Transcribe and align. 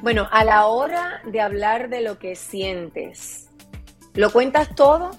Bueno, 0.00 0.28
a 0.32 0.44
la 0.44 0.66
hora 0.66 1.22
de 1.26 1.40
hablar 1.40 1.88
de 1.88 2.00
lo 2.00 2.18
que 2.18 2.34
sientes, 2.34 3.48
¿lo 4.14 4.32
cuentas 4.32 4.74
todo? 4.74 5.12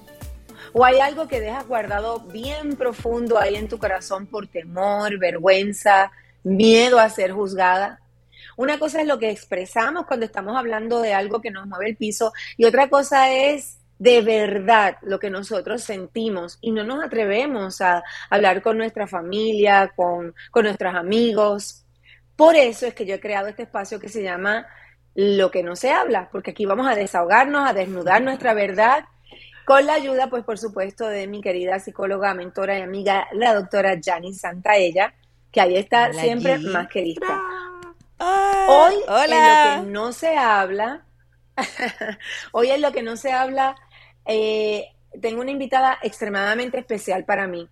¿O 0.74 0.84
hay 0.84 1.00
algo 1.00 1.28
que 1.28 1.40
dejas 1.40 1.68
guardado 1.68 2.20
bien 2.20 2.76
profundo 2.76 3.38
ahí 3.38 3.56
en 3.56 3.70
tu 3.70 3.78
corazón 3.78 4.26
por 4.28 4.48
temor, 4.48 5.20
vergüenza, 5.20 6.12
miedo 6.44 7.00
a 7.00 7.10
ser 7.10 7.32
juzgada? 7.32 8.02
Una 8.58 8.78
cosa 8.78 9.02
es 9.02 9.08
lo 9.08 9.20
que 9.20 9.30
expresamos 9.30 10.06
cuando 10.06 10.26
estamos 10.26 10.58
hablando 10.58 11.00
de 11.00 11.14
algo 11.14 11.42
que 11.42 11.52
nos 11.52 11.68
mueve 11.68 11.92
el 11.92 11.96
piso 11.96 12.34
y 12.58 12.66
otra 12.66 12.90
cosa 12.90 13.32
es 13.32 13.78
de 14.04 14.22
verdad 14.22 14.98
lo 15.02 15.18
que 15.18 15.30
nosotros 15.30 15.82
sentimos 15.82 16.58
y 16.60 16.72
no 16.72 16.84
nos 16.84 17.02
atrevemos 17.02 17.80
a 17.80 18.04
hablar 18.30 18.62
con 18.62 18.78
nuestra 18.78 19.08
familia, 19.08 19.94
con, 19.96 20.36
con 20.52 20.66
nuestros 20.66 20.94
amigos, 20.94 21.86
por 22.36 22.58
eso 22.58 22.86
es 22.86 22.94
que 22.94 23.06
yo 23.06 23.16
he 23.16 23.22
creado 23.22 23.48
este 23.48 23.64
espacio 23.64 24.02
que 24.02 24.10
se 24.10 24.22
llama 24.22 24.68
Lo 25.16 25.52
que 25.52 25.64
no 25.64 25.78
se 25.78 25.92
habla, 25.92 26.28
porque 26.34 26.52
aquí 26.52 26.66
vamos 26.66 26.86
a 26.86 26.96
desahogarnos, 26.96 27.70
a 27.70 27.74
desnudar 27.74 28.22
nuestra 28.22 28.54
verdad, 28.54 29.06
con 29.64 29.86
la 29.86 29.94
ayuda, 29.94 30.28
pues 30.30 30.44
por 30.44 30.58
supuesto, 30.58 31.08
de 31.08 31.26
mi 31.28 31.42
querida 31.42 31.80
psicóloga, 31.80 32.34
mentora 32.34 32.78
y 32.78 32.82
amiga, 32.82 33.30
la 33.32 33.54
doctora 33.54 33.98
Jani 34.04 34.34
Santaella, 34.34 35.14
que 35.50 35.62
ahí 35.62 35.78
está 35.78 36.12
siempre 36.12 36.58
más 36.58 36.90
que 36.90 37.04
lista. 37.04 37.42
Hoy 38.20 38.96
en 39.08 39.32
lo 39.32 39.86
que 39.86 39.92
no 39.92 40.12
se 40.12 40.36
habla, 40.36 41.06
hoy 42.52 42.72
en 42.72 42.82
lo 42.82 42.92
que 42.92 43.04
no 43.04 43.16
se 43.18 43.32
habla, 43.32 43.76
eh, 44.26 44.88
tengo 45.22 45.42
una 45.42 45.52
invitada 45.52 45.98
extremadamente 46.02 46.80
especial 46.80 47.26
para 47.26 47.48
mí. 47.48 47.68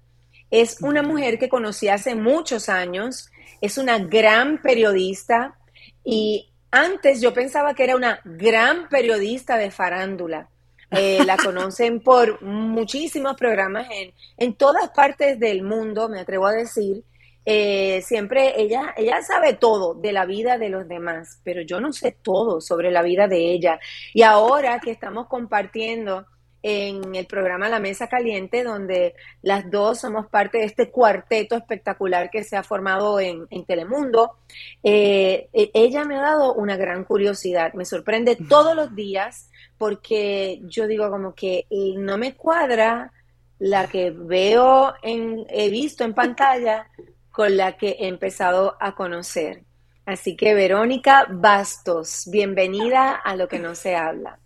Es 0.49 0.81
una 0.81 1.01
mujer 1.01 1.39
que 1.39 1.49
conocí 1.49 1.87
hace 1.87 2.15
muchos 2.15 2.69
años, 2.69 3.31
es 3.61 3.77
una 3.77 3.99
gran 3.99 4.61
periodista 4.61 5.57
y 6.03 6.49
antes 6.71 7.21
yo 7.21 7.33
pensaba 7.33 7.73
que 7.73 7.83
era 7.83 7.95
una 7.95 8.19
gran 8.23 8.89
periodista 8.89 9.57
de 9.57 9.71
farándula. 9.71 10.49
Eh, 10.91 11.23
la 11.25 11.37
conocen 11.43 12.01
por 12.01 12.41
muchísimos 12.41 13.35
programas 13.35 13.87
en, 13.91 14.13
en, 14.37 14.55
todas 14.55 14.89
partes 14.89 15.39
del 15.39 15.63
mundo, 15.63 16.09
me 16.09 16.19
atrevo 16.19 16.47
a 16.47 16.53
decir. 16.53 17.03
Eh, 17.43 18.03
siempre 18.05 18.61
ella, 18.61 18.93
ella 18.95 19.19
sabe 19.23 19.53
todo 19.53 19.95
de 19.95 20.11
la 20.11 20.25
vida 20.25 20.59
de 20.59 20.69
los 20.69 20.87
demás, 20.87 21.39
pero 21.43 21.61
yo 21.61 21.81
no 21.81 21.91
sé 21.91 22.15
todo 22.21 22.61
sobre 22.61 22.91
la 22.91 23.01
vida 23.01 23.27
de 23.27 23.51
ella. 23.51 23.79
Y 24.13 24.21
ahora 24.21 24.79
que 24.79 24.91
estamos 24.91 25.27
compartiendo 25.27 26.25
en 26.63 27.15
el 27.15 27.25
programa 27.25 27.69
La 27.69 27.79
Mesa 27.79 28.07
Caliente, 28.07 28.63
donde 28.63 29.15
las 29.41 29.69
dos 29.69 29.99
somos 29.99 30.27
parte 30.27 30.59
de 30.59 30.65
este 30.65 30.89
cuarteto 30.89 31.55
espectacular 31.55 32.29
que 32.29 32.43
se 32.43 32.55
ha 32.55 32.63
formado 32.63 33.19
en, 33.19 33.47
Telemundo. 33.65 34.37
Eh, 34.83 35.49
e, 35.53 35.71
ella 35.73 36.05
me 36.05 36.17
ha 36.17 36.21
dado 36.21 36.53
una 36.53 36.77
gran 36.77 37.03
curiosidad, 37.03 37.73
me 37.73 37.85
sorprende 37.85 38.35
todos 38.35 38.75
los 38.75 38.95
días 38.95 39.49
porque 39.77 40.61
yo 40.65 40.87
digo 40.87 41.09
como 41.09 41.33
que 41.33 41.65
no 41.97 42.17
me 42.17 42.35
cuadra 42.35 43.11
la 43.57 43.87
que 43.87 44.11
veo, 44.11 44.93
en, 45.03 45.45
he 45.49 45.69
visto 45.69 46.03
en 46.03 46.13
pantalla 46.13 46.87
con 47.31 47.55
la 47.57 47.77
que 47.77 47.95
he 47.99 48.07
empezado 48.07 48.75
a 48.79 48.95
conocer. 48.95 49.63
Así 50.05 50.35
que 50.35 50.53
Verónica 50.53 51.27
Bastos, 51.29 52.27
bienvenida 52.31 53.13
a 53.15 53.35
lo 53.35 53.47
que 53.47 53.59
no 53.59 53.75
se 53.75 53.95
habla. 53.95 54.39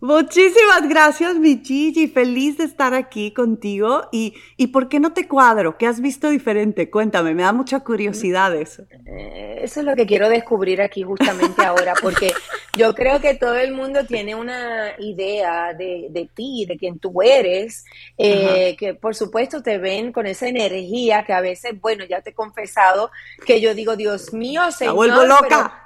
Muchísimas 0.00 0.86
gracias, 0.88 1.36
mi 1.36 1.62
Gigi. 1.64 2.06
Feliz 2.06 2.58
de 2.58 2.64
estar 2.64 2.92
aquí 2.92 3.32
contigo. 3.32 4.08
¿Y, 4.12 4.34
¿Y 4.58 4.66
por 4.66 4.90
qué 4.90 5.00
no 5.00 5.14
te 5.14 5.26
cuadro? 5.26 5.78
¿Qué 5.78 5.86
has 5.86 6.00
visto 6.00 6.28
diferente? 6.28 6.90
Cuéntame, 6.90 7.34
me 7.34 7.42
da 7.42 7.52
mucha 7.54 7.80
curiosidad 7.80 8.54
eso. 8.54 8.84
Eh, 9.06 9.60
eso 9.62 9.80
es 9.80 9.86
lo 9.86 9.96
que 9.96 10.06
quiero 10.06 10.28
descubrir 10.28 10.82
aquí 10.82 11.02
justamente 11.02 11.64
ahora, 11.64 11.94
porque 12.02 12.30
yo 12.76 12.94
creo 12.94 13.20
que 13.20 13.34
todo 13.34 13.56
el 13.56 13.72
mundo 13.72 14.04
tiene 14.04 14.34
una 14.34 14.92
idea 14.98 15.72
de, 15.72 16.08
de 16.10 16.28
ti, 16.34 16.66
de 16.68 16.76
quién 16.76 16.98
tú 16.98 17.22
eres, 17.22 17.86
eh, 18.18 18.76
que 18.78 18.92
por 18.92 19.14
supuesto 19.14 19.62
te 19.62 19.78
ven 19.78 20.12
con 20.12 20.26
esa 20.26 20.46
energía 20.46 21.24
que 21.24 21.32
a 21.32 21.40
veces, 21.40 21.80
bueno, 21.80 22.04
ya 22.04 22.20
te 22.20 22.30
he 22.30 22.34
confesado 22.34 23.10
que 23.46 23.62
yo 23.62 23.74
digo, 23.74 23.96
Dios 23.96 24.34
mío, 24.34 24.70
señor. 24.72 24.92
Me 24.92 24.96
vuelvo 24.96 25.24
loca 25.24 25.85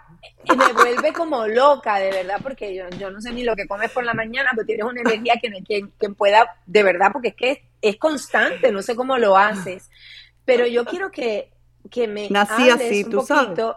me 0.57 0.73
vuelve 0.73 1.13
como 1.13 1.47
loca, 1.47 1.99
de 1.99 2.11
verdad, 2.11 2.39
porque 2.43 2.75
yo, 2.75 2.89
yo 2.99 3.11
no 3.11 3.21
sé 3.21 3.33
ni 3.33 3.43
lo 3.43 3.55
que 3.55 3.67
comes 3.67 3.91
por 3.91 4.05
la 4.05 4.15
mañana, 4.15 4.51
pero 4.55 4.67
tienes 4.67 4.85
una 4.85 5.01
energía 5.01 5.35
que, 5.41 5.51
quien, 5.65 5.93
quien 5.99 6.15
pueda, 6.15 6.57
de 6.67 6.83
verdad, 6.83 7.11
porque 7.13 7.29
es 7.29 7.35
que 7.35 7.65
es, 7.81 7.97
constante, 7.97 8.73
no 8.73 8.83
sé 8.83 8.97
cómo 8.97 9.19
lo 9.19 9.37
haces. 9.37 9.91
Pero 10.45 10.67
yo 10.67 10.85
quiero 10.85 11.11
que, 11.11 11.53
que 11.91 12.09
me 12.09 12.29
Nací 12.31 12.71
así, 12.71 13.05
un 13.05 13.11
tú 13.11 13.27
poquito. 13.27 13.77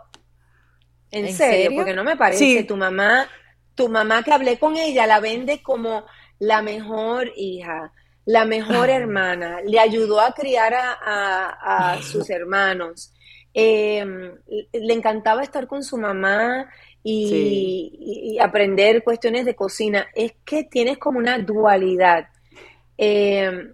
¿En, 1.11 1.31
serio? 1.33 1.71
Porque 1.75 1.93
no 1.93 2.03
me 2.03 2.17
parece. 2.17 2.63
Tu 2.63 2.75
mamá, 2.75 3.27
tu 3.75 3.87
mamá 3.89 4.23
que 4.23 4.31
hablé 4.31 4.57
con 4.57 4.75
ella, 4.75 5.05
la 5.05 5.19
vende 5.19 5.61
como 5.61 6.05
la 6.39 6.61
mejor 6.61 7.31
hija, 7.35 7.93
la 8.25 8.45
mejor 8.45 8.89
hermana, 8.89 9.61
le 9.61 9.79
ayudó 9.79 10.19
a 10.19 10.33
criar 10.33 10.73
a, 10.73 11.93
a 11.93 12.01
sus 12.01 12.29
hermanos 12.29 13.13
Em, 13.53 14.33
le 14.73 14.93
encantaba 14.93 15.43
estar 15.43 15.67
con 15.67 15.83
su 15.83 15.97
mamá 15.97 16.69
y, 17.03 18.37
aprender 18.41 19.03
cuestiones 19.03 19.45
de 19.45 19.55
cocina. 19.55 20.07
Es 20.15 20.33
que 20.43 20.63
tienes 20.63 20.97
como 20.97 21.19
una 21.19 21.37
dualidad. 21.37 22.27
Em, 22.97 23.73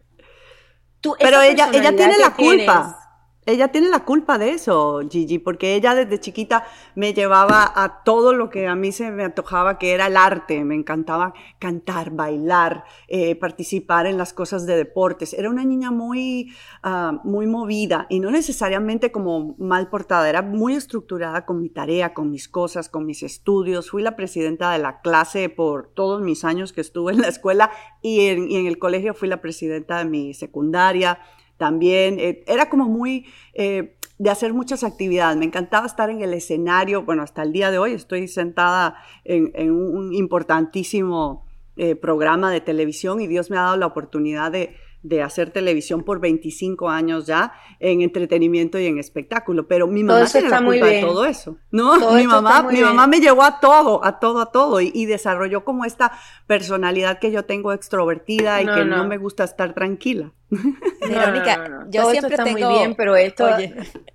Pero 1.20 1.42
ella, 1.42 1.70
ella 1.74 1.96
tiene 1.96 2.18
la 2.18 2.34
culpa 2.34 3.09
ella 3.50 3.70
tiene 3.70 3.90
la 3.90 4.06
culpa 4.06 4.38
de 4.38 4.52
eso, 4.52 5.02
Gigi, 5.10 5.40
porque 5.40 5.76
ella 5.76 5.96
desde 5.96 6.20
chiquita 6.20 6.66
me 6.96 7.14
llevaba 7.14 7.72
a 7.76 8.04
todo 8.04 8.34
lo 8.34 8.50
que 8.50 8.68
a 8.68 8.76
mí 8.76 8.92
se 8.92 9.12
me 9.12 9.24
antojaba, 9.24 9.80
que 9.80 9.94
era 9.94 10.08
el 10.08 10.18
arte. 10.18 10.64
Me 10.64 10.76
encantaba 10.76 11.34
cantar, 11.58 12.12
bailar, 12.12 12.84
eh, 13.08 13.36
participar 13.36 14.06
en 14.06 14.18
las 14.18 14.34
cosas 14.34 14.66
de 14.66 14.76
deportes. 14.76 15.34
Era 15.34 15.50
una 15.50 15.66
niña 15.66 15.92
muy, 15.92 16.54
ah, 16.84 17.20
muy 17.24 17.48
movida 17.48 18.06
y 18.10 18.20
no 18.20 18.32
necesariamente 18.32 19.12
como 19.12 19.56
mal 19.58 19.90
portada, 19.90 20.30
era 20.30 20.42
muy 20.42 20.76
estructurada 20.76 21.46
con 21.46 21.62
mi 21.62 21.70
tarea, 21.70 22.14
con 22.14 22.30
mis 22.30 22.48
cosas, 22.48 22.90
con 22.90 23.06
mis 23.06 23.24
estudios. 23.24 23.90
Fui 23.90 24.04
la 24.04 24.16
presidenta 24.16 24.72
de 24.72 24.80
la 24.80 25.02
clase 25.02 25.50
por 25.50 25.92
todos 25.94 26.22
mis 26.22 26.46
años 26.46 26.74
que 26.74 26.82
estuve 26.82 27.14
en 27.14 27.22
la 27.22 27.28
escuela 27.28 27.72
y 28.02 28.28
en, 28.28 28.50
y 28.52 28.58
en 28.58 28.68
el 28.68 28.78
colegio 28.78 29.14
fui 29.14 29.28
la 29.28 29.42
presidenta 29.42 29.98
de 29.98 30.06
mi 30.06 30.34
secundaria 30.34 31.20
también. 31.60 32.20
Eh, 32.20 32.44
era 32.48 32.70
como 32.70 32.86
muy 32.86 33.28
eh, 33.54 33.96
de 34.18 34.30
hacer 34.32 34.54
muchas 34.54 34.84
actividades. 34.84 35.38
Me 35.38 35.46
encantaba 35.46 35.86
estar 35.86 36.10
en 36.10 36.22
el 36.22 36.34
escenario. 36.34 37.04
Bueno, 37.04 37.22
hasta 37.22 37.44
el 37.44 37.52
día 37.52 37.70
de 37.70 37.78
hoy 37.78 37.94
estoy 37.94 38.28
sentada 38.28 38.96
en, 39.24 39.72
un 39.72 40.12
importantísimo 40.14 41.46
eh, 41.76 41.96
programa 41.96 42.52
de 42.52 42.62
televisión 42.62 43.22
y 43.22 43.28
Dios 43.28 43.52
me 43.52 43.58
ha 43.58 43.62
dado 43.62 43.78
la 43.78 43.86
oportunidad 43.86 44.52
de, 44.52 44.76
de 45.02 45.22
hacer 45.22 45.52
televisión 45.52 46.04
por 46.04 46.20
25 46.20 46.90
años 46.90 47.26
ya 47.26 47.54
en 47.80 48.02
entretenimiento 48.02 48.78
y 48.80 48.86
en 48.86 48.98
espectáculo, 48.98 49.68
pero 49.68 49.88
mi 49.88 50.04
mamá 50.04 50.26
tiene 50.26 50.50
la 50.50 50.64
culpa 50.64 50.88
de 50.88 51.02
todo 51.02 51.26
eso, 51.26 51.58
¿no? 51.72 52.14
mi 52.14 52.28
mamá, 52.28 52.64
mi 52.64 52.82
mamá 52.82 53.08
me 53.08 53.20
llevó 53.20 53.44
a 53.44 53.60
todo, 53.60 54.04
a 54.04 54.20
todo, 54.20 54.42
a 54.42 54.52
todo 54.52 54.82
y, 54.82 55.06
desarrolló 55.10 55.64
como 55.64 55.86
esta 55.86 56.12
personalidad 56.46 57.20
que 57.20 57.32
yo 57.32 57.46
tengo 57.46 57.74
extrovertida 57.74 58.62
y 58.62 58.66
que 58.66 58.86
no. 58.86 59.08
me 59.08 59.18
gusta 59.18 59.44
estar 59.44 59.74
tranquila. 59.74 60.34
Verónica, 61.02 61.86
yo 61.90 62.12
siempre 62.12 62.36
está 62.36 62.44
tengo... 62.44 62.70
muy 62.70 62.78
bien, 62.80 62.96
pero 62.96 63.16
esto... 63.16 63.48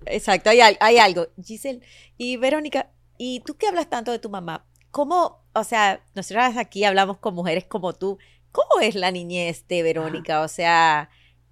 exacto, 0.05 0.49
hay, 0.49 0.59
hay 0.79 0.97
algo. 0.97 1.27
Giselle 1.43 1.81
y 2.17 2.37
Verónica, 2.37 2.89
¿y 3.17 3.41
tú 3.41 3.55
que 3.57 3.67
hablas 3.67 3.89
tanto 3.89 4.11
de 4.11 4.19
tu 4.19 4.29
mamá? 4.29 4.65
¿Cómo, 4.91 5.43
o 5.53 5.63
sea, 5.63 6.01
nosotras 6.15 6.55
aquí 6.57 6.85
hablamos 6.85 7.17
con 7.17 7.33
mujeres 7.33 7.65
como 7.65 7.93
tú, 7.93 8.17
¿Cómo 8.55 8.79
es 8.81 8.95
la 8.95 9.11
niñez 9.11 9.67
de 9.67 9.83
Verónica? 9.83 10.39
O 10.39 10.47
sea, 10.47 11.09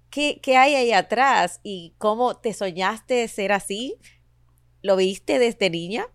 ¿qué, 0.08 0.40
hay 0.56 0.74
ahí 0.74 0.92
atrás? 0.92 1.60
¿Y 1.62 1.92
cómo 1.98 2.34
te 2.34 2.54
soñaste 2.54 3.28
ser 3.28 3.52
así? 3.52 3.98
¿Lo 4.80 4.96
viste 4.96 5.38
desde 5.38 5.68
niña? 5.68 6.06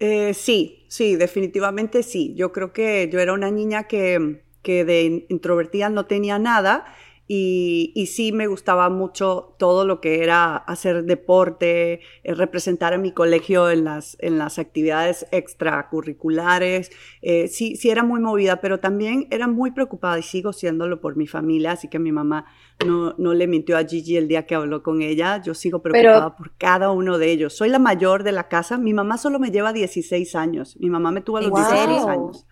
Eh, 0.00 0.34
sí, 0.34 0.84
sí, 0.88 1.16
definitivamente 1.16 2.02
sí. 2.02 2.34
Yo 2.36 2.52
creo 2.52 2.74
que 2.74 3.08
yo 3.10 3.20
era 3.20 3.32
una 3.32 3.50
niña 3.50 3.84
que, 3.84 4.42
que 4.62 4.84
de 4.84 5.26
introvertida 5.30 5.88
no 5.88 6.04
tenía 6.04 6.38
nada 6.38 6.84
y, 7.32 8.06
sí 8.06 8.32
me 8.32 8.48
gustaba 8.48 8.90
mucho 8.90 9.54
todo 9.56 9.84
lo 9.84 10.00
que 10.00 10.24
era 10.24 10.56
hacer 10.56 11.04
deporte, 11.04 12.00
eh, 12.24 12.34
representar 12.34 12.92
a 12.92 12.98
mi 12.98 13.12
colegio 13.12 13.70
en 13.70 13.84
las, 13.84 14.16
en 14.18 14.36
las 14.36 14.58
actividades 14.58 15.24
extracurriculares. 15.30 16.90
Eh, 17.22 17.46
sí, 17.46 17.76
sí 17.76 17.88
era 17.88 18.02
muy 18.02 18.18
movida, 18.18 18.60
pero 18.60 18.80
también 18.80 19.28
era 19.30 19.46
muy 19.46 19.70
preocupada 19.70 20.18
y 20.18 20.24
sigo 20.24 20.52
siéndolo 20.52 21.00
por 21.00 21.14
mi 21.14 21.28
familia, 21.28 21.70
así 21.70 21.86
que 21.86 22.00
mi 22.00 22.10
mamá 22.10 22.46
no, 22.84 23.14
no 23.16 23.32
le 23.32 23.46
mintió 23.46 23.76
a 23.76 23.84
Gigi 23.84 24.16
el 24.16 24.26
día 24.26 24.44
que 24.44 24.56
habló 24.56 24.82
con 24.82 25.00
ella. 25.00 25.40
Yo 25.40 25.54
sigo 25.54 25.82
preocupada 25.82 26.34
por 26.34 26.56
cada 26.56 26.90
uno 26.90 27.16
de 27.16 27.30
ellos. 27.30 27.52
Soy 27.52 27.68
la 27.68 27.78
mayor 27.78 28.24
de 28.24 28.32
la 28.32 28.48
casa. 28.48 28.76
Mi 28.76 28.92
mamá 28.92 29.18
solo 29.18 29.38
me 29.38 29.52
lleva 29.52 29.72
16 29.72 30.34
años. 30.34 30.76
Mi 30.80 30.90
mamá 30.90 31.12
me 31.12 31.20
tuvo 31.20 31.36
a 31.36 31.42
los 31.42 31.54
16 31.54 32.06
años. 32.06 32.46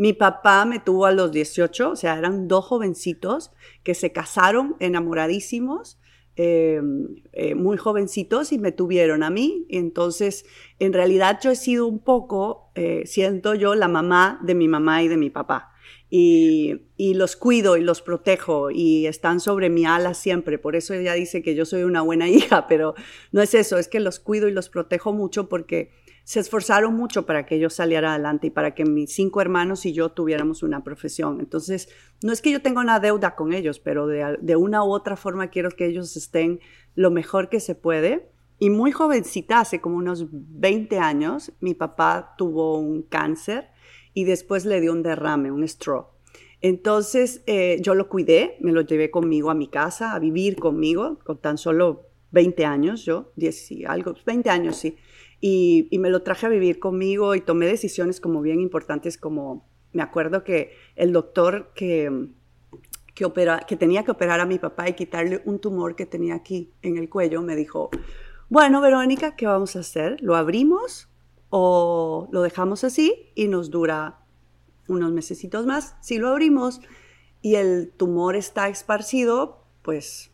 Mi 0.00 0.14
papá 0.14 0.64
me 0.64 0.78
tuvo 0.78 1.04
a 1.04 1.12
los 1.12 1.30
18, 1.30 1.90
o 1.90 1.94
sea, 1.94 2.16
eran 2.16 2.48
dos 2.48 2.64
jovencitos 2.64 3.50
que 3.82 3.94
se 3.94 4.12
casaron 4.12 4.74
enamoradísimos, 4.80 6.00
em, 6.36 7.16
eh, 7.34 7.54
muy 7.54 7.76
jovencitos 7.76 8.50
y 8.50 8.58
me 8.58 8.72
tuvieron 8.72 9.22
a 9.22 9.28
mí. 9.28 9.66
Entonces, 9.68 10.46
en 10.78 10.94
realidad 10.94 11.38
yo 11.42 11.50
he 11.50 11.54
sido 11.54 11.86
un 11.86 11.98
poco, 11.98 12.72
eh, 12.76 13.02
siento 13.04 13.54
yo, 13.54 13.74
la 13.74 13.88
mamá 13.88 14.40
de 14.42 14.54
mi 14.54 14.68
mamá 14.68 15.02
y 15.02 15.08
de 15.08 15.18
mi 15.18 15.28
papá. 15.28 15.74
Y, 16.08 16.80
y, 16.96 17.12
los 17.12 17.36
cuido 17.36 17.76
y 17.76 17.82
los 17.82 18.00
protejo 18.00 18.70
y 18.70 19.06
están 19.06 19.38
sobre 19.38 19.68
mi 19.68 19.84
ala 19.84 20.14
siempre. 20.14 20.58
Por 20.58 20.76
eso 20.76 20.94
ella 20.94 21.12
dice 21.12 21.42
que 21.42 21.54
yo 21.54 21.66
soy 21.66 21.82
una 21.82 22.00
buena 22.00 22.26
hija, 22.30 22.66
pero 22.68 22.94
no 23.32 23.42
es 23.42 23.52
eso, 23.52 23.76
es 23.76 23.86
que 23.86 24.00
los 24.00 24.18
cuido 24.18 24.48
y 24.48 24.52
los 24.52 24.70
protejo 24.70 25.12
mucho 25.12 25.50
porque 25.50 25.90
se 26.24 26.40
esforzaron 26.40 26.94
mucho 26.94 27.26
para 27.26 27.46
que 27.46 27.58
yo 27.58 27.70
saliera 27.70 28.10
adelante 28.10 28.48
y 28.48 28.50
para 28.50 28.74
que 28.74 28.84
mis 28.84 29.12
cinco 29.12 29.40
hermanos 29.40 29.86
y 29.86 29.92
yo 29.92 30.10
tuviéramos 30.10 30.62
una 30.62 30.84
profesión. 30.84 31.40
Entonces, 31.40 31.88
no 32.22 32.32
es 32.32 32.42
que 32.42 32.52
yo 32.52 32.62
tenga 32.62 32.80
una 32.80 33.00
deuda 33.00 33.34
con 33.34 33.52
ellos, 33.52 33.80
pero 33.80 34.06
de, 34.06 34.56
una 34.56 34.84
u 34.84 34.92
otra 34.92 35.16
forma 35.16 35.48
quiero 35.48 35.70
que 35.70 35.86
ellos 35.86 36.16
estén 36.16 36.60
lo 36.94 37.10
mejor 37.10 37.48
que 37.48 37.60
se 37.60 37.74
puede. 37.74 38.30
Y 38.58 38.70
muy 38.70 38.92
jovencita, 38.92 39.60
hace 39.60 39.80
como 39.80 39.96
unos 39.96 40.26
20 40.30 40.98
años, 40.98 41.52
mi 41.60 41.74
papá 41.74 42.34
tuvo 42.36 42.78
un 42.78 43.02
cáncer 43.02 43.68
y 44.12 44.24
después 44.24 44.66
le 44.66 44.80
dio 44.80 44.92
un 44.92 45.02
derrame, 45.02 45.50
un 45.50 45.66
stroke. 45.66 46.12
Entonces 46.60 47.42
eh, 47.46 47.78
yo 47.80 47.94
lo 47.94 48.10
cuidé, 48.10 48.58
me 48.60 48.72
lo 48.72 48.82
llevé 48.82 49.10
conmigo 49.10 49.50
a 49.50 49.54
mi 49.54 49.68
casa, 49.68 50.14
a 50.14 50.18
vivir 50.18 50.56
conmigo, 50.56 51.18
con 51.24 51.40
tan 51.40 51.56
solo 51.56 52.10
20 52.32 52.66
años, 52.66 53.04
yo, 53.06 53.32
10 53.36 53.72
y 53.72 53.84
algo, 53.86 54.14
20 54.26 54.50
años 54.50 54.76
sí 54.76 54.96
y, 55.40 55.88
me 55.98 56.10
lo 56.10 56.22
traje 56.22 56.46
a 56.46 56.50
vivir 56.50 56.78
conmigo 56.78 57.34
y 57.34 57.40
tomé 57.40 57.66
decisiones 57.66 58.20
como 58.20 58.42
bien 58.42 58.60
importantes, 58.60 59.16
como 59.16 59.66
me 59.92 60.02
acuerdo 60.02 60.44
que 60.44 60.72
el 60.96 61.12
doctor 61.12 61.72
que, 61.74 62.28
que, 63.14 63.26
que 63.66 63.76
tenía 63.76 64.04
que 64.04 64.10
operar 64.10 64.40
a 64.40 64.46
mi 64.46 64.58
papá 64.58 64.88
y 64.88 64.92
quitarle 64.92 65.42
un 65.46 65.58
tumor 65.58 65.96
que 65.96 66.06
tenía 66.06 66.34
aquí 66.34 66.72
en 66.82 66.98
el 66.98 67.08
cuello, 67.08 67.42
me 67.42 67.56
dijo, 67.56 67.90
bueno, 68.50 68.80
Verónica, 68.80 69.34
¿qué 69.36 69.46
vamos 69.46 69.76
a 69.76 69.80
hacer? 69.80 70.16
¿Lo 70.20 70.36
abrimos 70.36 71.08
o 71.48 72.28
lo 72.30 72.42
dejamos 72.42 72.84
así 72.84 73.32
y 73.34 73.48
nos 73.48 73.70
dura 73.70 74.18
unos 74.88 75.12
mesecitos 75.12 75.66
más? 75.66 75.96
Si 76.02 76.18
lo 76.18 76.28
abrimos 76.28 76.80
y 77.40 77.54
el 77.54 77.92
tumor 77.96 78.36
está 78.36 78.68
esparcido, 78.68 79.64
pues 79.82 80.30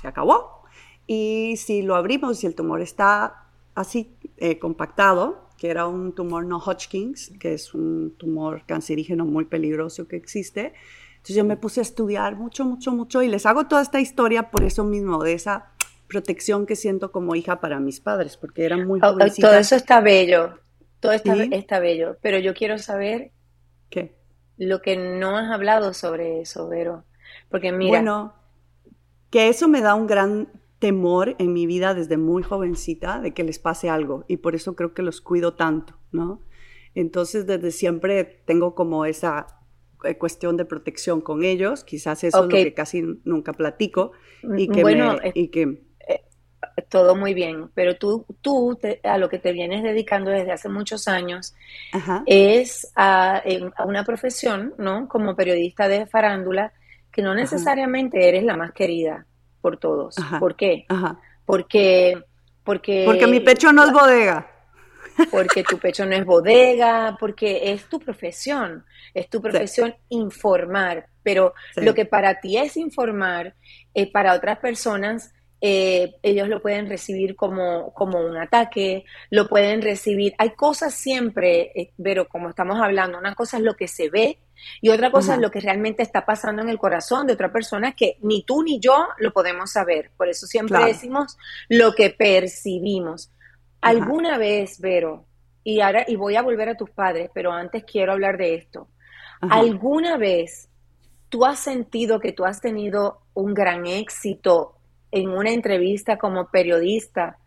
se 0.00 0.08
acabó. 0.08 0.64
Y 1.06 1.54
si 1.56 1.82
lo 1.82 1.96
abrimos 1.96 2.44
y 2.44 2.46
el 2.46 2.54
tumor 2.54 2.80
está 2.82 3.39
así 3.74 4.16
eh, 4.36 4.58
compactado, 4.58 5.48
que 5.56 5.70
era 5.70 5.86
un 5.86 6.14
tumor 6.14 6.44
no 6.44 6.58
Hodgkins, 6.58 7.32
que 7.38 7.54
es 7.54 7.74
un 7.74 8.14
tumor 8.16 8.64
cancerígeno 8.66 9.24
muy 9.24 9.44
peligroso 9.44 10.08
que 10.08 10.16
existe. 10.16 10.72
Entonces 11.12 11.36
yo 11.36 11.44
me 11.44 11.56
puse 11.56 11.80
a 11.80 11.82
estudiar 11.82 12.36
mucho, 12.36 12.64
mucho, 12.64 12.92
mucho 12.92 13.22
y 13.22 13.28
les 13.28 13.44
hago 13.44 13.66
toda 13.66 13.82
esta 13.82 14.00
historia 14.00 14.50
por 14.50 14.64
eso 14.64 14.84
mismo, 14.84 15.22
de 15.22 15.34
esa 15.34 15.72
protección 16.08 16.66
que 16.66 16.76
siento 16.76 17.12
como 17.12 17.34
hija 17.34 17.60
para 17.60 17.78
mis 17.78 18.00
padres, 18.00 18.36
porque 18.36 18.64
eran 18.64 18.86
muy 18.86 19.00
oh, 19.02 19.10
oh, 19.10 19.18
Todo 19.18 19.54
eso 19.54 19.76
está 19.76 20.00
bello, 20.00 20.58
todo 20.98 21.12
está, 21.12 21.34
está 21.34 21.78
bello, 21.78 22.16
pero 22.22 22.38
yo 22.38 22.54
quiero 22.54 22.78
saber 22.78 23.32
¿Qué? 23.90 24.16
lo 24.56 24.80
que 24.82 24.96
no 24.96 25.36
has 25.36 25.50
hablado 25.50 25.92
sobre 25.92 26.40
eso, 26.40 26.68
Vero. 26.68 27.04
Porque 27.48 27.70
mira... 27.70 28.00
Bueno, 28.00 28.34
que 29.30 29.48
eso 29.48 29.68
me 29.68 29.80
da 29.80 29.94
un 29.94 30.06
gran 30.06 30.48
temor 30.80 31.36
en 31.38 31.52
mi 31.52 31.66
vida 31.66 31.94
desde 31.94 32.16
muy 32.16 32.42
jovencita 32.42 33.20
de 33.20 33.32
que 33.32 33.44
les 33.44 33.58
pase 33.58 33.88
algo 33.88 34.24
y 34.26 34.38
por 34.38 34.54
eso 34.56 34.74
creo 34.74 34.94
que 34.94 35.02
los 35.02 35.20
cuido 35.20 35.54
tanto, 35.54 35.94
¿no? 36.10 36.40
Entonces 36.94 37.46
desde 37.46 37.70
siempre 37.70 38.24
tengo 38.46 38.74
como 38.74 39.04
esa 39.04 39.46
eh, 40.04 40.16
cuestión 40.16 40.56
de 40.56 40.64
protección 40.64 41.20
con 41.20 41.44
ellos, 41.44 41.84
quizás 41.84 42.24
eso 42.24 42.38
es 42.38 42.44
lo 42.44 42.48
que 42.48 42.74
casi 42.74 43.02
nunca 43.24 43.52
platico 43.52 44.12
y 44.56 44.68
que 44.68 44.80
bueno, 44.80 45.18
y 45.34 45.48
que 45.48 45.82
eh, 46.08 46.24
todo 46.88 47.14
muy 47.14 47.34
bien, 47.34 47.70
pero 47.74 47.96
tú, 47.96 48.24
tú 48.40 48.78
a 49.04 49.18
lo 49.18 49.28
que 49.28 49.38
te 49.38 49.52
vienes 49.52 49.82
dedicando 49.82 50.30
desde 50.30 50.52
hace 50.52 50.70
muchos 50.70 51.08
años 51.08 51.54
es 52.24 52.90
a, 52.96 53.42
una 53.84 54.02
profesión, 54.04 54.74
¿no? 54.78 55.08
Como 55.08 55.36
periodista 55.36 55.88
de 55.88 56.06
farándula, 56.06 56.72
que 57.12 57.20
no 57.20 57.34
necesariamente 57.34 58.26
eres 58.26 58.44
la 58.44 58.56
más 58.56 58.72
querida 58.72 59.26
por 59.60 59.76
todos. 59.78 60.16
¿Por 60.38 60.56
qué? 60.56 60.86
Porque, 61.44 62.22
porque... 62.64 63.02
Porque 63.04 63.26
mi 63.26 63.40
pecho 63.40 63.72
no 63.72 63.84
es 63.84 63.92
bodega. 63.92 64.46
Porque 65.30 65.62
tu 65.64 65.78
pecho 65.78 66.06
no 66.06 66.14
es 66.14 66.24
bodega, 66.24 67.16
porque 67.18 67.72
es 67.72 67.84
tu 67.88 67.98
profesión, 67.98 68.84
es 69.12 69.28
tu 69.28 69.42
profesión 69.42 69.94
informar, 70.08 71.06
pero 71.22 71.52
lo 71.76 71.94
que 71.94 72.06
para 72.06 72.40
ti 72.40 72.56
es 72.56 72.76
informar, 72.76 73.54
eh, 73.92 74.10
para 74.10 74.34
otras 74.34 74.58
personas 74.58 75.32
eh, 75.60 76.14
ellos 76.22 76.48
lo 76.48 76.62
pueden 76.62 76.88
recibir 76.88 77.36
como, 77.36 77.92
como 77.92 78.18
un 78.18 78.36
ataque, 78.38 79.04
lo 79.28 79.46
pueden 79.46 79.82
recibir. 79.82 80.32
Hay 80.38 80.50
cosas 80.50 80.94
siempre, 80.94 81.72
eh, 81.74 81.92
pero 82.02 82.28
como 82.28 82.48
estamos 82.48 82.80
hablando, 82.80 83.18
una 83.18 83.34
cosa 83.34 83.58
es 83.58 83.62
lo 83.62 83.74
que 83.74 83.86
se 83.86 84.08
ve 84.08 84.38
y 84.80 84.90
otra 84.90 85.10
cosa 85.10 85.34
es 85.34 85.40
lo 85.40 85.50
que 85.50 85.60
realmente 85.60 86.02
está 86.02 86.24
pasando 86.24 86.62
en 86.62 86.68
el 86.68 86.78
corazón 86.78 87.26
de 87.26 87.34
otra 87.34 87.52
persona 87.52 87.92
que 87.92 88.16
ni 88.22 88.42
tú 88.42 88.62
ni 88.62 88.80
yo 88.80 89.08
lo 89.18 89.32
podemos 89.32 89.72
saber. 89.72 90.10
Por 90.16 90.28
eso 90.28 90.46
siempre 90.46 90.84
decimos 90.84 91.36
lo 91.68 91.92
que 91.94 92.10
percibimos. 92.10 93.30
Alguna 93.80 94.38
vez, 94.38 94.80
Vero, 94.80 95.26
y 95.64 95.80
ahora 95.80 96.04
y 96.06 96.16
voy 96.16 96.36
a 96.36 96.42
volver 96.42 96.68
a 96.68 96.76
tus 96.76 96.90
padres, 96.90 97.30
pero 97.34 97.52
antes 97.52 97.84
quiero 97.84 98.12
hablar 98.12 98.36
de 98.36 98.54
esto. 98.54 98.88
¿Alguna 99.40 100.16
vez 100.16 100.68
tú 101.30 101.44
has 101.44 101.58
sentido 101.58 102.20
que 102.20 102.32
tú 102.32 102.44
has 102.44 102.60
tenido 102.60 103.22
un 103.34 103.54
gran 103.54 103.86
éxito 103.86 104.76
en 105.10 105.30
una 105.30 105.50
entrevista 105.50 106.18
como 106.18 106.50
periodista, 106.50 107.38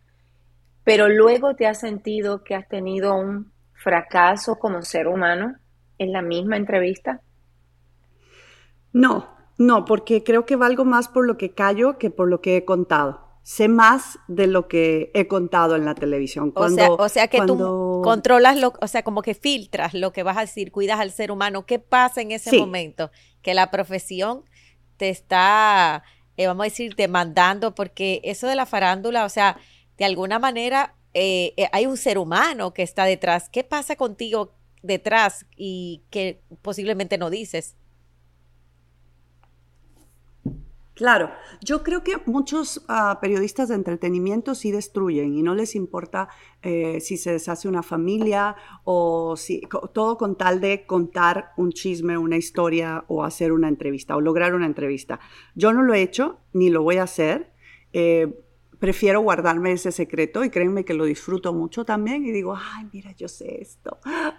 pero 0.84 1.08
luego 1.08 1.56
te 1.56 1.68
has 1.68 1.80
sentido 1.80 2.44
que 2.44 2.56
has 2.56 2.68
tenido 2.68 3.16
un 3.16 3.52
fracaso 3.74 4.58
como 4.58 4.82
ser 4.82 5.08
humano 5.08 5.56
en 5.98 6.12
la 6.12 6.22
misma 6.22 6.58
entrevista? 6.58 7.22
No, 8.92 9.28
no, 9.58 9.86
porque 9.86 10.24
creo 10.24 10.46
que 10.46 10.56
valgo 10.56 10.86
más 10.86 11.08
por 11.08 11.26
lo 11.26 11.38
que 11.38 11.52
callo 11.52 11.98
que 11.98 12.10
por 12.10 12.28
lo 12.28 12.42
que 12.42 12.58
he 12.58 12.66
contado. 12.66 13.22
Sé 13.44 13.68
más 13.68 14.20
de 14.28 14.48
lo 14.48 14.70
que 14.70 15.12
he 15.14 15.28
contado 15.28 15.76
en 15.76 15.84
la 15.84 15.96
televisión. 15.96 16.52
Cuando, 16.52 16.96
o, 16.96 17.10
sea, 17.10 17.28
que 17.28 17.42
tú 17.42 18.02
controlas, 18.04 18.58
lo, 18.58 18.74
o 18.80 18.88
sea, 18.88 19.04
como 19.04 19.22
que 19.22 19.34
filtras 19.34 19.94
lo 19.94 20.14
que 20.14 20.24
vas 20.24 20.38
a 20.38 20.42
decir, 20.42 20.72
cuidas 20.72 21.00
al 21.00 21.12
ser 21.12 21.30
humano. 21.30 21.66
¿Qué 21.66 21.78
pasa 21.80 22.22
en 22.22 22.32
ese 22.32 22.58
momento? 22.58 23.12
Que 23.42 23.54
la 23.54 23.70
profesión 23.70 24.44
te 24.96 25.10
está 25.10 26.04
eh, 26.38 26.48
vamos 26.48 26.64
a 26.64 26.70
decir, 26.70 26.96
demandando, 26.96 27.76
porque 27.76 28.22
eso 28.24 28.48
de 28.48 28.56
la 28.56 28.66
farándula, 28.66 29.26
o 29.26 29.30
sea, 29.30 29.58
de 29.98 30.06
alguna 30.06 30.40
manera 30.40 30.96
eh, 31.14 31.54
eh, 31.58 31.70
hay 31.72 31.86
un 31.86 31.98
ser 31.98 32.18
humano 32.18 32.74
que 32.74 32.82
está 32.82 33.06
detrás. 33.06 33.50
¿Qué 33.50 33.64
pasa 33.64 33.96
contigo 33.96 34.56
detrás 34.84 35.48
y 35.58 36.04
que 36.12 36.42
posiblemente 36.62 37.18
no 37.18 37.32
dices? 37.32 37.76
Claro, 40.96 41.32
yo 41.60 41.82
creo 41.82 42.04
que 42.04 42.18
muchos 42.28 42.86
ah, 42.88 43.18
periodistas 43.20 43.70
de 43.70 43.76
entretenimiento 43.76 44.54
sí 44.54 44.72
destruyen 44.72 45.34
y 45.34 45.42
no 45.42 45.56
les 45.56 45.74
importa 45.74 46.30
eh, 46.62 47.00
si 47.02 47.18
se 47.18 47.32
deshace 47.32 47.68
una 47.68 47.82
familia 47.82 48.56
o 48.84 49.36
si 49.36 49.64
todo 49.92 50.20
con 50.20 50.38
tal 50.38 50.62
de 50.62 50.86
contar 50.86 51.52
un 51.58 51.72
chisme, 51.72 52.16
una 52.16 52.38
historia 52.38 53.06
o 53.08 53.24
hacer 53.24 53.52
una 53.54 53.70
entrevista 53.70 54.16
o 54.16 54.22
lograr 54.22 54.54
una 54.54 54.68
entrevista. 54.68 55.20
Yo 55.56 55.74
no 55.74 55.82
lo 55.82 55.96
he 55.96 56.04
hecho 56.04 56.38
ni 56.54 56.70
lo 56.70 56.84
voy 56.84 56.98
a 56.98 57.04
hacer. 57.04 57.52
Eh, 57.92 58.43
prefiero 58.84 59.22
guardarme 59.22 59.72
ese 59.72 59.94
secreto 59.94 60.44
y 60.44 60.50
créanme 60.50 60.84
que 60.84 60.94
lo 60.94 61.06
disfruto 61.06 61.54
mucho 61.54 61.86
también 61.86 62.26
y 62.26 62.34
digo, 62.34 62.54
ay, 62.54 62.86
mira, 62.92 63.14
yo 63.14 63.30
sé 63.30 63.62
esto, 63.62 63.98
ah, 64.04 64.36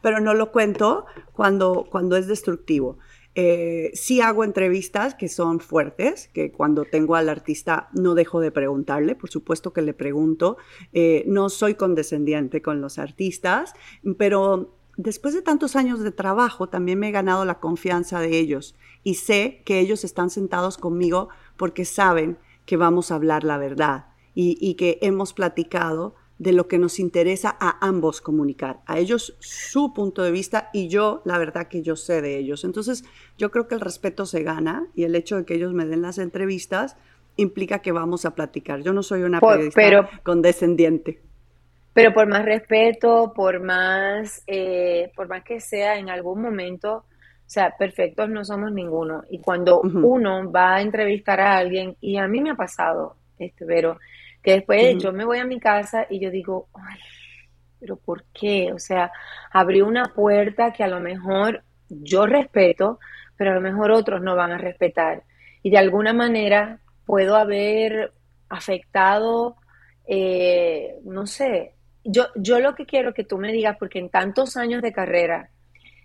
pero 0.00 0.20
no 0.20 0.34
lo 0.34 0.52
cuento 0.52 1.04
cuando, 1.32 1.88
cuando 1.90 2.16
es 2.16 2.28
destructivo. 2.28 2.98
Eh, 3.34 3.90
sí 3.94 4.20
hago 4.20 4.44
entrevistas 4.44 5.16
que 5.16 5.28
son 5.28 5.58
fuertes, 5.58 6.28
que 6.32 6.52
cuando 6.52 6.84
tengo 6.84 7.16
al 7.16 7.28
artista 7.28 7.88
no 7.92 8.14
dejo 8.14 8.38
de 8.38 8.52
preguntarle, 8.52 9.16
por 9.16 9.30
supuesto 9.30 9.72
que 9.72 9.82
le 9.82 9.94
pregunto, 9.94 10.58
eh, 10.92 11.24
no 11.26 11.48
soy 11.48 11.74
condescendiente 11.74 12.62
con 12.62 12.80
los 12.80 13.00
artistas, 13.00 13.74
pero 14.16 14.76
después 14.96 15.34
de 15.34 15.42
tantos 15.42 15.74
años 15.74 15.98
de 15.98 16.12
trabajo 16.12 16.68
también 16.68 17.00
me 17.00 17.08
he 17.08 17.10
ganado 17.10 17.44
la 17.44 17.58
confianza 17.58 18.20
de 18.20 18.38
ellos 18.38 18.76
y 19.02 19.14
sé 19.14 19.60
que 19.64 19.80
ellos 19.80 20.04
están 20.04 20.30
sentados 20.30 20.78
conmigo 20.78 21.30
porque 21.56 21.84
saben 21.84 22.38
que 22.66 22.76
vamos 22.76 23.10
a 23.10 23.16
hablar 23.16 23.44
la 23.44 23.58
verdad 23.58 24.06
y 24.34 24.74
que 24.74 24.98
hemos 25.02 25.34
platicado 25.34 26.14
de 26.42 26.52
lo 26.52 26.66
que 26.66 26.76
nos 26.76 26.98
interesa 26.98 27.56
a 27.60 27.86
ambos 27.86 28.20
comunicar, 28.20 28.80
a 28.86 28.98
ellos 28.98 29.36
su 29.38 29.94
punto 29.94 30.24
de 30.24 30.32
vista 30.32 30.70
y 30.72 30.88
yo 30.88 31.22
la 31.24 31.38
verdad 31.38 31.68
que 31.68 31.82
yo 31.82 31.94
sé 31.94 32.20
de 32.20 32.36
ellos. 32.36 32.64
Entonces 32.64 33.04
yo 33.38 33.52
creo 33.52 33.68
que 33.68 33.76
el 33.76 33.80
respeto 33.80 34.26
se 34.26 34.42
gana 34.42 34.88
y 34.96 35.04
el 35.04 35.14
hecho 35.14 35.36
de 35.36 35.44
que 35.44 35.54
ellos 35.54 35.72
me 35.72 35.86
den 35.86 36.02
las 36.02 36.18
entrevistas 36.18 36.96
implica 37.36 37.78
que 37.78 37.92
vamos 37.92 38.24
a 38.24 38.34
platicar. 38.34 38.82
Yo 38.82 38.92
no 38.92 39.04
soy 39.04 39.22
una 39.22 39.40
periodista 39.40 40.10
condescendiente. 40.24 41.20
Pero 41.92 42.12
por 42.12 42.26
más 42.26 42.44
respeto, 42.44 43.32
por 43.36 43.60
más, 43.60 44.42
eh, 44.48 45.12
por 45.14 45.28
más 45.28 45.44
que 45.44 45.60
sea 45.60 45.96
en 45.98 46.10
algún 46.10 46.42
momento, 46.42 47.04
sea, 47.52 47.74
perfectos 47.76 48.28
no 48.28 48.44
somos 48.44 48.72
ninguno. 48.72 49.24
Y 49.30 49.38
cuando 49.38 49.80
uno 49.82 50.50
va 50.50 50.76
a 50.76 50.82
entrevistar 50.82 51.40
a 51.40 51.56
alguien, 51.56 51.96
y 52.00 52.16
a 52.16 52.26
mí 52.26 52.40
me 52.40 52.50
ha 52.50 52.54
pasado, 52.54 53.16
este, 53.38 53.66
pero 53.66 53.98
que 54.42 54.52
después 54.52 54.96
yo 54.98 55.12
me 55.12 55.24
voy 55.24 55.38
a 55.38 55.44
mi 55.44 55.60
casa 55.60 56.06
y 56.08 56.18
yo 56.18 56.30
digo, 56.30 56.68
ay, 56.74 56.98
pero 57.78 57.96
¿por 57.96 58.24
qué? 58.32 58.72
O 58.72 58.78
sea, 58.78 59.12
abrí 59.50 59.82
una 59.82 60.04
puerta 60.14 60.72
que 60.72 60.82
a 60.82 60.88
lo 60.88 61.00
mejor 61.00 61.62
yo 61.88 62.26
respeto, 62.26 62.98
pero 63.36 63.50
a 63.50 63.54
lo 63.54 63.60
mejor 63.60 63.90
otros 63.90 64.22
no 64.22 64.34
van 64.34 64.52
a 64.52 64.58
respetar. 64.58 65.22
Y 65.62 65.70
de 65.70 65.78
alguna 65.78 66.12
manera 66.12 66.78
puedo 67.04 67.36
haber 67.36 68.12
afectado, 68.48 69.56
eh, 70.06 70.96
no 71.04 71.26
sé, 71.26 71.74
yo, 72.04 72.26
yo 72.34 72.58
lo 72.60 72.74
que 72.74 72.86
quiero 72.86 73.14
que 73.14 73.24
tú 73.24 73.38
me 73.38 73.52
digas, 73.52 73.76
porque 73.78 73.98
en 73.98 74.10
tantos 74.10 74.56
años 74.56 74.82
de 74.82 74.92
carrera, 74.92 75.50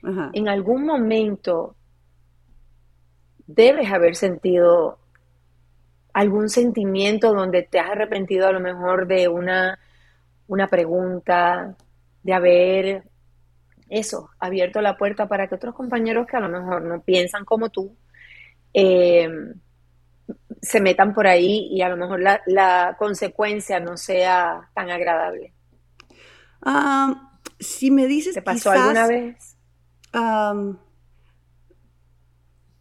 en 0.03 0.47
algún 0.47 0.85
momento 0.85 1.75
debes 3.45 3.91
haber 3.91 4.15
sentido 4.15 4.99
algún 6.13 6.49
sentimiento 6.49 7.33
donde 7.33 7.63
te 7.63 7.79
has 7.79 7.91
arrepentido 7.91 8.47
a 8.47 8.51
lo 8.51 8.59
mejor 8.59 9.07
de 9.07 9.27
una, 9.27 9.79
una 10.47 10.67
pregunta, 10.67 11.75
de 12.23 12.33
haber 12.33 13.03
eso, 13.89 14.29
abierto 14.39 14.81
la 14.81 14.97
puerta 14.97 15.27
para 15.27 15.47
que 15.47 15.55
otros 15.55 15.75
compañeros 15.75 16.27
que 16.27 16.37
a 16.37 16.41
lo 16.41 16.49
mejor 16.49 16.81
no 16.83 17.01
piensan 17.01 17.45
como 17.45 17.69
tú, 17.69 17.95
eh, 18.73 19.29
se 20.61 20.81
metan 20.81 21.13
por 21.13 21.27
ahí 21.27 21.67
y 21.71 21.81
a 21.81 21.89
lo 21.89 21.97
mejor 21.97 22.19
la, 22.19 22.95
consecuencia 22.97 23.79
no 23.79 23.95
sea 23.95 24.69
tan 24.73 24.89
agradable. 24.89 25.53
Ah, 26.61 27.31
si 27.59 27.91
me 27.91 28.07
dices... 28.07 28.33
¿Te 28.33 28.41
pasó 28.41 28.71
alguna 28.71 29.07
vez? 29.07 29.56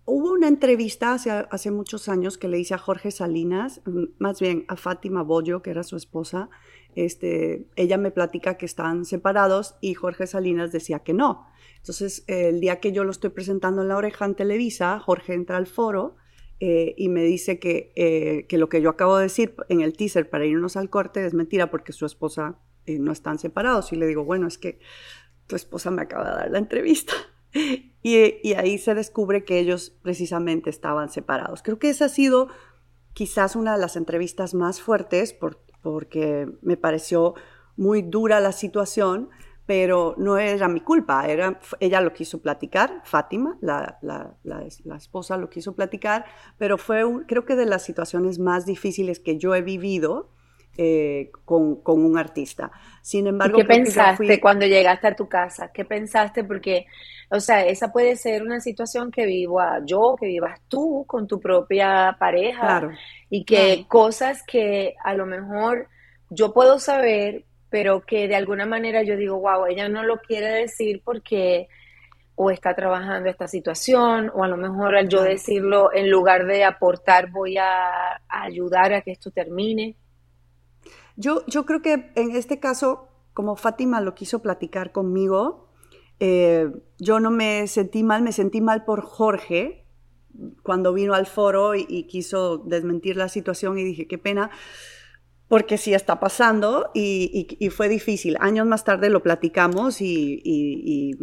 Hubo 0.04 0.32
una 0.32 0.48
entrevista 0.48 1.12
hace, 1.12 1.30
hace, 1.30 1.70
muchos 1.70 2.08
años 2.08 2.38
que 2.38 2.48
le 2.48 2.58
hice 2.58 2.74
a 2.74 2.78
Jorge 2.78 3.10
Salinas, 3.10 3.82
más 4.18 4.40
bien 4.40 4.64
a 4.68 4.76
Fátima 4.76 5.22
Bollo, 5.22 5.62
que 5.62 5.70
era 5.70 5.82
su 5.82 5.96
esposa. 5.96 6.48
Este, 6.94 7.68
ella 7.76 7.98
me 7.98 8.10
platica 8.10 8.56
que 8.56 8.66
están 8.66 9.04
separados 9.04 9.76
y 9.80 9.94
Jorge 9.94 10.26
Salinas 10.26 10.72
decía 10.72 11.00
que 11.00 11.12
no. 11.12 11.46
Entonces, 11.76 12.24
el 12.26 12.60
día 12.60 12.80
que 12.80 12.92
yo 12.92 13.04
lo 13.04 13.10
estoy 13.10 13.30
presentando 13.30 13.82
en 13.82 13.88
la 13.88 13.96
oreja 13.96 14.24
en 14.24 14.34
Televisa, 14.34 14.98
Jorge 14.98 15.34
entra 15.34 15.56
al 15.56 15.66
foro 15.66 16.16
eh, 16.58 16.94
y 16.96 17.08
me 17.10 17.22
dice 17.22 17.58
que, 17.58 17.92
eh, 17.96 18.46
que, 18.48 18.56
lo 18.56 18.68
que 18.68 18.80
yo 18.80 18.88
acabo 18.88 19.18
de 19.18 19.24
decir 19.24 19.54
en 19.68 19.82
el 19.82 19.92
teaser 19.94 20.30
para 20.30 20.46
irnos 20.46 20.76
al 20.76 20.88
corte 20.88 21.24
es 21.24 21.34
mentira 21.34 21.70
porque 21.70 21.92
su 21.92 22.06
esposa 22.06 22.58
eh, 22.86 22.98
no 22.98 23.12
están 23.12 23.38
separados. 23.38 23.92
Y 23.92 23.96
le 23.96 24.06
digo, 24.06 24.24
bueno, 24.24 24.46
es 24.46 24.56
que 24.56 24.78
tu 25.46 25.56
esposa 25.56 25.90
me 25.90 26.02
acaba 26.02 26.24
de 26.24 26.36
dar 26.36 26.50
la 26.50 26.58
entrevista. 26.58 27.12
y, 28.02 28.54
ahí 28.54 28.78
se 28.78 28.94
descubre 28.94 29.44
que 29.44 29.58
ellos 29.58 29.90
precisamente 30.02 30.70
estaban 30.70 31.10
separados. 31.10 31.62
Creo 31.62 31.78
que 31.78 31.90
esa 31.90 32.06
ha 32.06 32.08
sido 32.08 32.48
quizás 33.12 33.56
una 33.56 33.74
de 33.74 33.80
las 33.80 33.96
entrevistas 33.96 34.54
más 34.54 34.80
fuertes 34.80 35.32
por, 35.32 35.62
porque 35.82 36.48
me 36.62 36.76
pareció 36.76 37.34
muy 37.76 38.02
dura 38.02 38.40
la 38.40 38.52
situación 38.52 39.30
pero 39.66 40.14
no 40.16 40.38
era 40.38 40.68
mi 40.68 40.80
culpa, 40.80 41.26
era, 41.26 41.58
ella 41.80 42.00
lo 42.00 42.12
quiso 42.12 42.40
platicar, 42.40 43.02
Fátima, 43.04 43.58
la, 43.60 43.98
esposa 44.96 45.36
lo 45.36 45.50
quiso 45.50 45.74
platicar, 45.74 46.24
pero 46.56 46.78
fue 46.78 47.04
creo 47.26 47.44
que 47.44 47.56
de 47.56 47.66
las 47.66 47.82
situaciones 47.82 48.38
más 48.38 48.64
difíciles 48.64 49.18
que 49.18 49.38
yo 49.38 49.54
he 49.56 49.62
vivido 49.62 50.30
eh, 50.76 51.30
con, 51.44 51.80
un 51.84 52.18
artista. 52.18 52.70
Sin 53.02 53.26
embargo, 53.26 53.58
¿qué 53.58 53.64
pensaste 53.64 54.40
cuando 54.40 54.66
llegaste 54.66 55.06
a 55.08 55.16
tu 55.16 55.28
casa? 55.28 55.70
¿Qué 55.72 55.84
pensaste? 55.84 56.44
Porque, 56.44 56.86
o 57.30 57.40
sea, 57.40 57.64
esa 57.64 57.92
puede 57.92 58.16
ser 58.16 58.42
una 58.42 58.60
situación 58.60 59.10
que 59.10 59.26
vivo 59.26 59.60
yo, 59.84 60.16
que 60.18 60.26
vivas 60.26 60.60
tú 60.68 61.04
con 61.06 61.26
tu 61.26 61.40
propia 61.40 62.16
pareja, 62.18 62.90
y 63.30 63.44
que 63.44 63.86
cosas 63.88 64.42
que 64.42 64.94
a 65.04 65.14
lo 65.14 65.26
mejor 65.26 65.88
yo 66.30 66.52
puedo 66.52 66.78
saber 66.78 67.44
pero 67.68 68.06
que 68.06 68.28
de 68.28 68.36
alguna 68.36 68.64
manera 68.64 69.02
yo 69.02 69.16
digo, 69.16 69.38
wow, 69.40 69.66
ella 69.66 69.88
no 69.88 70.02
lo 70.02 70.18
quiere 70.18 70.46
decir 70.46 71.02
porque 71.04 71.68
o 72.34 72.50
está 72.50 72.74
trabajando 72.74 73.30
esta 73.30 73.48
situación, 73.48 74.30
o 74.34 74.44
a 74.44 74.48
lo 74.48 74.58
mejor 74.58 74.94
al 74.94 75.08
yo 75.08 75.22
decirlo, 75.22 75.90
en 75.92 76.10
lugar 76.10 76.46
de 76.46 76.64
aportar, 76.64 77.30
voy 77.30 77.56
a, 77.56 78.20
ayudar 78.28 78.92
a 78.92 79.00
que 79.00 79.12
esto 79.12 79.30
termine. 79.30 79.96
Yo, 81.16 81.44
creo 81.66 81.82
que 81.82 82.12
en 82.14 82.36
este 82.36 82.60
caso, 82.60 83.08
como 83.32 83.56
Fátima 83.56 84.00
lo 84.00 84.14
quiso 84.14 84.40
platicar 84.40 84.92
conmigo, 84.92 85.68
eh, 86.20 86.70
yo 86.98 87.20
no 87.20 87.30
me 87.30 87.66
sentí 87.66 88.02
mal, 88.02 88.22
me 88.22 88.32
sentí 88.32 88.60
mal 88.60 88.84
por 88.84 89.02
Jorge 89.02 89.86
cuando 90.62 90.92
vino 90.92 91.14
al 91.14 91.26
foro 91.26 91.74
y 91.74 92.06
quiso 92.08 92.58
desmentir 92.58 93.16
la 93.16 93.28
situación 93.28 93.78
y 93.78 93.84
dije, 93.84 94.06
qué 94.06 94.18
pena 94.18 94.50
porque 95.48 95.78
sí 95.78 95.94
está 95.94 96.18
pasando 96.18 96.90
y, 96.92 97.70
fue 97.70 97.88
difícil. 97.88 98.36
Años 98.40 98.66
más 98.66 98.84
tarde 98.84 99.10
lo 99.10 99.22
platicamos 99.22 100.00
y, 100.00 101.20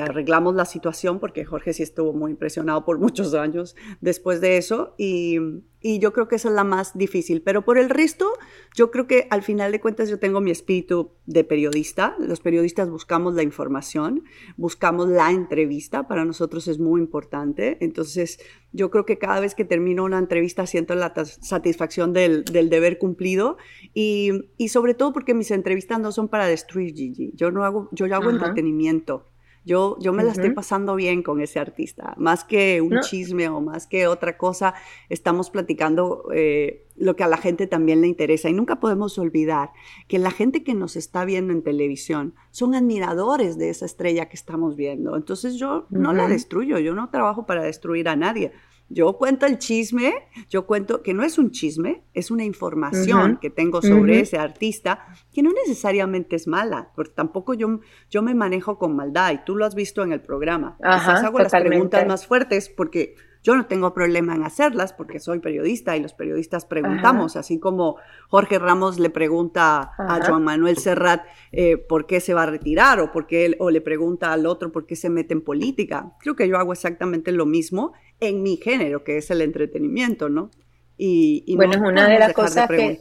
arreglamos 0.00 0.54
la 0.54 0.64
situación 0.64 1.20
porque 1.20 1.44
Jorge 1.44 1.72
sí 1.72 1.82
estuvo 1.82 2.12
muy 2.12 2.32
impresionado 2.32 2.84
por 2.84 2.98
muchos 3.04 3.34
años 3.34 3.76
después 4.00 4.40
de 4.40 4.56
eso 4.56 4.94
y, 4.98 5.38
yo 5.86 6.14
creo 6.14 6.28
que 6.28 6.36
esa 6.36 6.48
es 6.48 6.54
la 6.54 6.64
más 6.64 6.96
difícil. 6.96 7.42
Pero 7.42 7.62
por 7.62 7.76
el 7.76 7.90
resto, 7.90 8.32
yo 8.74 8.90
creo 8.90 9.06
que 9.06 9.26
al 9.28 9.42
final 9.42 9.70
de 9.70 9.82
cuentas 9.82 10.08
yo 10.08 10.18
tengo 10.18 10.40
mi 10.40 10.50
espíritu 10.50 11.10
de 11.26 11.44
periodista. 11.44 12.16
Los 12.18 12.40
periodistas 12.40 12.88
buscamos 12.88 13.34
la 13.34 13.42
información, 13.42 14.24
buscamos 14.56 15.10
la 15.10 15.30
entrevista, 15.30 16.08
para 16.08 16.24
nosotros 16.24 16.68
es 16.68 16.78
muy 16.78 17.02
importante. 17.02 17.76
Entonces, 17.82 18.38
yo 18.72 18.90
creo 18.90 19.04
que 19.04 19.18
cada 19.18 19.40
vez 19.40 19.54
que 19.54 19.66
termino 19.66 20.04
una 20.04 20.18
entrevista 20.18 20.66
siento 20.66 20.94
la 20.94 21.12
satisfacción 21.24 22.14
del, 22.14 22.44
deber 22.44 22.96
cumplido 22.96 23.58
y, 23.92 24.32
sobre 24.68 24.94
todo 24.94 25.12
porque 25.12 25.34
mis 25.34 25.50
entrevistas 25.50 26.00
no 26.00 26.12
son 26.12 26.28
para 26.28 26.46
destruir 26.46 26.94
Gigi. 26.94 27.32
Yo 27.34 27.50
no 27.50 27.62
hago, 27.62 27.90
yo 27.92 28.06
hago 28.06 28.30
entretenimiento. 28.30 29.33
Yo, 29.64 29.96
yo 29.98 30.12
me 30.12 30.22
la 30.24 30.32
estoy 30.32 30.50
pasando 30.50 30.94
bien 30.94 31.22
con 31.22 31.40
ese 31.40 31.58
artista, 31.58 32.14
más 32.18 32.44
que 32.44 32.82
un 32.82 33.00
chisme 33.00 33.48
o 33.48 33.60
más 33.62 33.86
que 33.86 34.06
otra 34.06 34.36
cosa, 34.36 34.74
estamos 35.08 35.48
platicando 35.48 36.28
eh, 36.34 36.86
lo 36.96 37.16
que 37.16 37.24
a 37.24 37.28
la 37.28 37.38
gente 37.38 37.66
también 37.66 38.02
le 38.02 38.06
interesa. 38.06 38.50
Y 38.50 38.52
nunca 38.52 38.78
podemos 38.78 39.18
olvidar 39.18 39.70
que 40.06 40.18
la 40.18 40.30
gente 40.30 40.62
que 40.64 40.74
nos 40.74 40.96
está 40.96 41.24
viendo 41.24 41.52
en 41.52 41.62
televisión 41.62 42.34
son 42.50 42.74
admiradores 42.74 43.56
de 43.56 43.70
esa 43.70 43.86
estrella 43.86 44.28
que 44.28 44.36
estamos 44.36 44.76
viendo. 44.76 45.16
Entonces 45.16 45.56
yo 45.56 45.86
no 45.88 46.12
la 46.12 46.28
destruyo, 46.28 46.78
yo 46.78 46.94
no 46.94 47.08
trabajo 47.08 47.46
para 47.46 47.62
destruir 47.62 48.08
a 48.08 48.16
nadie. 48.16 48.52
Yo 48.88 49.14
cuento 49.14 49.46
el 49.46 49.58
chisme, 49.58 50.12
yo 50.50 50.66
cuento 50.66 51.02
que 51.02 51.14
no 51.14 51.24
es 51.24 51.38
un 51.38 51.50
chisme, 51.50 52.04
es 52.12 52.30
una 52.30 52.44
información 52.44 53.38
que 53.40 53.48
tengo 53.48 53.80
sobre 53.80 54.20
ese 54.20 54.38
artista 54.38 55.06
que 55.32 55.42
no 55.42 55.52
necesariamente 55.52 56.36
es 56.36 56.46
mala, 56.46 56.92
porque 56.94 57.12
tampoco 57.14 57.54
yo, 57.54 57.80
yo 58.10 58.22
me 58.22 58.34
manejo 58.34 58.78
con 58.78 58.94
maldad 58.94 59.32
y 59.32 59.44
tú 59.44 59.56
lo 59.56 59.64
has 59.64 59.74
visto 59.74 60.02
en 60.02 60.12
el 60.12 60.20
programa. 60.20 60.76
Ajá, 60.82 61.26
hago 61.26 61.38
las 61.38 61.50
preguntas 61.50 62.06
más 62.06 62.26
fuertes 62.26 62.68
porque 62.68 63.16
yo 63.44 63.54
no 63.54 63.66
tengo 63.66 63.92
problema 63.92 64.34
en 64.34 64.42
hacerlas 64.42 64.94
porque 64.94 65.20
soy 65.20 65.38
periodista 65.38 65.96
y 65.96 66.00
los 66.00 66.14
periodistas 66.14 66.64
preguntamos, 66.64 67.36
así 67.36 67.60
como 67.60 67.96
Jorge 68.28 68.58
Ramos 68.58 68.98
le 68.98 69.10
pregunta 69.10 69.92
a 69.98 70.24
Juan 70.26 70.42
Manuel 70.42 70.78
Serrat 70.78 71.26
eh, 71.52 71.76
por 71.76 72.06
qué 72.06 72.20
se 72.20 72.32
va 72.32 72.44
a 72.44 72.46
retirar 72.46 73.00
o, 73.00 73.12
por 73.12 73.26
qué, 73.26 73.54
o 73.58 73.70
le 73.70 73.82
pregunta 73.82 74.32
al 74.32 74.46
otro 74.46 74.72
por 74.72 74.86
qué 74.86 74.96
se 74.96 75.10
mete 75.10 75.34
en 75.34 75.42
política. 75.42 76.14
Creo 76.20 76.34
que 76.34 76.48
yo 76.48 76.56
hago 76.56 76.72
exactamente 76.72 77.32
lo 77.32 77.44
mismo 77.44 77.92
en 78.18 78.42
mi 78.42 78.56
género, 78.56 79.04
que 79.04 79.18
es 79.18 79.30
el 79.30 79.42
entretenimiento, 79.42 80.30
¿no? 80.30 80.50
Y, 80.96 81.54
bueno, 81.54 81.74
es 81.74 81.80
una 81.80 82.08
de 82.08 82.18
las 82.18 82.32
cosas 82.32 82.66
que 82.68 82.98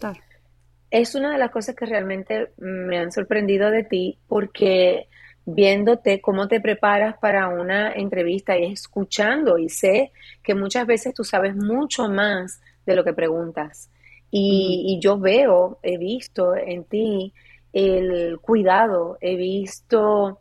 es 0.91 1.15
una 1.15 1.31
de 1.31 1.39
las 1.39 1.51
cosas 1.51 1.73
que 1.73 1.85
realmente 1.85 2.51
me 2.57 2.99
han 2.99 3.11
sorprendido 3.11 3.71
de 3.71 3.83
ti 3.83 4.19
porque 4.27 5.07
viéndote 5.45 6.21
cómo 6.21 6.47
te 6.47 6.61
preparas 6.61 7.17
para 7.17 7.47
una 7.49 7.93
entrevista 7.93 8.57
y 8.57 8.71
escuchando. 8.71 9.57
Y 9.57 9.69
sé 9.69 10.11
que 10.41 10.55
muchas 10.55 10.87
veces 10.87 11.13
tú 11.13 11.23
sabes 11.23 11.55
mucho 11.55 12.09
más 12.09 12.61
de 12.85 12.95
lo 12.95 13.03
que 13.03 13.13
preguntas. 13.13 13.89
Y, 14.31 14.99
yo 14.99 15.19
veo, 15.19 15.79
he 15.83 15.97
visto 15.97 16.55
en 16.55 16.85
ti 16.85 17.33
el 17.71 18.39
cuidado, 18.39 19.17
he 19.21 19.35
visto 19.35 20.39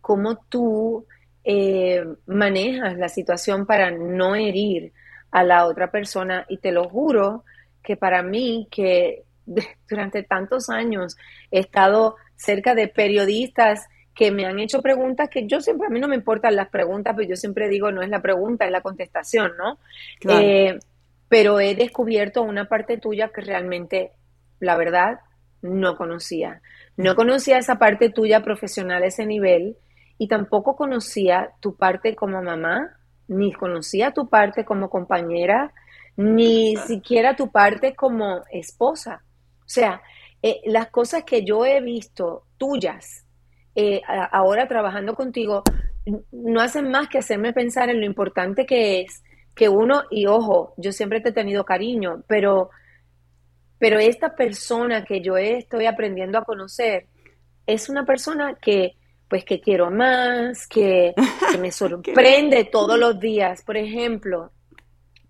cómo 0.00 0.38
tú 0.48 1.06
eh, 1.44 2.04
manejas 2.26 2.96
la 2.98 3.08
situación 3.08 3.64
para 3.64 3.92
no 3.92 4.34
herir 4.34 4.92
a 5.30 5.44
la 5.44 5.66
otra 5.66 5.90
persona. 5.90 6.46
Y 6.48 6.58
te 6.58 6.72
lo 6.72 6.88
juro 6.88 7.44
que 7.82 7.96
para 7.96 8.22
mí 8.22 8.66
que 8.70 9.24
durante 9.88 10.22
tantos 10.24 10.68
años 10.68 11.16
he 11.50 11.60
estado 11.60 12.16
cerca 12.36 12.74
de 12.74 12.88
periodistas 12.88 13.86
que 14.18 14.32
me 14.32 14.46
han 14.46 14.58
hecho 14.58 14.82
preguntas 14.82 15.28
que 15.30 15.46
yo 15.46 15.60
siempre, 15.60 15.86
a 15.86 15.90
mí 15.90 16.00
no 16.00 16.08
me 16.08 16.16
importan 16.16 16.56
las 16.56 16.70
preguntas, 16.70 17.14
pero 17.16 17.28
yo 17.28 17.36
siempre 17.36 17.68
digo, 17.68 17.92
no 17.92 18.02
es 18.02 18.08
la 18.08 18.20
pregunta, 18.20 18.64
es 18.64 18.72
la 18.72 18.80
contestación, 18.80 19.52
¿no? 19.56 19.78
Eh, 20.28 20.76
pero 21.28 21.60
he 21.60 21.76
descubierto 21.76 22.42
una 22.42 22.64
parte 22.64 22.98
tuya 22.98 23.28
que 23.28 23.42
realmente, 23.42 24.10
la 24.58 24.76
verdad, 24.76 25.20
no 25.62 25.96
conocía. 25.96 26.62
No 26.96 27.14
conocía 27.14 27.58
esa 27.58 27.76
parte 27.76 28.10
tuya 28.10 28.42
profesional, 28.42 29.04
ese 29.04 29.24
nivel, 29.24 29.76
y 30.18 30.26
tampoco 30.26 30.74
conocía 30.74 31.50
tu 31.60 31.76
parte 31.76 32.16
como 32.16 32.42
mamá, 32.42 32.98
ni 33.28 33.52
conocía 33.52 34.10
tu 34.10 34.28
parte 34.28 34.64
como 34.64 34.90
compañera, 34.90 35.72
ni 36.16 36.74
siquiera 36.74 37.36
tu 37.36 37.52
parte 37.52 37.94
como 37.94 38.42
esposa. 38.50 39.22
O 39.60 39.68
sea, 39.68 40.02
eh, 40.42 40.60
las 40.64 40.88
cosas 40.90 41.22
que 41.22 41.44
yo 41.44 41.64
he 41.64 41.80
visto 41.80 42.42
tuyas 42.56 43.27
eh, 43.80 44.02
ahora 44.32 44.66
trabajando 44.66 45.14
contigo 45.14 45.62
no 46.32 46.60
hacen 46.60 46.90
más 46.90 47.08
que 47.08 47.18
hacerme 47.18 47.52
pensar 47.52 47.88
en 47.90 48.00
lo 48.00 48.06
importante 48.06 48.66
que 48.66 49.02
es 49.02 49.22
que 49.54 49.68
uno, 49.68 50.02
y 50.10 50.26
ojo, 50.26 50.74
yo 50.76 50.90
siempre 50.90 51.20
te 51.20 51.28
he 51.28 51.32
tenido 51.32 51.64
cariño, 51.64 52.24
pero, 52.26 52.70
pero 53.78 54.00
esta 54.00 54.34
persona 54.34 55.04
que 55.04 55.20
yo 55.20 55.36
estoy 55.36 55.86
aprendiendo 55.86 56.38
a 56.38 56.44
conocer 56.44 57.06
es 57.66 57.88
una 57.88 58.04
persona 58.04 58.54
que 58.60 58.96
pues 59.28 59.44
que 59.44 59.60
quiero 59.60 59.92
más, 59.92 60.66
que, 60.66 61.14
me 61.60 61.70
sorprende 61.72 62.64
todos 62.64 62.98
los 62.98 63.20
días. 63.20 63.62
Por 63.62 63.76
ejemplo, 63.76 64.50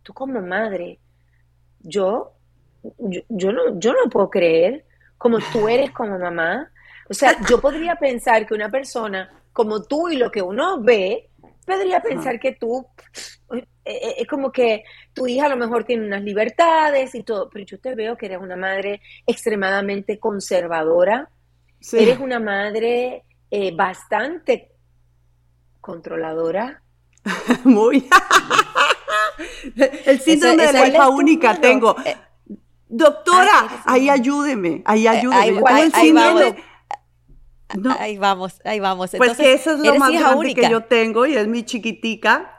tú 0.02 0.14
como 0.14 0.40
madre, 0.40 1.00
yo, 1.80 2.32
yo, 3.28 3.52
no, 3.52 3.78
yo 3.78 3.92
no 3.92 4.08
puedo 4.08 4.30
creer 4.30 4.86
como 5.18 5.38
tú 5.52 5.68
eres 5.68 5.90
como 5.90 6.18
mamá. 6.18 6.70
O 7.10 7.14
sea, 7.14 7.36
yo 7.48 7.60
podría 7.60 7.96
pensar 7.96 8.46
que 8.46 8.54
una 8.54 8.70
persona 8.70 9.30
como 9.52 9.82
tú 9.82 10.08
y 10.08 10.16
lo 10.16 10.30
que 10.30 10.42
uno 10.42 10.80
ve, 10.80 11.30
podría 11.66 12.00
pensar 12.00 12.38
que 12.38 12.52
tú, 12.52 12.86
eh, 13.52 13.66
eh, 13.84 14.14
es 14.18 14.26
como 14.26 14.52
que 14.52 14.84
tu 15.12 15.26
hija 15.26 15.46
a 15.46 15.48
lo 15.48 15.56
mejor 15.56 15.84
tiene 15.84 16.06
unas 16.06 16.22
libertades 16.22 17.14
y 17.14 17.22
todo, 17.22 17.48
pero 17.50 17.64
yo 17.64 17.80
te 17.80 17.94
veo 17.94 18.16
que 18.16 18.26
eres 18.26 18.38
una 18.40 18.56
madre 18.56 19.00
extremadamente 19.26 20.18
conservadora, 20.18 21.28
eres 21.92 22.18
una 22.18 22.38
madre 22.38 23.24
eh, 23.50 23.74
bastante 23.74 24.72
controladora. 25.80 26.82
Muy. 27.64 28.08
El 30.04 30.20
síndrome 30.20 30.66
de 30.66 30.72
la 30.72 30.88
hija 30.88 31.08
única 31.08 31.60
tengo. 31.60 31.96
Eh, 32.04 32.16
Doctora, 32.90 33.82
ahí 33.84 34.08
ayúdeme, 34.08 34.82
ahí 34.86 35.06
ayúdeme. 35.06 35.62
Ahí, 35.66 36.12
vamos. 37.74 38.00
ahí 38.00 38.18
vamos, 38.18 38.60
ahí 38.64 38.80
vamos. 38.80 39.10
pues 39.16 39.36
que 39.36 39.52
eso 39.52 39.72
es 39.72 39.80
lo 39.80 39.94
más 39.96 40.12
grande 40.12 40.54
que 40.54 40.70
yo 40.70 40.84
tengo 40.84 41.26
y 41.26 41.36
es 41.36 41.46
mi 41.46 41.64
chiquitica 41.64 42.54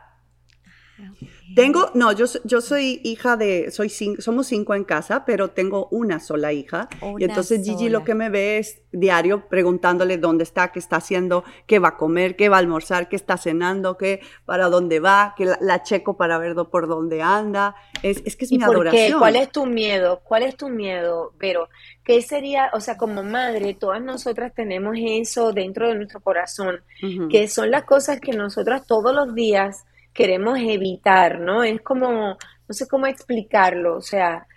tengo, 1.56 1.90
no, 1.94 2.12
yo, 2.12 2.26
yo 2.44 2.62
soy 2.62 3.02
hija 3.04 3.36
de, 3.36 3.72
soy 3.72 3.90
somos 3.90 4.48
cinco 4.48 4.76
en 4.76 4.84
casa, 4.84 5.26
pero 5.26 5.50
tengo 5.50 5.88
una 5.92 6.20
sola 6.20 6.54
hija. 6.54 6.90
y 7.18 7.24
entonces 7.24 7.64
Gigi 7.64 7.90
lo 7.90 8.04
que 8.04 8.14
me 8.14 8.30
ve 8.30 8.60
es 8.60 8.82
diario 8.92 9.48
preguntándole 9.50 10.18
dónde 10.18 10.44
está, 10.44 10.72
qué 10.72 10.80
está 10.80 10.98
haciendo, 10.98 11.44
qué 11.66 11.80
va 11.80 11.90
a 11.90 11.98
comer, 11.98 12.36
qué 12.36 12.50
va 12.50 12.58
a 12.58 12.60
almorzar, 12.60 13.10
qué 13.10 13.16
está 13.16 13.38
cenando, 13.38 13.98
qué, 13.98 14.22
para 14.46 14.70
dónde 14.70 15.00
va, 15.00 15.34
que 15.36 15.46
la, 15.46 15.84
checo 15.84 16.18
para 16.18 16.38
ver 16.38 16.56
por 16.72 16.88
dónde 16.88 17.22
anda. 17.22 17.76
Es, 18.04 18.22
es 18.26 18.36
que 18.36 18.46
es 18.46 18.52
mi 18.52 18.60
por 18.60 18.76
adoración. 18.76 19.14
Qué? 19.14 19.18
¿Cuál 19.18 19.36
es 19.36 19.52
tu 19.52 19.66
miedo? 19.66 20.22
¿Cuál 20.24 20.44
es 20.44 20.56
tu 20.56 20.70
miedo, 20.70 21.34
Pero 21.40 21.70
¿Qué 22.10 22.24
sería, 22.24 22.72
o 22.74 22.80
sea, 22.80 22.98
como 22.98 23.22
madre, 23.22 23.76
todas 23.76 24.02
nosotras 24.02 24.52
tenemos 24.56 24.96
eso 25.00 25.54
dentro 25.54 25.90
de 25.90 25.94
nuestro 25.94 26.20
corazón, 26.22 26.82
que 27.30 27.48
son 27.48 27.70
las 27.70 27.84
cosas 27.84 28.20
que 28.20 28.32
nosotras 28.32 28.88
todos 28.88 29.14
los 29.14 29.36
días 29.36 29.86
queremos 30.12 30.58
evitar, 30.58 31.40
¿no? 31.40 31.64
Es 31.64 31.82
como, 31.82 32.10
no 32.36 32.74
sé 32.74 32.88
cómo 32.88 33.06
explicarlo, 33.06 33.96
o 33.96 34.02
sea, 34.02 34.48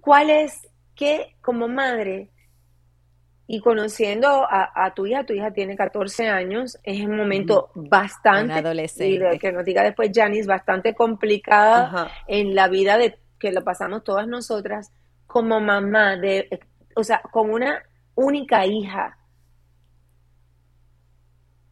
¿cuál 0.00 0.30
es, 0.30 0.68
qué 0.94 1.34
como 1.40 1.66
madre 1.66 2.30
y 3.48 3.58
conociendo 3.58 4.46
a, 4.48 4.92
tu 4.94 5.04
hija, 5.04 5.26
tu 5.26 5.32
hija 5.32 5.50
tiene 5.50 5.74
14 5.74 6.28
años, 6.28 6.78
es 6.84 7.04
un 7.04 7.16
momento 7.16 7.72
bastante, 7.74 8.52
adolescente. 8.52 9.34
Y 9.34 9.38
que 9.40 9.50
nos 9.50 9.64
diga 9.64 9.82
después 9.82 10.12
Janice, 10.14 10.46
bastante 10.46 10.94
complicada 10.94 12.08
en 12.28 12.54
la 12.54 12.68
vida 12.68 12.96
de 12.98 13.18
que 13.36 13.50
lo 13.50 13.64
pasamos 13.64 14.04
todas 14.04 14.28
nosotras 14.28 14.92
como 15.28 15.60
mamá, 15.60 16.16
de, 16.16 16.48
o 16.98 17.04
sea, 17.04 17.20
con 17.30 17.50
una 17.50 17.82
única 18.14 18.66
hija 18.66 19.18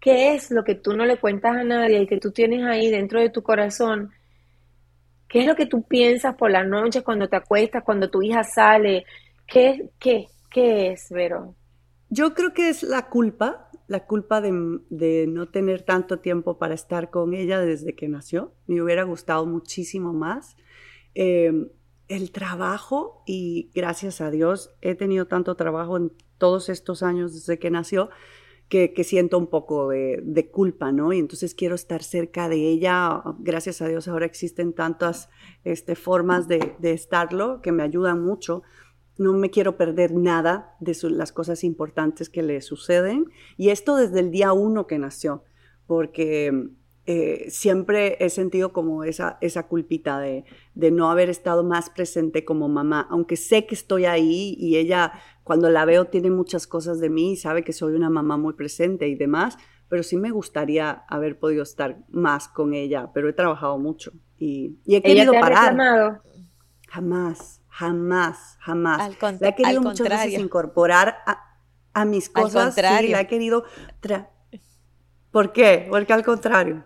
¿Qué 0.07 0.37
es 0.37 0.53
lo 0.53 0.63
que 0.63 0.77
tú 0.77 0.93
no 0.93 1.05
le 1.05 1.17
cuentas 1.17 1.57
a 1.57 1.65
nadie 1.65 2.03
y 2.03 2.07
que 2.07 2.21
tú 2.21 2.31
tienes 2.31 2.65
ahí 2.65 2.93
dentro 2.93 3.19
de 3.19 3.29
tu 3.29 3.43
corazón? 3.43 4.13
¿Qué 5.29 5.41
es 5.41 5.47
lo 5.47 5.57
que 5.57 5.67
tú 5.67 5.83
piensas 5.83 6.37
por 6.37 6.49
la 6.49 6.63
noche 6.63 7.03
cuando 7.03 7.29
te 7.29 7.35
acuestas, 7.35 7.83
cuando 7.83 8.09
tu 8.09 8.23
hija 8.23 8.45
sale? 8.45 9.05
¿Qué, 9.49 9.91
qué, 9.99 10.29
qué 10.49 10.93
es, 10.93 11.09
Vero? 11.11 11.57
Yo 12.09 12.35
creo 12.35 12.55
que 12.55 12.69
es 12.69 12.85
la 12.85 13.09
culpa, 13.09 13.69
la 13.89 14.07
culpa 14.07 14.41
de, 14.41 15.27
no 15.27 15.49
tener 15.49 15.83
tanto 15.83 16.21
tiempo 16.21 16.57
para 16.57 16.75
estar 16.75 17.11
con 17.11 17.35
ella 17.35 17.59
desde 17.59 17.97
que 17.97 18.07
nació. 18.07 18.55
Me 18.69 18.81
hubiera 18.81 19.03
gustado 19.03 19.45
muchísimo 19.45 20.13
más. 20.13 20.57
Eh, 21.17 21.53
el 22.09 22.31
trabajo, 22.31 23.23
y 23.27 23.71
gracias 23.75 24.21
a 24.21 24.31
Dios 24.31 24.71
he 24.81 24.95
tenido 24.95 25.27
tanto 25.27 25.57
trabajo 25.57 25.97
en 25.97 26.13
todos 26.39 26.69
estos 26.69 27.03
años 27.03 27.35
desde 27.35 27.59
que 27.59 27.71
nació, 27.71 28.11
que, 28.69 29.05
siento 29.05 29.39
un 29.39 29.47
poco 29.47 29.89
de, 29.89 30.51
culpa, 30.53 30.91
¿no? 30.91 31.13
Y 31.13 31.19
entonces 31.19 31.55
quiero 31.55 31.75
estar 31.75 32.03
cerca 32.03 32.49
de 32.49 32.57
ella. 32.57 33.23
Gracias 33.39 33.81
a 33.81 33.89
Dios 33.89 34.09
ahora 34.09 34.27
existen 34.27 34.73
tantas 34.73 35.29
este, 35.63 35.95
formas 35.95 36.49
de, 36.49 36.75
estarlo 36.83 37.61
que 37.63 37.71
me 37.71 37.85
ayudan 37.85 38.23
mucho. 38.23 38.63
No 39.19 39.33
me 39.35 39.51
quiero 39.51 39.77
perder 39.77 40.13
nada 40.13 40.77
de 40.81 40.97
las 41.11 41.33
cosas 41.33 41.63
importantes 41.63 42.29
que 42.29 42.43
le 42.43 42.61
suceden. 42.61 43.27
Y 43.57 43.71
esto 43.71 43.97
desde 43.97 44.21
el 44.21 44.31
día 44.31 44.53
uno 44.53 44.87
que 44.87 44.99
nació, 44.99 45.45
porque 45.87 46.71
eh, 47.07 47.47
siempre 47.51 48.17
he 48.19 48.31
sentido 48.31 48.73
como 48.73 49.05
esa, 49.05 49.39
esa 49.41 49.69
culpita 49.69 50.19
de, 50.19 50.45
de, 50.75 50.91
no 50.91 51.09
haber 51.09 51.31
estado 51.31 51.63
más 51.63 51.89
presente 51.89 52.45
como 52.45 52.69
mamá, 52.69 53.07
aunque 53.11 53.37
sé 53.37 53.65
que 53.65 53.77
estoy 53.77 54.07
ahí 54.07 54.57
y 54.59 54.77
ella 54.77 55.13
cuando 55.45 55.71
la 55.71 55.85
veo 55.85 56.07
tiene 56.07 56.31
muchas 56.31 56.67
cosas 56.67 56.99
de 56.99 57.09
mí 57.09 57.33
y 57.33 57.37
sabe 57.37 57.63
que 57.63 57.73
soy 57.73 57.95
una 57.95 58.11
mamá 58.11 58.37
muy 58.37 58.55
presente 58.55 59.07
y 59.07 59.15
demás, 59.15 59.57
pero 59.89 60.03
sí 60.03 60.17
me 60.17 60.33
gustaría 60.33 61.05
haber 61.09 61.39
podido 61.39 61.63
estar 61.63 61.99
más 62.11 62.49
con 62.49 62.75
ella, 62.75 63.13
pero 63.15 63.29
he 63.29 63.33
trabajado 63.33 63.79
mucho 63.79 64.13
y, 64.37 64.81
he 64.87 65.01
querido 65.01 65.33
parar. 65.33 66.21
Jamás, 66.89 67.63
jamás, 67.69 68.57
jamás. 68.61 69.17
la 69.41 69.49
he 69.49 69.55
querido 69.55 69.83
muchas 69.83 70.09
veces 70.09 70.41
incorporar 70.41 71.19
a, 71.95 72.05
mis 72.05 72.29
cosas. 72.29 72.75
Sí, 72.75 73.09
la 73.09 73.21
he 73.21 73.27
querido... 73.29 73.65
¿Por 75.31 75.53
qué? 75.53 75.87
Porque 75.89 76.13
al 76.13 76.25
contrario. 76.25 76.85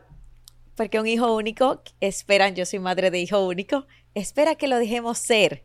Porque 0.81 0.99
un 0.99 1.07
hijo 1.07 1.37
único, 1.37 1.83
esperan, 2.01 2.55
yo 2.55 2.65
soy 2.65 2.79
madre 2.79 3.11
de 3.11 3.19
hijo 3.19 3.47
único, 3.47 3.87
espera 4.15 4.55
que 4.55 4.67
lo 4.67 4.79
dejemos 4.79 5.19
ser 5.19 5.65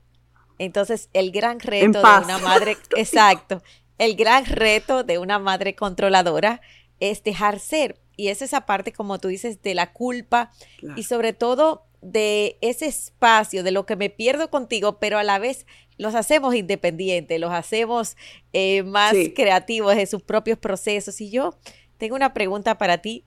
entonces, 0.58 1.10
el 1.14 1.32
gran 1.32 1.60
reto 1.60 2.02
de 2.02 2.24
una 2.24 2.38
madre, 2.38 2.78
exacto, 2.96 3.62
el 3.98 4.16
gran 4.16 4.46
reto 4.46 5.04
de 5.04 5.18
una 5.18 5.40
madre 5.40 5.76
controladora 5.76 6.62
es 7.00 7.24
dejar 7.24 7.60
ser. 7.60 8.00
Y 8.18 8.30
es 8.30 8.42
esa 8.42 8.66
parte, 8.66 8.94
como 8.94 9.20
tú 9.20 9.28
dices, 9.28 9.62
de 9.62 9.74
la 9.74 9.92
culpa 9.92 10.52
y 10.96 11.04
sobre 11.04 11.34
todo 11.34 11.86
de 12.02 12.58
ese 12.62 12.86
espacio, 12.86 13.62
de 13.64 13.72
lo 13.72 13.86
que 13.86 13.98
me 13.98 14.10
pierdo 14.10 14.50
contigo, 14.50 15.00
pero 15.00 15.18
a 15.18 15.24
la 15.24 15.38
vez 15.38 15.66
los 15.98 16.16
hacemos 16.16 16.56
independientes, 16.56 17.40
los 17.40 17.52
hacemos 17.52 18.16
eh, 18.54 18.84
más 18.84 19.14
creativos 19.36 19.98
de 19.98 20.06
sus 20.06 20.22
propios 20.22 20.58
procesos. 20.58 21.20
Y 21.20 21.30
yo 21.30 21.58
tengo 21.98 22.16
una 22.16 22.34
pregunta 22.34 22.78
para 22.78 23.00
ti. 23.00 23.26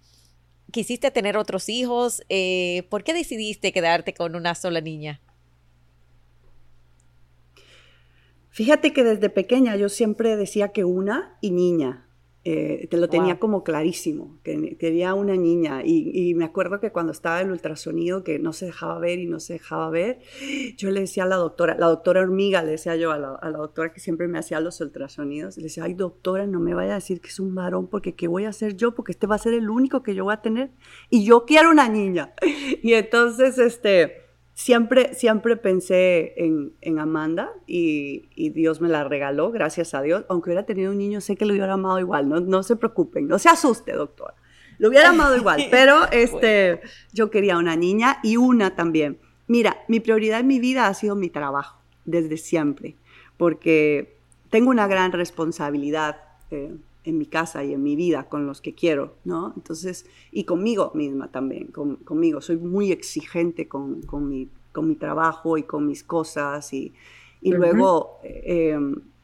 ¿Quisiste 0.70 1.10
tener 1.10 1.36
otros 1.36 1.68
hijos? 1.68 2.22
Eh, 2.28 2.86
¿Por 2.90 3.02
qué 3.04 3.14
decidiste 3.14 3.72
quedarte 3.72 4.12
con 4.12 4.34
una 4.34 4.54
sola 4.54 4.80
niña? 4.80 5.20
Fíjate 8.50 8.92
que 8.92 9.04
desde 9.04 9.30
pequeña 9.30 9.76
yo 9.76 9.88
siempre 9.88 10.36
decía 10.36 10.72
que 10.72 10.84
una 10.84 11.38
y 11.40 11.52
niña. 11.52 12.07
Eh, 12.50 12.86
te 12.88 12.96
lo 12.96 13.10
tenía 13.10 13.38
como 13.38 13.62
clarísimo, 13.62 14.38
que 14.42 14.78
quería 14.78 15.12
una 15.12 15.36
niña. 15.36 15.82
Y, 15.84 16.32
me 16.34 16.46
acuerdo 16.46 16.80
que 16.80 16.90
cuando 16.90 17.12
estaba 17.12 17.42
el 17.42 17.50
ultrasonido, 17.50 18.24
que 18.24 18.38
no 18.38 18.54
se 18.54 18.64
dejaba 18.64 18.98
ver 18.98 19.18
y 19.18 19.26
no 19.26 19.38
se 19.38 19.54
dejaba 19.54 19.90
ver, 19.90 20.20
yo 20.78 20.90
le 20.90 21.00
decía 21.00 21.24
a 21.24 21.26
la 21.26 21.36
doctora, 21.36 21.76
la 21.78 21.88
doctora 21.88 22.22
hormiga, 22.22 22.62
le 22.62 22.70
decía 22.70 22.96
yo 22.96 23.12
a 23.12 23.18
la, 23.18 23.34
a 23.34 23.50
la 23.50 23.58
doctora 23.58 23.92
que 23.92 24.00
siempre 24.00 24.28
me 24.28 24.38
hacía 24.38 24.60
los 24.60 24.80
ultrasonidos, 24.80 25.58
le 25.58 25.64
decía, 25.64 25.84
ay 25.84 25.92
doctora, 25.92 26.46
no 26.46 26.58
me 26.58 26.72
vaya 26.72 26.92
a 26.92 26.94
decir 26.94 27.20
que 27.20 27.28
es 27.28 27.38
un 27.38 27.54
varón, 27.54 27.86
porque 27.86 28.14
¿qué 28.14 28.28
voy 28.28 28.46
a 28.46 28.48
hacer 28.48 28.76
yo? 28.76 28.94
Porque 28.94 29.12
este 29.12 29.26
va 29.26 29.34
a 29.34 29.38
ser 29.38 29.52
el 29.52 29.68
único 29.68 30.02
que 30.02 30.14
yo 30.14 30.24
voy 30.24 30.32
a 30.32 30.40
tener. 30.40 30.70
Y 31.10 31.24
yo 31.26 31.44
quiero 31.44 31.70
una 31.70 31.90
niña. 31.90 32.32
Y 32.82 32.94
entonces, 32.94 33.58
este 33.58 34.27
siempre, 34.58 35.14
siempre 35.14 35.56
pensé 35.56 36.34
en, 36.36 36.98
Amanda 36.98 37.52
y, 37.66 38.50
Dios 38.50 38.80
me 38.80 38.88
la 38.88 39.04
regaló, 39.04 39.52
gracias 39.52 39.94
a 39.94 40.02
Dios. 40.02 40.24
Aunque 40.28 40.50
hubiera 40.50 40.66
tenido 40.66 40.90
un 40.90 40.98
niño, 40.98 41.20
sé 41.20 41.36
que 41.36 41.46
lo 41.46 41.52
hubiera 41.52 41.72
amado 41.72 42.00
igual, 42.00 42.28
no, 42.28 42.40
no 42.40 42.64
se 42.64 42.74
preocupen, 42.74 43.28
no 43.28 43.38
se 43.38 43.48
asuste, 43.48 43.92
doctora. 43.92 44.34
Lo 44.78 44.88
hubiera 44.88 45.10
amado 45.10 45.36
igual, 45.36 45.66
pero 45.70 46.10
este, 46.10 46.80
yo 47.12 47.30
quería 47.30 47.56
una 47.56 47.76
niña 47.76 48.18
y 48.24 48.36
una 48.36 48.74
también. 48.74 49.18
Mira, 49.46 49.78
mi 49.86 50.00
prioridad 50.00 50.40
en 50.40 50.48
mi 50.48 50.58
vida 50.58 50.88
ha 50.88 50.94
sido 50.94 51.14
mi 51.14 51.30
trabajo, 51.30 51.80
desde 52.04 52.36
siempre, 52.36 52.96
porque 53.36 54.18
tengo 54.50 54.70
una 54.70 54.88
gran 54.88 55.12
responsabilidad 55.12 56.16
eh, 56.50 56.74
en 57.08 57.18
mi 57.18 57.26
casa 57.26 57.64
y 57.64 57.72
en 57.72 57.82
mi 57.82 57.96
vida 57.96 58.28
con 58.28 58.46
los 58.46 58.60
que 58.60 58.74
quiero, 58.74 59.14
¿no? 59.24 59.52
Entonces, 59.56 60.06
y 60.32 60.44
conmigo 60.44 60.92
misma 60.94 61.28
también, 61.28 61.68
conmigo. 61.68 62.40
Soy 62.40 62.56
muy 62.56 62.92
exigente 62.92 63.68
con, 63.68 64.02
con, 64.02 64.28
mi, 64.28 64.48
con 64.72 64.88
mi 64.88 64.94
trabajo 64.94 65.58
y 65.58 65.62
con 65.62 65.86
mis 65.86 66.02
cosas 66.04 66.72
y, 66.72 66.92
y 67.40 67.52
luego, 67.52 68.18
eh, 68.22 68.78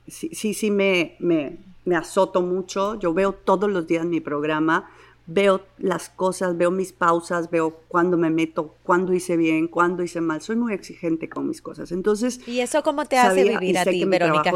sí, 0.07 0.31
sí, 0.33 0.55
sí 0.55 0.71
me, 0.71 1.17
me, 1.19 1.59
me 1.85 1.97
azoto 1.97 2.43
mucho. 2.43 2.99
Yo 2.99 3.13
veo 3.13 3.33
todos 3.33 3.71
los 3.71 3.87
días 3.87 4.05
mi 4.05 4.21
programa 4.21 4.91
veo 5.27 5.63
las 5.79 6.11
cosas, 6.11 6.57
veo 6.57 6.71
mis 6.71 6.93
pausas, 6.93 7.51
veo 7.51 7.81
cuándo 7.89 8.17
me 8.17 8.31
meto, 8.31 8.75
cuándo 8.83 9.13
hice 9.13 9.37
bien, 9.37 9.69
cuándo 9.69 10.03
hice 10.03 10.21
mal. 10.21 10.41
Soy 10.41 10.57
muy 10.57 10.75
exigente 10.75 11.29
con 11.29 11.49
mis 11.49 11.63
cosas. 11.63 11.93
Entonces, 11.93 12.47
¿y 12.47 12.61
eso 12.61 12.83
cómo 12.83 13.05
te 13.07 13.17
hace 13.17 13.45
vivir 13.45 13.79
a 13.79 13.85
ti, 13.85 14.05
Verónica? 14.05 14.53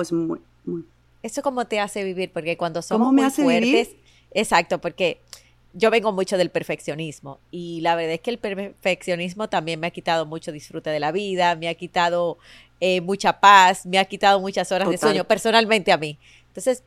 Eso 1.23 1.43
cómo 1.43 1.67
te 1.67 1.81
hace 1.81 2.05
vivir, 2.05 2.33
porque 2.33 2.57
cuando 2.57 2.83
somos 2.83 3.13
muy 3.13 3.31
fuertes, 3.31 3.91
exacto, 4.33 4.81
porque 4.81 5.21
yo 5.73 5.91
vengo 5.91 6.13
mucho 6.13 6.39
del 6.39 6.51
perfeccionismo 6.51 7.39
y 7.51 7.81
la 7.83 7.95
verdad 7.95 8.15
es 8.15 8.21
que 8.21 8.31
el 8.31 8.39
perfeccionismo 8.39 9.49
también 9.49 9.79
me 9.81 9.87
ha 9.87 9.91
quitado 9.91 10.27
mucho 10.27 10.53
disfrute 10.53 10.91
de 10.91 11.01
la 11.01 11.13
vida, 11.13 11.57
me 11.57 11.69
ha 11.69 11.75
quitado 11.75 12.39
eh, 12.81 13.01
mucha 13.01 13.41
paz, 13.41 13.85
me 13.85 13.99
ha 13.99 14.05
quitado 14.05 14.41
muchas 14.41 14.71
horas 14.73 14.89
de 14.89 14.99
sueño 14.99 15.25
personalmente 15.25 15.93
a 15.93 15.99
mí. 15.99 16.19
Entonces, 16.49 16.83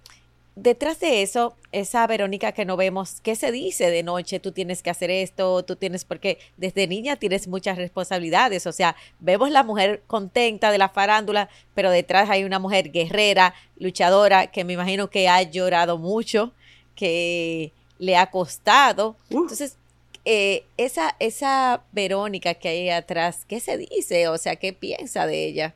detrás 0.55 0.99
de 0.99 1.21
eso, 1.21 1.55
esa 1.71 2.05
Verónica 2.07 2.51
que 2.51 2.65
no 2.65 2.75
vemos, 2.75 3.21
¿qué 3.21 3.35
se 3.35 3.51
dice 3.51 3.89
de 3.89 4.03
noche? 4.03 4.39
Tú 4.39 4.51
tienes 4.51 4.83
que 4.83 4.89
hacer 4.89 5.09
esto, 5.09 5.63
tú 5.63 5.75
tienes, 5.75 6.05
porque 6.05 6.39
desde 6.57 6.87
niña 6.87 7.15
tienes 7.15 7.47
muchas 7.47 7.77
responsabilidades, 7.77 8.67
o 8.67 8.71
sea, 8.71 8.95
vemos 9.19 9.49
la 9.51 9.63
mujer 9.63 10.03
contenta 10.07 10.71
de 10.71 10.77
la 10.77 10.89
farándula, 10.89 11.49
pero 11.73 11.89
detrás 11.89 12.29
hay 12.29 12.43
una 12.43 12.59
mujer 12.59 12.91
guerrera, 12.91 13.53
luchadora, 13.77 14.47
que 14.47 14.63
me 14.63 14.73
imagino 14.73 15.09
que 15.09 15.29
ha 15.29 15.41
llorado 15.43 15.97
mucho, 15.97 16.51
que 16.95 17.71
le 17.97 18.17
ha 18.17 18.29
costado. 18.29 19.15
Entonces, 19.29 19.77
eh, 20.25 20.65
esa, 20.77 21.15
esa 21.19 21.83
Verónica 21.93 22.53
que 22.55 22.67
hay 22.67 22.89
atrás, 22.89 23.45
¿qué 23.47 23.59
se 23.59 23.77
dice? 23.77 24.27
O 24.27 24.37
sea, 24.37 24.55
¿qué 24.57 24.73
piensa 24.73 25.25
de 25.25 25.45
ella? 25.45 25.75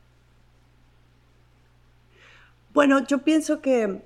Bueno, 2.74 3.06
yo 3.06 3.22
pienso 3.22 3.62
que 3.62 4.02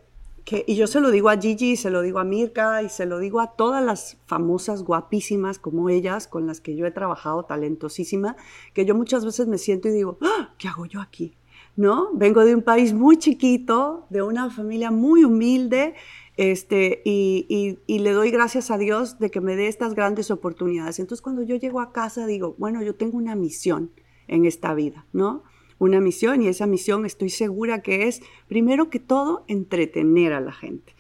y 0.67 0.75
yo 0.75 0.87
se 0.87 1.01
lo 1.01 1.11
digo 1.11 1.29
a 1.29 1.37
Gigi, 1.37 1.77
se 1.77 1.91
lo 1.91 2.03
digo 2.03 2.19
a 2.19 2.25
Mirka 2.25 2.83
y 2.83 2.89
se 2.89 3.07
lo 3.07 3.19
digo 3.19 3.41
a 3.41 3.53
todas 3.53 3.85
las 3.85 4.17
famosas 4.27 4.83
guapísimas 4.83 5.59
como 5.59 5.89
ellas 5.89 6.27
con 6.27 6.47
las 6.47 6.61
que 6.61 6.77
yo 6.77 6.87
he 6.87 6.91
trabajado, 6.91 7.45
talentosísima, 7.45 8.37
que 8.75 8.85
yo 8.85 8.95
muchas 8.95 9.25
veces 9.25 9.47
me 9.47 9.59
siento 9.59 9.89
y 9.89 9.93
digo, 9.93 10.19
¡Ah! 10.21 10.55
¿qué 10.59 10.69
hago 10.69 10.87
yo 10.87 11.01
aquí? 11.01 11.35
¿No? 11.77 12.11
Vengo 12.15 12.45
de 12.45 12.55
un 12.55 12.63
país 12.63 12.93
muy 12.93 13.17
chiquito, 13.17 14.07
de 14.11 14.23
una 14.23 14.51
familia 14.51 14.91
muy 14.91 15.25
humilde, 15.25 15.95
este, 16.37 17.03
y, 17.05 17.79
y, 17.87 17.99
le 17.99 18.13
doy 18.13 18.31
gracias 18.31 18.71
a 18.71 18.79
Dios 18.79 19.19
de 19.19 19.31
que 19.31 19.41
me 19.41 19.57
dé 19.57 19.69
estas 19.69 19.95
grandes 19.95 20.31
oportunidades. 20.31 20.99
Entonces 20.99 21.23
cuando 21.23 21.43
yo 21.43 21.57
llego 21.57 21.81
a 21.81 21.93
casa 21.93 22.27
digo, 22.27 22.55
bueno, 22.57 22.83
yo 22.83 22.95
tengo 22.95 23.19
una 23.19 23.35
misión 23.35 23.91
en 24.27 24.47
esta 24.47 24.73
vida, 24.75 25.07
¿no? 25.13 25.43
Una 25.81 26.01
misión 26.01 26.43
y 26.43 26.47
esa 26.47 26.67
misión 26.67 27.05
estoy 27.05 27.31
segura 27.31 27.83
que 27.83 28.07
es, 28.07 28.21
primero 28.47 28.91
que 28.91 29.01
todo, 29.01 29.45
entretener 29.49 30.33
a 30.35 30.41
la 30.41 30.53
gente. 30.53 30.95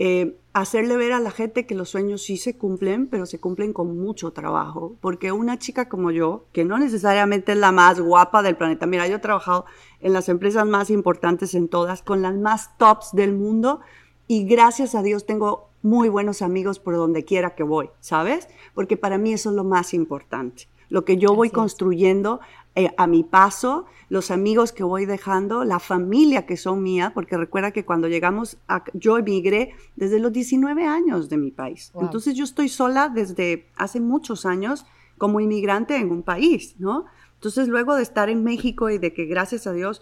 Eh, 0.00 0.36
hacerle 0.52 0.96
ver 0.96 1.12
a 1.12 1.20
la 1.20 1.30
gente 1.30 1.66
que 1.66 1.76
los 1.76 1.88
sueños 1.88 2.22
sí 2.22 2.36
se 2.36 2.58
cumplen, 2.58 3.06
pero 3.06 3.26
se 3.26 3.38
cumplen 3.38 3.72
con 3.72 3.96
mucho 3.96 4.32
trabajo, 4.32 4.96
porque 5.00 5.30
una 5.30 5.58
chica 5.58 5.88
como 5.88 6.10
yo, 6.10 6.46
que 6.52 6.64
no 6.64 6.78
necesariamente 6.78 7.52
es 7.52 7.58
la 7.58 7.70
más 7.70 8.00
guapa 8.00 8.42
del 8.42 8.56
planeta, 8.56 8.86
mira, 8.86 9.06
yo 9.06 9.16
he 9.16 9.20
trabajado 9.20 9.66
en 10.00 10.12
las 10.12 10.28
empresas 10.28 10.66
más 10.66 10.90
importantes 10.90 11.54
en 11.54 11.68
todas, 11.68 12.02
con 12.02 12.20
las 12.20 12.34
más 12.34 12.76
tops 12.76 13.12
del 13.12 13.34
mundo, 13.34 13.80
y 14.26 14.44
gracias 14.44 14.96
a 14.96 15.02
Dios 15.02 15.26
tengo 15.26 15.70
muy 15.82 16.08
buenos 16.08 16.42
amigos 16.42 16.80
por 16.80 16.96
donde 16.96 17.24
quiera 17.24 17.54
que 17.54 17.62
voy, 17.62 17.90
¿sabes? 18.00 18.48
Porque 18.74 18.96
para 18.96 19.16
mí 19.16 19.32
eso 19.32 19.50
es 19.50 19.56
lo 19.56 19.64
más 19.64 19.94
importante. 19.94 20.66
Lo 20.88 21.04
que 21.04 21.18
yo 21.18 21.34
voy 21.34 21.50
construyendo 21.50 22.40
eh, 22.74 22.90
a 22.96 23.06
mi 23.06 23.22
paso, 23.22 23.86
los 24.14 24.30
amigos 24.30 24.70
que 24.70 24.84
voy 24.84 25.06
dejando, 25.06 25.64
la 25.64 25.80
familia 25.80 26.46
que 26.46 26.56
son 26.56 26.84
mía, 26.84 27.10
porque 27.12 27.36
recuerda 27.36 27.72
que 27.72 27.84
cuando 27.84 28.06
llegamos, 28.06 28.58
a, 28.68 28.84
yo 28.92 29.18
emigré 29.18 29.74
desde 29.96 30.20
los 30.20 30.32
19 30.32 30.86
años 30.86 31.28
de 31.28 31.36
mi 31.36 31.50
país. 31.50 31.90
Entonces 32.00 32.36
yo 32.36 32.44
estoy 32.44 32.68
sola 32.68 33.08
desde 33.08 33.66
hace 33.74 33.98
muchos 33.98 34.46
años 34.46 34.86
como 35.18 35.40
inmigrante 35.40 35.96
en 35.96 36.12
un 36.12 36.22
país, 36.22 36.76
¿no? 36.78 37.06
Entonces 37.34 37.66
luego 37.66 37.96
de 37.96 38.04
estar 38.04 38.28
en 38.28 38.44
México 38.44 38.88
y 38.88 38.98
de 38.98 39.12
que 39.12 39.24
gracias 39.24 39.66
a 39.66 39.72
Dios 39.72 40.00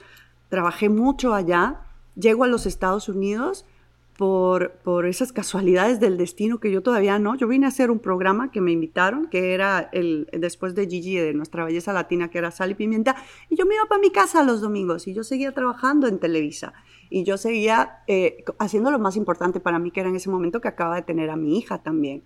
trabajé 0.50 0.90
mucho 0.90 1.32
allá, 1.32 1.80
llego 2.14 2.44
a 2.44 2.48
los 2.48 2.66
Estados 2.66 3.08
Unidos 3.08 3.64
por, 4.22 4.74
por, 4.84 5.06
esas 5.06 5.32
casualidades 5.32 5.98
del 5.98 6.16
destino 6.16 6.60
que 6.60 6.70
yo 6.70 6.80
todavía 6.80 7.18
no. 7.18 7.34
Yo 7.34 7.48
vine 7.48 7.66
a 7.66 7.70
hacer 7.70 7.90
un 7.90 7.98
programa 7.98 8.52
que 8.52 8.60
me 8.60 8.70
invitaron, 8.70 9.26
que 9.26 9.52
era 9.52 9.88
el 9.90 10.28
después 10.32 10.76
de 10.76 10.86
Gigi, 10.86 11.16
de 11.16 11.34
Nuestra 11.34 11.64
Belleza 11.64 11.92
Latina, 11.92 12.30
que 12.30 12.38
era 12.38 12.52
Sal 12.52 12.70
y 12.70 12.74
Pimienta, 12.76 13.16
y 13.50 13.56
yo 13.56 13.66
me 13.66 13.74
iba 13.74 13.86
para 13.86 14.00
mi 14.00 14.12
casa 14.12 14.44
los 14.44 14.60
domingos 14.60 15.08
y 15.08 15.12
yo 15.12 15.24
seguía 15.24 15.50
trabajando 15.50 16.06
en 16.06 16.20
Televisa 16.20 16.72
y 17.10 17.24
yo 17.24 17.36
seguía 17.36 18.04
eh, 18.06 18.44
haciendo 18.60 18.92
lo 18.92 19.00
más 19.00 19.16
importante 19.16 19.58
para 19.58 19.80
mí, 19.80 19.90
que 19.90 19.98
era 19.98 20.08
en 20.08 20.14
ese 20.14 20.30
momento 20.30 20.60
que 20.60 20.68
acaba 20.68 20.94
de 20.94 21.02
tener 21.02 21.28
a 21.28 21.34
mi 21.34 21.58
hija 21.58 21.82
también. 21.82 22.22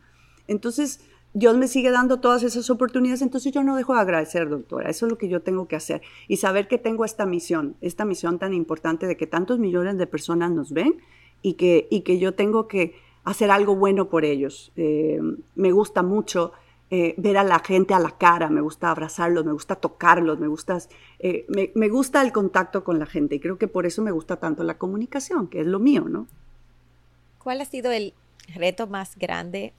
Entonces, 0.49 1.01
Dios 1.33 1.57
me 1.57 1.67
sigue 1.67 1.91
dando 1.91 2.21
todas 2.21 2.43
esas 2.43 2.69
oportunidades, 2.69 3.23
entonces 3.23 3.55
yo 3.55 3.63
no 3.63 3.75
dejo 3.75 3.95
de 3.95 4.01
agradecer, 4.01 4.51
doctora. 4.51 4.91
Eso 4.91 5.07
es 5.07 5.13
lo 5.13 5.17
que 5.17 5.31
yo 5.31 5.41
tengo 5.41 5.67
que 5.67 5.77
hacer. 5.77 6.03
Y 6.29 6.37
saber 6.37 6.69
que 6.69 6.77
tengo 6.77 7.07
esta 7.07 7.25
misión, 7.25 7.75
esta 7.81 8.05
misión 8.05 8.39
tan 8.39 8.53
importante 8.53 9.07
de 9.07 9.17
que 9.17 9.27
tantos 9.27 9.59
millones 9.59 9.97
de 9.97 10.07
personas 10.07 10.51
nos 10.51 10.73
ven 10.73 11.01
y 11.47 11.55
que, 11.55 11.87
y 11.93 12.01
que 12.01 12.19
yo 12.19 12.35
tengo 12.35 12.67
que 12.67 12.97
hacer 13.23 13.53
algo 13.53 13.77
bueno 13.77 14.09
por 14.09 14.25
ellos. 14.25 14.73
Eh, 14.75 15.21
me 15.55 15.71
gusta 15.71 16.03
mucho 16.03 16.51
eh, 16.91 17.15
ver 17.19 17.37
a 17.37 17.45
la 17.45 17.61
gente 17.61 17.95
a 17.95 18.01
la 18.01 18.19
cara, 18.19 18.51
me 18.51 18.61
gusta 18.61 18.91
abrazarlos, 18.91 19.45
me 19.45 19.53
gusta 19.53 19.77
tocarlos, 19.77 20.41
me 20.41 20.49
gusta, 20.49 20.77
eh, 21.21 21.45
me, 21.49 21.71
me, 21.77 21.89
gusta 21.89 22.21
el 22.23 22.33
contacto 22.33 22.83
con 22.83 22.99
la 22.99 23.07
gente 23.07 23.37
y 23.37 23.39
creo 23.39 23.59
que 23.59 23.69
por 23.69 23.87
eso 23.87 24.03
me 24.03 24.11
gusta 24.11 24.39
tanto 24.41 24.65
la 24.65 24.77
comunicación, 24.77 25.47
que 25.47 25.61
es 25.61 25.69
lo 25.69 25.79
mío, 25.79 26.07
¿no? 26.09 26.27
¿Cuál 27.39 27.61
ha 27.61 27.65
sido 27.65 27.93
el 27.93 28.13
reto 28.53 28.89
más 28.89 29.17
grande 29.17 29.73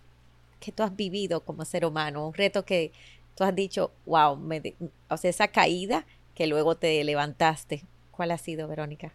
que 0.61 0.71
tú 0.71 0.83
has 0.83 0.95
vivido 0.95 1.41
como 1.41 1.65
ser 1.65 1.83
humano? 1.83 2.27
Un 2.27 2.33
reto 2.33 2.63
que 2.63 2.93
tú 3.35 3.43
has 3.43 3.53
dicho, 3.53 3.91
wow, 4.05 4.37
me 4.37 4.73
o 5.09 5.17
sea, 5.17 5.29
esa 5.29 5.49
caída 5.49 6.05
que 6.33 6.47
luego 6.47 6.75
te 6.75 7.03
levantaste. 7.03 7.83
¿Cuál 8.11 8.31
ha 8.31 8.37
sido, 8.37 8.69
Verónica? 8.69 9.11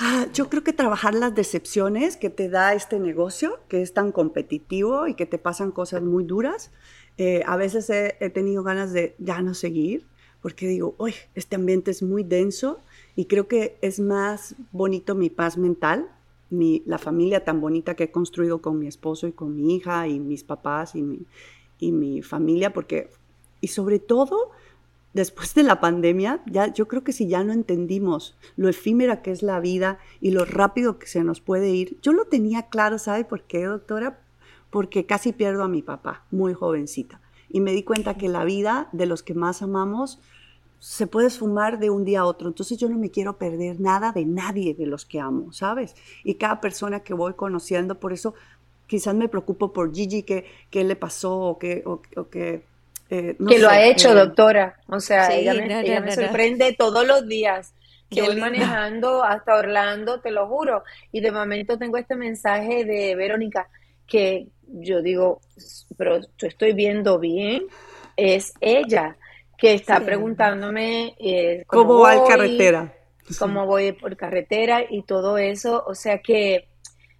Ah, 0.00 0.28
yo 0.32 0.48
creo 0.48 0.62
que 0.62 0.72
trabajar 0.72 1.12
las 1.14 1.34
decepciones 1.34 2.16
que 2.16 2.30
te 2.30 2.48
da 2.48 2.72
este 2.72 3.00
negocio, 3.00 3.58
que 3.66 3.82
es 3.82 3.94
tan 3.94 4.12
competitivo 4.12 5.08
y 5.08 5.14
que 5.14 5.26
te 5.26 5.38
pasan 5.38 5.72
cosas 5.72 6.02
muy 6.02 6.22
duras. 6.22 6.70
Eh, 7.16 7.42
a 7.46 7.56
veces 7.56 7.90
he, 7.90 8.30
tenido 8.30 8.62
ganas 8.62 8.92
de 8.92 9.16
ya 9.18 9.42
no 9.42 9.54
seguir, 9.54 10.06
porque 10.40 10.68
digo, 10.68 10.94
uy, 10.98 11.14
este 11.34 11.56
ambiente 11.56 11.90
es 11.90 12.04
muy 12.04 12.22
denso 12.22 12.78
y 13.16 13.24
creo 13.24 13.48
que 13.48 13.76
es 13.82 13.98
más 13.98 14.54
bonito 14.70 15.16
mi 15.16 15.30
paz 15.30 15.58
mental, 15.58 16.08
mi, 16.48 16.84
la 16.86 16.98
familia 16.98 17.44
tan 17.44 17.60
bonita 17.60 17.96
que 17.96 18.04
he 18.04 18.10
construido 18.12 18.62
con 18.62 18.78
mi 18.78 18.86
esposo 18.86 19.26
y 19.26 19.32
con 19.32 19.56
mi 19.56 19.74
hija 19.74 20.06
y 20.06 20.20
mis 20.20 20.44
papás 20.44 20.94
y 20.94 21.02
mi, 21.02 21.26
y 21.80 21.90
mi 21.90 22.22
familia, 22.22 22.72
porque, 22.72 23.10
y 23.60 23.66
sobre 23.66 23.98
todo, 23.98 24.52
después 25.12 25.54
de 25.54 25.62
la 25.62 25.80
pandemia, 25.80 26.42
ya, 26.46 26.72
yo 26.72 26.88
creo 26.88 27.04
que 27.04 27.12
si 27.12 27.28
ya 27.28 27.44
no 27.44 27.52
entendimos 27.52 28.36
lo 28.56 28.68
efímera 28.68 29.22
que 29.22 29.30
es 29.30 29.42
la 29.42 29.60
vida 29.60 29.98
y 30.20 30.30
lo 30.30 30.44
rápido 30.44 30.98
que 30.98 31.06
se 31.06 31.24
nos 31.24 31.40
puede 31.40 31.70
ir, 31.70 31.98
yo 32.02 32.12
lo 32.12 32.26
tenía 32.26 32.68
claro, 32.68 32.98
¿sabe 32.98 33.24
por 33.24 33.42
qué, 33.42 33.64
doctora? 33.64 34.20
Porque 34.70 35.06
casi 35.06 35.32
pierdo 35.32 35.62
a 35.62 35.68
mi 35.68 35.82
papá, 35.82 36.24
muy 36.30 36.54
jovencita. 36.54 37.20
Y 37.48 37.60
me 37.60 37.72
di 37.72 37.82
cuenta 37.82 38.18
que 38.18 38.28
la 38.28 38.44
vida 38.44 38.88
de 38.92 39.06
los 39.06 39.22
que 39.22 39.34
más 39.34 39.62
amamos 39.62 40.20
se 40.80 41.06
puede 41.06 41.26
esfumar 41.26 41.78
de 41.78 41.90
un 41.90 42.04
día 42.04 42.20
a 42.20 42.24
otro. 42.24 42.48
Entonces 42.48 42.78
yo 42.78 42.88
no 42.88 42.98
me 42.98 43.10
quiero 43.10 43.36
perder 43.36 43.80
nada 43.80 44.12
de 44.12 44.24
nadie 44.24 44.74
de 44.74 44.86
los 44.86 45.04
que 45.04 45.20
amo, 45.20 45.52
¿sabes? 45.52 45.96
Y 46.24 46.34
cada 46.34 46.60
persona 46.60 47.00
que 47.00 47.14
voy 47.14 47.34
conociendo, 47.34 47.98
por 47.98 48.12
eso 48.12 48.34
quizás 48.86 49.14
me 49.14 49.28
preocupo 49.28 49.72
por 49.72 49.94
Gigi, 49.94 50.22
qué, 50.22 50.46
qué 50.70 50.84
le 50.84 50.96
pasó 50.96 51.38
o 51.38 51.58
qué, 51.58 51.82
o, 51.84 52.00
qué 52.30 52.64
eh, 53.10 53.36
que 53.48 53.58
lo 53.58 53.68
ha 53.68 53.82
hecho, 53.82 54.14
doctora. 54.14 54.80
O 54.88 55.00
sea, 55.00 55.34
ella 55.34 55.54
me, 56.00 56.12
sorprende 56.12 56.74
todos 56.78 57.06
los 57.06 57.26
días. 57.26 57.74
Que 58.10 58.22
voy 58.22 58.36
manejando 58.36 59.22
hasta 59.22 59.54
Orlando, 59.54 60.20
te 60.20 60.30
lo 60.30 60.46
juro. 60.48 60.82
Y 61.12 61.20
de 61.20 61.30
momento 61.30 61.78
tengo 61.78 61.98
este 61.98 62.16
mensaje 62.16 62.84
de 62.84 63.14
Verónica 63.14 63.68
que 64.06 64.48
yo 64.66 65.02
digo, 65.02 65.40
pero 65.96 66.20
yo 66.20 66.48
estoy 66.48 66.72
viendo 66.72 67.18
bien. 67.18 67.64
Es 68.16 68.54
ella 68.60 69.16
que 69.58 69.74
está 69.74 70.00
preguntándome 70.00 71.14
eh, 71.18 71.64
cómo, 71.66 72.00
va 72.00 72.14
en 72.14 72.26
carretera. 72.26 72.94
Cómo 73.38 73.66
voy 73.66 73.92
por 73.92 74.16
carretera 74.16 74.82
y 74.88 75.02
todo 75.02 75.36
eso. 75.36 75.84
O 75.86 75.94
sea 75.94 76.18
que... 76.18 76.68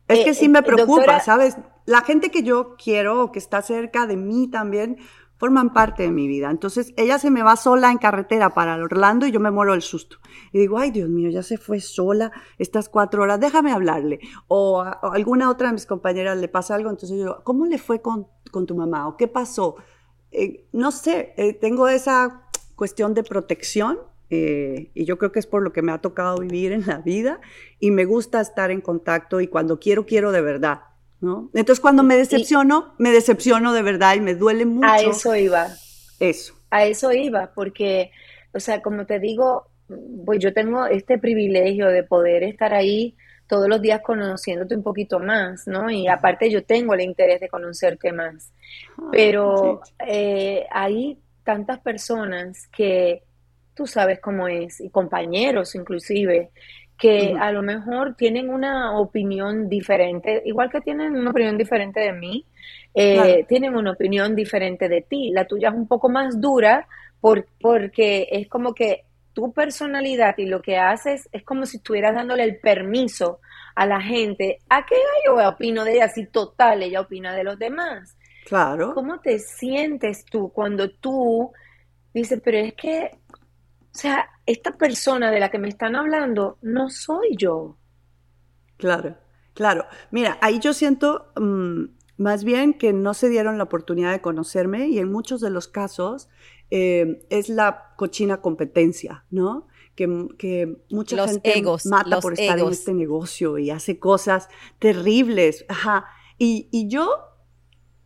Es 0.07 0.25
que 0.25 0.33
sí 0.33 0.47
eh, 0.47 0.49
me 0.49 0.63
preocupa, 0.63 1.21
¿sabes? 1.21 1.57
La 1.85 2.01
gente 2.03 2.31
que 2.31 2.43
yo 2.43 2.77
quiero 2.83 3.25
o 3.25 3.33
que 3.33 3.39
está 3.39 3.61
cerca 3.61 4.07
de 4.07 4.17
mí 4.17 4.49
también, 4.51 4.99
forman 5.39 5.73
parte 5.73 6.03
de 6.03 6.11
mi 6.11 6.29
vida. 6.29 6.51
Entonces 6.51 6.93
ella 6.97 7.19
se 7.19 7.31
me 7.31 7.43
va 7.43 7.57
sola 7.57 7.91
en 7.91 7.99
carretera 7.99 8.51
para 8.51 8.77
Orlando 8.77 9.27
y 9.27 9.31
yo 9.31 9.41
me 9.41 9.51
muero 9.51 9.73
del 9.73 9.83
susto. 9.83 10.19
Y 10.53 10.59
digo, 10.59 10.79
ay 10.79 10.91
Dios 10.91 11.09
mío, 11.09 11.31
ya 11.31 11.43
se 11.43 11.57
fue 11.57 11.81
sola 11.81 12.33
estas 12.59 12.89
cuatro 12.89 13.23
horas, 13.23 13.41
déjame 13.41 13.73
hablarle. 13.73 14.21
O 14.49 14.81
a, 14.81 14.91
alguna 15.13 15.49
otra 15.49 15.69
de 15.69 15.75
mis 15.75 15.87
compañeras 15.87 16.37
le 16.37 16.49
pasa 16.49 16.75
algo, 16.75 16.91
entonces 16.91 17.11
yo 17.11 17.17
digo, 17.17 17.41
¿cómo 17.45 17.67
le 17.67 17.79
fue 17.79 18.03
con, 18.03 18.27
tu 18.67 18.75
mamá? 18.75 19.09
¿O 19.09 19.17
qué 19.17 19.29
pasó? 19.29 19.77
Eh, 20.33 20.67
no 20.73 20.91
sé, 20.91 21.33
eh, 21.37 21.55
tengo 21.55 21.89
esa 21.89 22.43
cuestión 22.75 23.15
de 23.15 23.23
protección 23.23 23.99
eh, 24.31 24.91
y 24.95 25.05
yo 25.05 25.19
creo 25.19 25.33
que 25.33 25.39
es 25.39 25.47
por 25.47 25.63
lo 25.63 25.73
que 25.73 25.83
me 25.83 25.93
ha 25.93 25.99
tocado 25.99 26.39
vivir 26.39 26.73
en 26.73 26.87
la 26.87 26.99
vida 26.99 27.41
y 27.81 27.91
me 27.91 28.05
gusta 28.05 28.41
estar 28.41 28.71
en 28.71 28.81
contacto 28.81 29.41
y 29.41 29.47
cuando 29.47 29.79
quiero, 29.79 30.05
quiero 30.05 30.33
de 30.33 30.43
verdad. 30.43 30.83
¿No? 31.21 31.51
Entonces 31.55 31.81
cuando 31.81 32.03
me 32.03 32.17
decepciono, 32.17 32.95
me 32.99 33.11
decepciono 33.11 33.73
de 33.73 33.83
verdad 33.83 34.15
y 34.15 34.21
me 34.21 34.35
duele 34.35 34.65
mucho. 34.65 34.89
A 34.89 34.99
eso 34.99 35.35
iba. 35.35 35.69
Eso. 36.21 36.55
A 36.71 36.85
eso 36.85 37.13
iba, 37.13 37.53
porque, 37.55 38.11
o 38.53 38.61
sea, 38.61 38.83
como 38.83 39.07
te 39.07 39.19
digo, 39.19 39.69
pues 40.25 40.39
yo 40.41 40.53
tengo 40.53 40.87
este 40.87 41.19
privilegio 41.19 41.87
de 41.87 42.03
poder 42.03 42.43
estar 42.43 42.75
ahí 42.75 43.17
todos 43.47 43.69
los 43.69 43.81
días 43.81 44.03
conociéndote 44.03 44.77
un 44.77 44.83
poquito 44.83 45.19
más, 45.19 45.67
¿no? 45.67 45.91
Y 45.91 46.07
aparte 46.07 46.51
yo 46.51 46.63
tengo 46.65 46.95
el 46.95 47.01
interés 47.01 47.41
de 47.41 47.49
conocerte 47.49 48.13
más. 48.13 48.53
Ah, 48.99 49.09
Pero 49.11 49.81
eh, 50.07 50.67
hay 50.71 51.19
tantas 51.45 51.81
personas 51.81 52.69
que 52.69 53.23
tú 53.75 53.87
sabes 53.87 54.21
cómo 54.21 54.49
es, 54.49 54.81
y 54.81 54.91
compañeros 54.91 55.75
inclusive, 55.75 56.51
que 56.99 57.37
a 57.39 57.53
lo 57.53 57.63
mejor 57.63 58.17
tienen 58.17 58.51
una 58.51 58.99
opinión 58.99 59.69
diferente, 59.69 60.43
igual 60.45 60.69
que 60.69 60.81
tienen 60.81 61.15
una 61.15 61.31
opinión 61.31 61.57
diferente 61.57 62.01
de 62.01 62.13
mí, 62.13 62.45
eh, 62.93 63.45
tienen 63.49 63.77
una 63.77 63.93
opinión 63.93 64.35
diferente 64.35 64.89
de 64.89 65.03
ti. 65.03 65.31
La 65.31 65.47
tuya 65.47 65.69
es 65.69 65.75
un 65.75 65.87
poco 65.87 66.09
más 66.09 66.41
dura 66.41 66.89
por, 67.21 67.47
porque 67.61 68.29
es 68.33 68.49
como 68.49 68.75
que 68.75 69.05
tu 69.33 69.53
personalidad 69.53 70.37
y 70.39 70.47
lo 70.47 70.61
que 70.61 70.77
haces 70.77 71.29
es 71.31 71.45
como 71.45 71.65
si 71.65 71.77
estuvieras 71.77 72.17
dándole 72.17 72.43
el 72.43 72.59
permiso 72.59 73.39
a 73.77 73.87
la 73.87 74.01
gente 74.01 74.59
a 74.69 74.85
que 74.85 74.97
yo 75.25 75.37
opino 75.49 75.85
de 75.85 75.93
ella, 75.95 76.07
así 76.07 76.27
total, 76.27 76.83
ella 76.83 77.01
opina 77.01 77.33
de 77.33 77.45
los 77.45 77.57
demás. 77.57 78.17
Claro. 78.47 78.93
¿Cómo 78.95 79.21
te 79.21 79.39
sientes 79.39 80.25
tú 80.25 80.51
cuando 80.53 80.91
tú 80.91 81.53
dices, 82.13 82.41
pero 82.43 82.59
es 82.59 82.75
que 82.75 83.13
sea, 83.99 84.29
esta 84.47 84.77
persona 84.77 85.31
de 85.31 85.41
la 85.41 85.51
que 85.51 85.59
me 85.59 85.69
están 85.69 85.97
hablando 85.97 86.59
no 86.63 86.91
soy 86.91 87.37
yo. 87.37 87.77
Claro, 88.77 89.17
claro. 89.55 89.87
Mira, 90.11 90.39
ahí 90.41 90.59
yo 90.61 90.73
siento 90.73 91.33
mm, 91.37 91.85
más 92.17 92.45
bien 92.45 92.75
que 92.75 92.93
no 92.93 93.15
se 93.15 93.29
dieron 93.29 93.59
la 93.59 93.65
oportunidad 93.65 94.13
de 94.13 94.21
conocerme 94.21 94.89
y 94.89 94.99
en 94.99 95.11
muchos 95.11 95.41
de 95.41 95.51
los 95.51 95.69
casos 95.69 96.29
eh, 96.71 97.27
es 97.31 97.49
la 97.49 97.95
cochina 97.97 98.41
competencia, 98.41 99.25
¿no? 99.31 99.67
Que, 99.95 100.29
que 100.39 100.77
mucha 100.91 101.27
gente 101.27 101.63
mata 101.87 102.21
por 102.21 102.35
estar 102.35 102.59
en 102.59 102.69
este 102.69 102.95
negocio 102.95 103.59
y 103.59 103.71
hace 103.71 103.99
cosas 103.99 104.49
terribles. 104.79 105.65
Ajá. 105.69 106.07
Y, 106.39 106.69
y 106.71 106.89
yo 106.89 107.29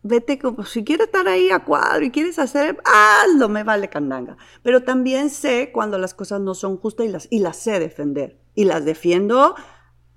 vete 0.03 0.37
como, 0.37 0.65
si 0.65 0.83
quieres 0.83 1.07
estar 1.07 1.27
ahí 1.27 1.49
a 1.49 1.63
cuadro 1.63 2.05
y 2.05 2.11
quieres 2.11 2.37
hacer, 2.37 2.77
hazlo, 2.85 3.49
me 3.49 3.63
vale 3.63 3.89
candanga. 3.89 4.37
Pero 4.61 4.83
también 4.83 5.29
sé 5.29 5.71
cuando 5.71 5.97
las 5.97 6.13
cosas 6.13 6.41
no 6.41 6.53
son 6.53 6.77
justas 6.77 7.07
y 7.07 7.09
las, 7.09 7.27
y 7.31 7.39
las 7.39 7.57
sé 7.57 7.79
defender. 7.79 8.39
Y 8.53 8.65
las 8.65 8.85
defiendo 8.85 9.55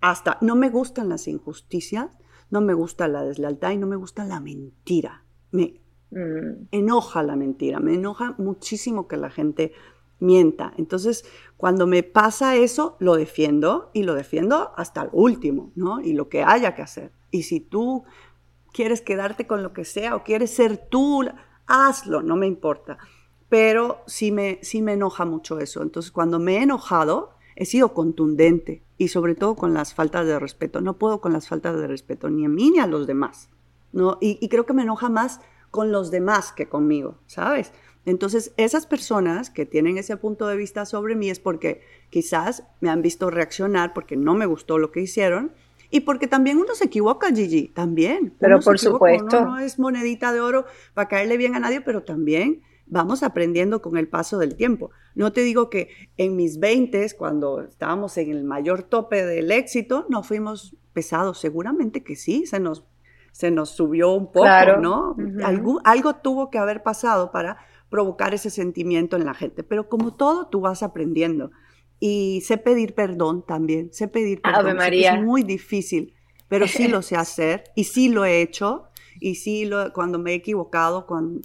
hasta, 0.01 0.39
no 0.41 0.57
me 0.57 0.69
gustan 0.69 1.09
las 1.09 1.29
injusticias, 1.29 2.11
no 2.51 2.61
me 2.61 2.75
gusta 2.75 3.09
la 3.09 3.23
deslealtad 3.23 3.71
y 3.71 3.77
no 3.79 3.87
me 3.87 3.97
gusta 3.97 4.25
la 4.25 4.41
mentira. 4.41 5.25
Me 5.53 5.81
mm. 6.11 6.69
enoja 6.73 7.23
la 7.23 7.37
mentira, 7.37 7.81
me 7.81 7.95
enoja 7.95 8.35
muchísimo 8.39 9.09
que 9.09 9.17
la 9.17 9.31
gente 9.31 9.73
mienta. 10.19 10.73
Entonces, 10.77 11.25
cuando 11.57 11.87
me 11.87 12.03
pasa 12.03 12.57
eso, 12.57 12.97
lo 12.99 13.17
defiendo 13.17 13.91
y 13.93 14.03
lo 14.03 14.15
defiendo 14.15 14.73
hasta 14.77 15.03
el 15.03 15.09
último, 15.13 15.73
¿no? 15.75 16.01
Y 16.01 16.13
lo 16.13 16.29
que 16.29 16.43
haya 16.43 16.75
que 16.75 16.83
hacer. 16.83 17.13
Y 17.31 17.43
si 17.43 17.61
tú 17.61 18.05
quieres 18.77 19.01
quedarte 19.01 19.47
con 19.47 19.63
lo 19.63 19.73
que 19.73 19.87
sea 19.87 20.15
o 20.15 20.23
quieres 20.23 20.51
ser 20.51 20.77
tú, 20.77 21.25
hazlo, 21.67 22.23
no 22.23 22.37
me 22.37 22.47
importa. 22.47 22.99
Pero 23.49 24.03
sí 24.07 24.31
me, 24.31 24.59
sí 24.61 24.83
me 24.83 24.93
enoja 24.93 25.25
mucho 25.25 25.59
eso. 25.61 25.83
Entonces, 25.83 26.13
cuando 26.13 26.39
me 26.39 26.59
he 26.59 26.63
enojado, 26.65 27.31
he 27.55 27.65
sido 27.65 27.95
contundente 27.95 28.83
y 28.99 29.09
sobre 29.09 29.35
todo 29.35 29.57
con 29.57 29.73
las 29.73 29.95
faltas 29.95 30.27
de 30.27 30.39
respeto. 30.39 30.83
No 30.83 30.99
puedo 30.99 31.23
con 31.23 31.33
las 31.33 31.49
faltas 31.49 31.79
de 31.81 31.87
respeto 31.87 32.29
ni 32.29 32.45
a 32.45 32.51
mí 32.51 32.71
ni 32.71 32.79
a 32.79 32.87
los 32.87 33.07
demás. 33.07 33.49
¿no? 33.93 34.19
Y, 34.21 34.37
y 34.43 34.51
creo 34.51 34.67
que 34.67 34.75
me 34.75 34.83
enoja 34.83 35.09
más 35.09 35.41
con 35.71 35.91
los 35.91 36.11
demás 36.11 36.53
que 36.53 36.69
conmigo, 36.69 37.17
¿sabes? 37.27 37.73
Entonces, 38.05 38.53
esas 38.59 38.87
personas 38.87 39.49
que 39.49 39.65
tienen 39.65 39.97
ese 39.97 40.19
punto 40.19 40.49
de 40.49 40.57
vista 40.57 40.85
sobre 40.85 41.15
mí 41.15 41.31
es 41.31 41.41
porque 41.41 41.81
quizás 42.11 42.65
me 42.81 42.91
han 42.91 43.01
visto 43.01 43.31
reaccionar 43.31 43.95
porque 43.95 44.19
no 44.19 44.35
me 44.35 44.45
gustó 44.45 44.77
lo 44.77 44.93
que 44.93 45.01
hicieron 45.01 45.53
y 45.91 46.01
porque 46.01 46.27
también 46.27 46.59
uno 46.59 46.75
se 46.75 46.87
equivoca, 46.87 47.33
Gigi, 47.35 47.69
también. 47.69 48.35
Pero 48.39 48.61
por 48.61 48.79
supuesto. 48.79 49.45
no 49.45 49.59
es 49.59 49.79
monedita 49.79 50.33
de 50.33 50.41
oro 50.41 50.67
para 50.95 51.09
caerle 51.09 51.37
bien 51.37 51.55
a 51.55 51.61
nadie, 51.61 51.81
pero 51.81 52.03
también 52.03 52.63
vamos 52.87 53.23
aprendiendo 53.23 53.83
con 53.83 53.97
el 53.97 54.09
paso 54.09 54.39
del 54.39 54.57
tiempo. 54.57 54.91
No 55.15 55.33
te 55.33 55.43
digo 55.43 55.71
que 55.71 55.89
en 56.17 56.37
mis 56.37 56.59
20, 56.59 57.07
cuando 57.17 57.63
estábamos 57.63 58.17
en 58.19 58.31
el 58.31 58.45
mayor 58.45 58.83
tope 58.83 59.25
del 59.25 59.51
éxito, 59.51 60.07
no 60.09 60.23
fuimos 60.23 60.77
pesados. 60.93 61.39
Seguramente 61.39 62.03
que 62.03 62.17
sí, 62.17 62.47
se 62.47 62.61
nos, 62.61 62.85
se 63.33 63.51
nos 63.51 63.71
subió 63.71 64.13
un 64.13 64.31
poco, 64.31 64.49
¿no? 64.81 65.17
algo, 65.45 65.81
algo 65.85 66.17
tuvo 66.17 66.51
que 66.51 66.59
haber 66.59 66.83
pasado 66.83 67.31
para 67.33 67.59
provocar 67.91 68.35
ese 68.35 68.51
sentimiento 68.51 69.17
en 69.17 69.25
la 69.25 69.35
gente. 69.35 69.63
Pero 69.63 69.89
como 69.89 70.15
todo, 70.15 70.49
tú 70.49 70.61
vas 70.61 70.83
aprendiendo. 70.83 71.51
Y 71.99 72.43
sé 72.43 72.59
pedir 72.59 72.95
perdón 72.95 73.45
también, 73.47 73.93
sé 73.93 74.09
pedir 74.09 74.43
perdón. 74.43 74.77
María. 74.77 75.15
Es 75.15 75.23
muy 75.23 75.43
difícil, 75.43 76.15
pero 76.49 76.69
sí 76.69 76.89
lo 76.89 77.03
sé 77.03 77.17
hacer 77.17 77.65
y 77.75 77.85
sí 77.85 78.09
lo 78.09 78.25
he 78.25 78.43
hecho. 78.43 78.89
Y 79.19 79.37
sí, 79.37 79.65
lo, 79.65 79.93
cuando 79.95 80.19
me 80.19 80.33
he 80.33 80.35
equivocado, 80.35 81.07
cuando, 81.07 81.41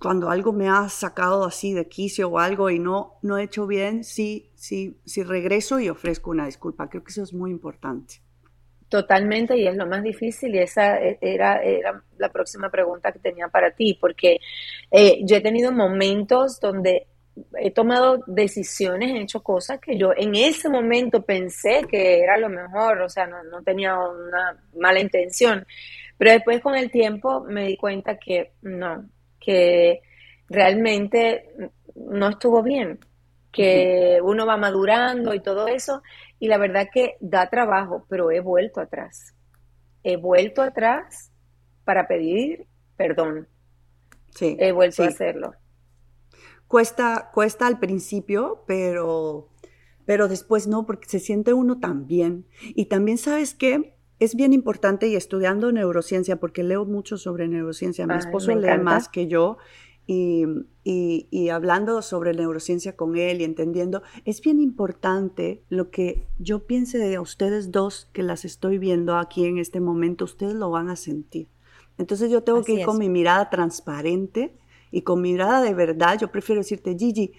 cuando 0.00 0.28
algo 0.28 0.52
me 0.52 0.68
ha 0.68 0.88
sacado 0.88 1.44
así 1.44 1.72
de 1.72 1.88
quicio 1.88 2.28
o 2.28 2.38
algo 2.40 2.68
y 2.68 2.80
no, 2.80 3.14
no 3.22 3.38
he 3.38 3.44
hecho 3.44 3.66
bien, 3.68 4.02
sí, 4.02 4.50
sí, 4.56 4.98
sí 5.04 5.22
regreso 5.22 5.78
y 5.78 5.88
ofrezco 5.88 6.30
una 6.30 6.46
disculpa. 6.46 6.88
Creo 6.88 7.04
que 7.04 7.10
eso 7.10 7.22
es 7.22 7.32
muy 7.32 7.52
importante. 7.52 8.16
Totalmente, 8.88 9.56
y 9.56 9.66
es 9.66 9.76
lo 9.76 9.86
más 9.86 10.04
difícil, 10.04 10.54
y 10.54 10.58
esa 10.58 11.00
e, 11.02 11.18
era, 11.20 11.60
era 11.60 12.04
la 12.18 12.30
próxima 12.30 12.70
pregunta 12.70 13.10
que 13.10 13.18
tenía 13.18 13.48
para 13.48 13.72
ti, 13.72 13.98
porque 14.00 14.38
eh, 14.92 15.18
yo 15.24 15.36
he 15.36 15.40
tenido 15.40 15.72
momentos 15.72 16.60
donde 16.60 17.08
he 17.58 17.70
tomado 17.70 18.22
decisiones, 18.26 19.10
he 19.10 19.22
hecho 19.22 19.42
cosas 19.42 19.80
que 19.80 19.98
yo 19.98 20.12
en 20.16 20.34
ese 20.34 20.68
momento 20.68 21.22
pensé 21.22 21.84
que 21.88 22.20
era 22.20 22.38
lo 22.38 22.48
mejor, 22.48 23.02
o 23.02 23.08
sea, 23.08 23.26
no, 23.26 23.62
tenía 23.62 23.98
una 23.98 24.62
mala 24.78 25.00
intención, 25.00 25.66
pero 26.16 26.32
después 26.32 26.60
con 26.60 26.74
el 26.76 26.90
tiempo 26.90 27.42
me 27.42 27.66
di 27.66 27.76
cuenta 27.76 28.18
que 28.18 28.52
no, 28.62 29.08
que 29.38 30.00
realmente 30.48 31.50
no 31.94 32.28
estuvo 32.28 32.62
bien, 32.62 32.98
que 33.52 34.18
uno 34.22 34.46
va 34.46 34.56
madurando 34.56 35.34
y 35.34 35.40
todo 35.40 35.68
eso, 35.68 36.02
y 36.38 36.48
la 36.48 36.58
verdad 36.58 36.88
que 36.92 37.16
da 37.20 37.48
trabajo, 37.48 38.06
pero 38.08 38.30
he 38.30 38.40
vuelto 38.40 38.80
atrás, 38.80 39.34
he 40.02 40.16
vuelto 40.16 40.62
atrás 40.62 41.30
para 41.84 42.06
pedir 42.06 42.66
perdón. 42.96 43.48
Sí, 44.34 44.56
he 44.58 44.72
vuelto 44.72 45.02
a 45.02 45.06
hacerlo. 45.06 45.54
Cuesta, 46.68 47.30
cuesta 47.32 47.66
al 47.66 47.78
principio, 47.78 48.64
pero, 48.66 49.48
pero 50.04 50.28
después 50.28 50.66
no, 50.66 50.86
porque 50.86 51.08
se 51.08 51.20
siente 51.20 51.52
uno 51.52 51.78
tan 51.78 52.06
bien. 52.06 52.46
Y 52.74 52.86
también 52.86 53.18
sabes 53.18 53.54
que 53.54 53.96
es 54.18 54.34
bien 54.34 54.52
importante 54.52 55.08
y 55.08 55.16
estudiando 55.16 55.70
neurociencia, 55.72 56.40
porque 56.40 56.62
leo 56.62 56.84
mucho 56.84 57.18
sobre 57.18 57.48
neurociencia, 57.48 58.06
mi 58.06 58.14
esposo 58.14 58.54
lee 58.54 58.78
más 58.82 59.08
que 59.08 59.28
yo, 59.28 59.58
y, 60.08 60.44
y, 60.84 61.26
y, 61.32 61.48
hablando 61.48 62.00
sobre 62.00 62.32
neurociencia 62.32 62.94
con 62.94 63.16
él 63.16 63.40
y 63.40 63.44
entendiendo, 63.44 64.02
es 64.24 64.40
bien 64.40 64.60
importante 64.60 65.64
lo 65.68 65.90
que 65.90 66.28
yo 66.38 66.64
piense 66.64 66.98
de 66.98 67.18
ustedes 67.18 67.72
dos 67.72 68.08
que 68.12 68.22
las 68.22 68.44
estoy 68.44 68.78
viendo 68.78 69.16
aquí 69.16 69.46
en 69.46 69.58
este 69.58 69.80
momento, 69.80 70.24
ustedes 70.24 70.54
lo 70.54 70.70
van 70.70 70.90
a 70.90 70.96
sentir. 70.96 71.48
Entonces 71.98 72.30
yo 72.30 72.44
tengo 72.44 72.62
que 72.62 72.74
ir 72.74 72.84
con 72.84 72.98
mi 72.98 73.08
mirada 73.08 73.50
transparente 73.50 74.56
y 74.90 75.02
con 75.02 75.20
mirada 75.20 75.60
de 75.60 75.74
verdad, 75.74 76.18
yo 76.18 76.30
prefiero 76.30 76.60
decirte, 76.60 76.96
Gigi, 76.98 77.32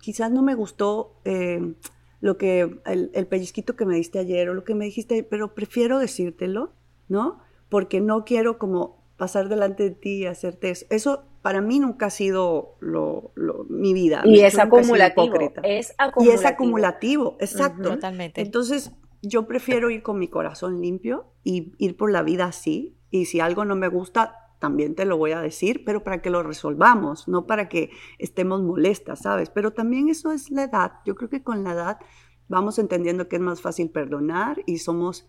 quizás 0.00 0.30
no 0.30 0.42
me 0.42 0.54
gustó 0.54 1.20
eh, 1.24 1.74
lo 2.20 2.36
que, 2.36 2.78
el, 2.84 3.26
pellizquito 3.26 3.76
que 3.76 3.86
me 3.86 3.96
diste 3.96 4.18
ayer 4.18 4.48
o 4.48 4.54
lo 4.54 4.64
que 4.64 4.74
me 4.74 4.84
dijiste, 4.84 5.22
pero 5.22 5.54
prefiero 5.54 5.98
decírtelo, 5.98 6.72
¿no? 7.08 7.40
Porque 7.68 8.00
no 8.00 8.24
quiero 8.24 8.58
como 8.58 9.02
pasar 9.16 9.48
delante 9.48 9.84
de 9.84 9.90
ti 9.90 10.18
y 10.18 10.26
hacerte 10.26 10.70
eso. 10.70 10.86
Eso 10.90 11.24
para 11.42 11.60
mí 11.60 11.80
nunca 11.80 12.06
ha 12.06 12.10
sido 12.10 12.76
lo, 12.80 13.32
mi 13.68 13.92
vida. 13.94 14.22
Y 14.24 14.40
es 14.40 14.58
acumulativo, 14.58 15.34
es 15.62 15.94
acumulativo. 15.98 16.32
Y 16.32 16.34
es 16.34 16.44
acumulativo, 16.44 17.36
exacto. 17.40 17.90
totalmente. 17.90 18.40
Entonces, 18.40 18.92
yo 19.22 19.46
prefiero 19.46 19.90
ir 19.90 20.02
con 20.02 20.18
mi 20.18 20.28
corazón 20.28 20.80
limpio 20.80 21.26
y 21.44 21.72
ir 21.78 21.96
por 21.96 22.10
la 22.10 22.22
vida 22.22 22.46
así. 22.46 22.96
Y 23.10 23.26
si 23.26 23.40
algo 23.40 23.64
no 23.64 23.76
me 23.76 23.88
gusta, 23.88 24.41
también 24.62 24.94
te 24.94 25.06
lo 25.06 25.16
voy 25.16 25.32
a 25.32 25.40
decir, 25.40 25.82
pero 25.84 26.04
para 26.04 26.22
que 26.22 26.30
lo 26.30 26.44
resolvamos, 26.44 27.26
no 27.26 27.48
para 27.48 27.68
que 27.68 27.90
estemos 28.20 28.62
molestas, 28.62 29.22
¿sabes? 29.22 29.50
Pero 29.50 29.72
también 29.72 30.08
eso 30.08 30.30
es 30.30 30.52
la 30.52 30.62
edad. 30.62 30.92
Yo 31.04 31.16
creo 31.16 31.28
que 31.28 31.42
con 31.42 31.64
la 31.64 31.72
edad 31.72 31.98
vamos 32.46 32.78
entendiendo 32.78 33.28
que 33.28 33.36
es 33.36 33.42
más 33.42 33.60
fácil 33.60 33.90
perdonar 33.90 34.62
y 34.64 34.78
somos 34.78 35.28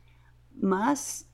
más, 0.53 1.31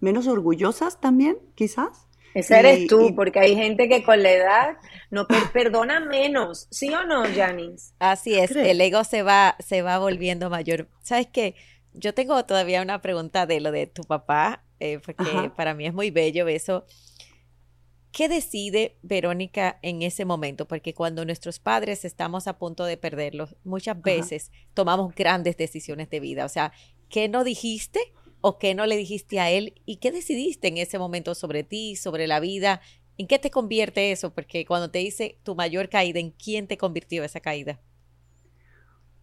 menos 0.00 0.26
orgullosas 0.26 1.00
también, 1.00 1.38
quizás. 1.54 2.08
Ese 2.34 2.58
eres 2.58 2.88
tú, 2.88 3.14
porque 3.14 3.38
hay 3.38 3.54
gente 3.54 3.88
que 3.88 4.02
con 4.02 4.20
la 4.20 4.32
edad 4.32 4.76
no 5.12 5.28
perdona 5.52 6.00
menos, 6.00 6.66
¿sí 6.72 6.92
o 6.92 7.04
no, 7.04 7.22
Janice? 7.22 7.94
Así 8.00 8.34
es, 8.34 8.50
el 8.50 8.80
ego 8.80 9.04
se 9.04 9.22
va, 9.22 9.54
se 9.60 9.82
va 9.82 9.98
volviendo 9.98 10.50
mayor. 10.50 10.88
¿Sabes 11.02 11.28
qué? 11.32 11.54
Yo 11.92 12.14
tengo 12.14 12.44
todavía 12.46 12.82
una 12.82 13.00
pregunta 13.00 13.46
de 13.46 13.60
lo 13.60 13.70
de 13.70 13.86
tu 13.86 14.02
papá, 14.02 14.64
eh, 14.80 14.98
porque 15.04 15.50
para 15.56 15.74
mí 15.74 15.86
es 15.86 15.94
muy 15.94 16.10
bello 16.10 16.48
eso. 16.48 16.84
¿Qué 18.12 18.28
decide 18.28 18.96
Verónica 19.02 19.78
en 19.82 20.02
ese 20.02 20.24
momento? 20.24 20.66
Porque 20.66 20.94
cuando 20.94 21.24
nuestros 21.24 21.60
padres 21.60 22.04
estamos 22.04 22.48
a 22.48 22.58
punto 22.58 22.84
de 22.84 22.96
perderlos, 22.96 23.54
muchas 23.62 24.02
veces 24.02 24.50
tomamos 24.74 25.14
grandes 25.14 25.56
decisiones 25.56 26.10
de 26.10 26.18
vida. 26.18 26.44
O 26.44 26.48
sea, 26.48 26.72
¿qué 27.08 27.28
no 27.28 27.44
dijiste 27.44 28.00
o 28.40 28.58
qué 28.58 28.74
no 28.74 28.86
le 28.86 28.96
dijiste 28.96 29.38
a 29.38 29.50
él? 29.50 29.80
¿Y 29.86 29.96
qué 29.96 30.10
decidiste 30.10 30.66
en 30.66 30.78
ese 30.78 30.98
momento 30.98 31.36
sobre 31.36 31.62
ti, 31.62 31.94
sobre 31.94 32.26
la 32.26 32.40
vida? 32.40 32.80
¿En 33.16 33.28
qué 33.28 33.38
te 33.38 33.50
convierte 33.50 34.10
eso? 34.10 34.34
Porque 34.34 34.64
cuando 34.64 34.90
te 34.90 34.98
dice 34.98 35.38
tu 35.44 35.54
mayor 35.54 35.88
caída, 35.88 36.18
¿en 36.18 36.30
quién 36.30 36.66
te 36.66 36.78
convirtió 36.78 37.22
esa 37.22 37.38
caída? 37.38 37.80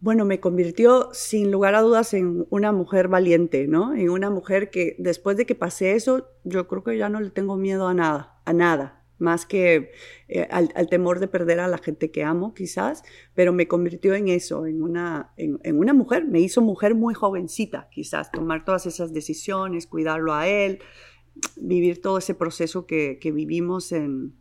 Bueno, 0.00 0.24
me 0.24 0.38
convirtió 0.38 1.08
sin 1.12 1.50
lugar 1.50 1.74
a 1.74 1.80
dudas 1.80 2.14
en 2.14 2.46
una 2.50 2.70
mujer 2.70 3.08
valiente, 3.08 3.66
¿no? 3.66 3.96
En 3.96 4.10
una 4.10 4.30
mujer 4.30 4.70
que 4.70 4.94
después 4.98 5.36
de 5.36 5.44
que 5.44 5.56
pasé 5.56 5.96
eso, 5.96 6.28
yo 6.44 6.68
creo 6.68 6.84
que 6.84 6.96
ya 6.96 7.08
no 7.08 7.20
le 7.20 7.30
tengo 7.30 7.56
miedo 7.56 7.88
a 7.88 7.94
nada, 7.94 8.40
a 8.44 8.52
nada, 8.52 9.04
más 9.18 9.44
que 9.44 9.90
eh, 10.28 10.46
al, 10.52 10.88
temor 10.88 11.18
de 11.18 11.26
perder 11.26 11.58
a 11.58 11.66
la 11.66 11.78
gente 11.78 12.12
que 12.12 12.22
amo, 12.22 12.54
quizás, 12.54 13.02
pero 13.34 13.52
me 13.52 13.66
convirtió 13.66 14.14
en 14.14 14.28
eso, 14.28 14.66
en 14.66 14.84
una, 14.84 15.32
en, 15.36 15.58
una 15.76 15.94
mujer, 15.94 16.24
me 16.26 16.40
hizo 16.40 16.62
mujer 16.62 16.94
muy 16.94 17.14
jovencita, 17.14 17.88
quizás, 17.90 18.30
tomar 18.30 18.64
todas 18.64 18.86
esas 18.86 19.12
decisiones, 19.12 19.88
cuidarlo 19.88 20.32
a 20.32 20.46
él, 20.46 20.78
vivir 21.56 22.00
todo 22.00 22.18
ese 22.18 22.36
proceso 22.36 22.86
que, 22.86 23.18
vivimos 23.34 23.90
en, 23.90 24.32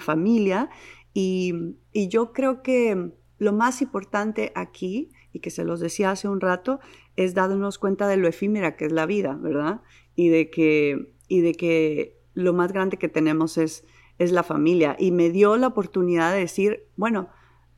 familia. 0.00 0.68
y 1.14 1.72
yo 2.10 2.34
creo 2.34 2.62
que 2.62 3.12
lo 3.38 3.52
más 3.52 3.82
importante 3.82 4.52
aquí, 4.54 5.10
y 5.32 5.40
que 5.40 5.50
se 5.50 5.64
los 5.64 5.80
decía 5.80 6.10
hace 6.10 6.28
un 6.28 6.40
rato, 6.40 6.80
es 7.16 7.34
darnos 7.34 7.78
cuenta 7.78 8.08
de 8.08 8.16
lo 8.16 8.28
efímera 8.28 8.76
que 8.76 8.86
es 8.86 8.92
la 8.92 9.06
vida, 9.06 9.38
¿verdad? 9.40 9.82
Y 10.14 10.28
de 10.28 10.50
que, 10.50 11.14
y 11.28 11.40
de 11.40 11.54
que 11.54 12.18
lo 12.34 12.52
más 12.52 12.72
grande 12.72 12.96
que 12.96 13.08
tenemos 13.08 13.58
es, 13.58 13.84
es 14.18 14.32
la 14.32 14.42
familia. 14.42 14.96
Y 14.98 15.10
me 15.10 15.30
dio 15.30 15.56
la 15.56 15.66
oportunidad 15.66 16.32
de 16.32 16.40
decir, 16.40 16.88
bueno, 16.96 17.28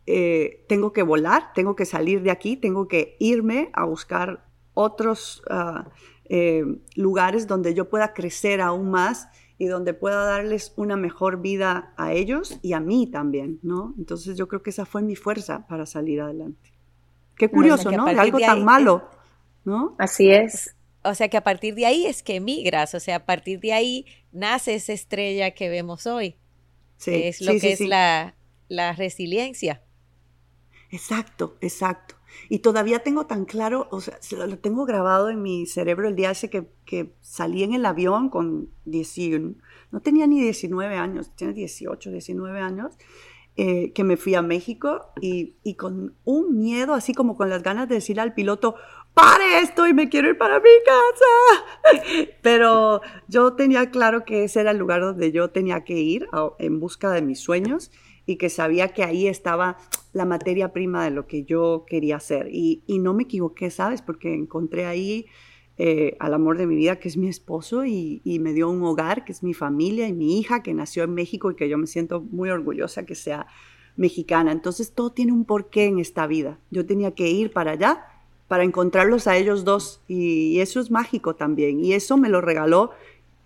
eh, 0.07 0.65
tengo 0.69 0.93
que 0.93 1.03
volar, 1.03 1.53
tengo 1.55 1.77
que 1.77 1.85
salir 1.85 2.23
de 2.23 2.31
aquí, 2.31 2.57
tengo 2.57 2.89
que 2.89 3.17
irme 3.19 3.71
a 3.73 3.85
buscar 3.85 4.47
otros 4.75 5.43
ah, 5.51 5.91
eh, 6.31 6.65
lugares 6.95 7.47
donde 7.47 7.75
yo 7.75 7.89
pueda 7.89 8.15
crecer 8.15 8.61
aún 8.61 8.91
más 8.91 9.29
y 9.59 9.67
donde 9.67 9.93
pueda 9.93 10.25
darles 10.25 10.73
una 10.77 10.97
mejor 10.97 11.41
vida 11.43 11.93
a 11.97 12.13
ellos 12.13 12.59
y 12.63 12.73
a 12.75 12.81
mí 12.81 13.09
también, 13.09 13.59
¿no? 13.63 13.95
Entonces 13.99 14.37
yo 14.37 14.47
creo 14.47 14.63
que 14.63 14.71
esa 14.71 14.87
fue 14.87 15.03
mi 15.03 15.17
fuerza 15.17 15.67
para 15.67 15.85
salir 15.85 16.21
adelante. 16.21 16.73
Qué 17.37 17.51
curioso, 17.51 17.91
¿no? 17.91 18.07
De 18.07 18.13
algo 18.13 18.39
tan 18.39 18.65
malo, 18.65 19.09
¿no? 19.65 19.97
Así 19.99 20.31
es. 20.31 20.75
O 21.03 21.15
sea 21.15 21.29
que 21.29 21.37
a 21.37 21.45
partir 21.45 21.75
de 21.75 21.87
ahí 21.87 22.07
es 22.07 22.23
que 22.23 22.41
migras, 22.41 22.95
o 22.95 23.01
sea, 23.01 23.17
a 23.17 23.27
partir 23.27 23.61
de 23.61 23.73
ahí 23.73 24.07
nace 24.33 24.75
esa 24.75 24.93
estrella 24.93 25.53
que 25.53 25.69
vemos 25.69 26.07
hoy. 26.07 26.37
Sí, 26.97 27.13
es 27.15 27.41
lo 27.41 27.53
que 27.53 27.73
es 27.73 27.81
La, 27.81 28.35
la 28.69 28.93
resiliencia. 28.93 29.83
Exacto, 30.91 31.57
exacto. 31.61 32.18
Y 32.49 32.61
todavía 32.61 33.01
tengo 33.01 33.27
tan 33.27 33.45
claro, 33.45 33.89
o 33.91 34.01
sea, 34.01 34.19
lo 34.47 34.59
tengo 34.59 34.85
grabado 34.85 35.31
en 35.31 35.43
mi 35.43 35.67
cerebro 35.67 36.09
el 36.09 36.17
día 36.17 36.31
ese 36.31 36.51
que, 36.51 37.13
salí 37.21 37.63
en 37.63 37.75
el 37.75 37.85
avión 37.85 38.31
con 38.31 38.71
19, 38.85 39.55
no 39.91 40.01
tenía 40.01 40.27
ni 40.27 40.41
19 40.41 40.97
años, 40.97 41.31
tenía 41.37 41.55
18, 41.55 42.11
19 42.11 42.61
años, 42.61 42.95
eh, 43.57 43.93
que 43.93 44.05
me 44.05 44.17
fui 44.17 44.35
a 44.35 44.43
México 44.43 45.07
y, 45.21 45.57
y, 45.65 45.75
con 45.75 46.15
un 46.25 46.57
miedo, 46.57 46.95
así 46.95 47.13
como 47.13 47.37
con 47.37 47.51
las 47.51 47.63
ganas 47.63 47.89
de 47.89 47.97
decirle 47.97 48.23
al 48.23 48.33
piloto, 48.33 48.77
pare 49.19 49.59
esto 49.61 49.87
y 49.89 49.93
me 49.93 50.09
quiero 50.09 50.29
ir 50.29 50.39
para 50.39 50.61
mi 50.61 50.71
casa. 50.87 52.31
Pero 52.43 53.01
yo 53.27 53.55
tenía 53.55 53.91
claro 53.91 54.25
que 54.25 54.45
ese 54.45 54.61
era 54.61 54.71
el 54.71 54.79
lugar 54.79 55.01
donde 55.01 55.33
yo 55.33 55.51
tenía 55.51 55.83
que 55.83 55.95
ir 55.95 56.29
en 56.59 56.79
busca 56.79 57.11
de 57.11 57.23
mis 57.23 57.41
sueños 57.41 57.91
y 58.27 58.37
que 58.37 58.49
sabía 58.49 58.89
que 58.89 59.03
ahí 59.03 59.27
estaba 59.27 59.79
la 60.19 60.27
materia 60.27 60.73
prima 60.73 61.05
de 61.05 61.11
lo 61.11 61.27
que 61.27 61.45
yo 61.45 61.85
quería 61.87 62.17
hacer. 62.17 62.49
Y, 62.53 62.83
no 62.89 63.15
me 63.15 63.23
equivoqué, 63.23 63.71
¿sabes? 63.71 64.03
Porque 64.03 64.35
encontré 64.35 64.85
ahí 64.85 65.27
eh, 65.79 66.17
al 66.19 66.35
amor 66.35 66.59
de 66.59 66.67
mi 66.67 66.75
vida, 66.75 66.99
que 66.99 67.09
es 67.09 67.17
mi 67.17 67.29
esposo, 67.29 67.87
y, 67.87 68.21
me 68.43 68.53
dio 68.53 68.69
un 68.69 68.83
hogar, 68.83 69.25
que 69.25 69.33
es 69.33 69.43
mi 69.43 69.55
familia 69.55 70.09
y 70.09 70.13
mi 70.13 70.39
hija, 70.39 70.63
que 70.63 70.75
nació 70.75 71.05
en 71.05 71.15
México 71.15 71.51
y 71.51 71.55
que 71.55 71.69
yo 71.69 71.79
me 71.79 71.87
siento 71.87 72.21
muy 72.21 72.51
orgullosa 72.51 73.07
que 73.07 73.15
sea 73.15 73.47
mexicana. 73.97 74.53
Entonces 74.53 74.93
todo 74.93 75.11
tiene 75.13 75.33
un 75.33 75.45
porqué 75.45 75.87
en 75.87 76.01
esta 76.01 76.27
vida. 76.27 76.59
Yo 76.71 76.85
tenía 76.85 77.13
que 77.13 77.31
ir 77.31 77.53
para 77.53 77.73
allá 77.73 78.05
para 78.49 78.65
encontrarlos 78.65 79.27
a 79.27 79.37
ellos 79.37 79.65
dos 79.65 80.01
y 80.09 80.61
eso 80.61 80.81
es 80.81 80.91
mágico 80.91 81.37
también. 81.37 81.85
Y 81.85 81.93
eso 81.93 82.17
me 82.17 82.29
lo 82.29 82.41
regaló 82.41 82.91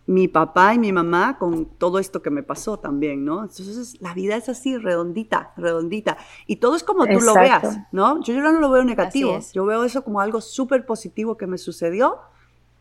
mi 0.06 0.26
papá 0.28 0.74
y 0.74 0.78
mi 0.78 0.92
mamá 0.92 1.38
con 1.38 1.64
todo 1.64 1.98
esto 1.98 2.22
que 2.22 2.30
me 2.30 2.42
pasó 2.42 2.78
también, 2.78 3.24
¿no? 3.24 3.42
Entonces 3.42 4.00
la 4.00 4.14
vida 4.14 4.36
es 4.36 4.48
así, 4.48 4.76
redondita, 4.76 5.52
redondita. 5.56 6.18
Y 6.46 6.56
todo 6.56 6.74
es 6.74 6.82
como 6.82 7.06
tú 7.06 7.20
lo 7.20 7.34
veas, 7.34 7.78
¿no? 7.92 8.20
Yo, 8.22 8.34
yo 8.34 8.40
no 8.40 8.52
lo 8.52 8.70
veo 8.70 8.84
negativo, 8.84 9.38
yo 9.52 9.64
veo 9.64 9.84
eso 9.84 10.02
como 10.02 10.20
algo 10.20 10.40
súper 10.40 10.86
positivo 10.86 11.36
que 11.36 11.46
me 11.46 11.58
sucedió 11.58 12.18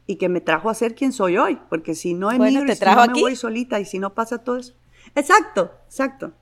y 0.08 0.16
que 0.16 0.30
me 0.30 0.42
trajo 0.42 0.70
a 0.70 0.74
ser 0.74 0.96
quien 0.96 1.14
soy 1.14 1.38
hoy, 1.38 1.60
porque 1.70 1.94
si 1.94 2.14
no 2.14 2.32
emigro 2.32 2.66
y 2.72 2.76
si 2.76 2.86
no 2.86 3.08
me 3.08 3.22
voy 3.22 3.36
solita 3.36 3.80
y 3.80 3.86
si 3.86 4.00
no 4.00 4.14
pasa 4.14 4.40
todo 4.40 4.58
eso. 4.58 4.74
Exacto, 5.16 5.72
exacto 5.86 6.34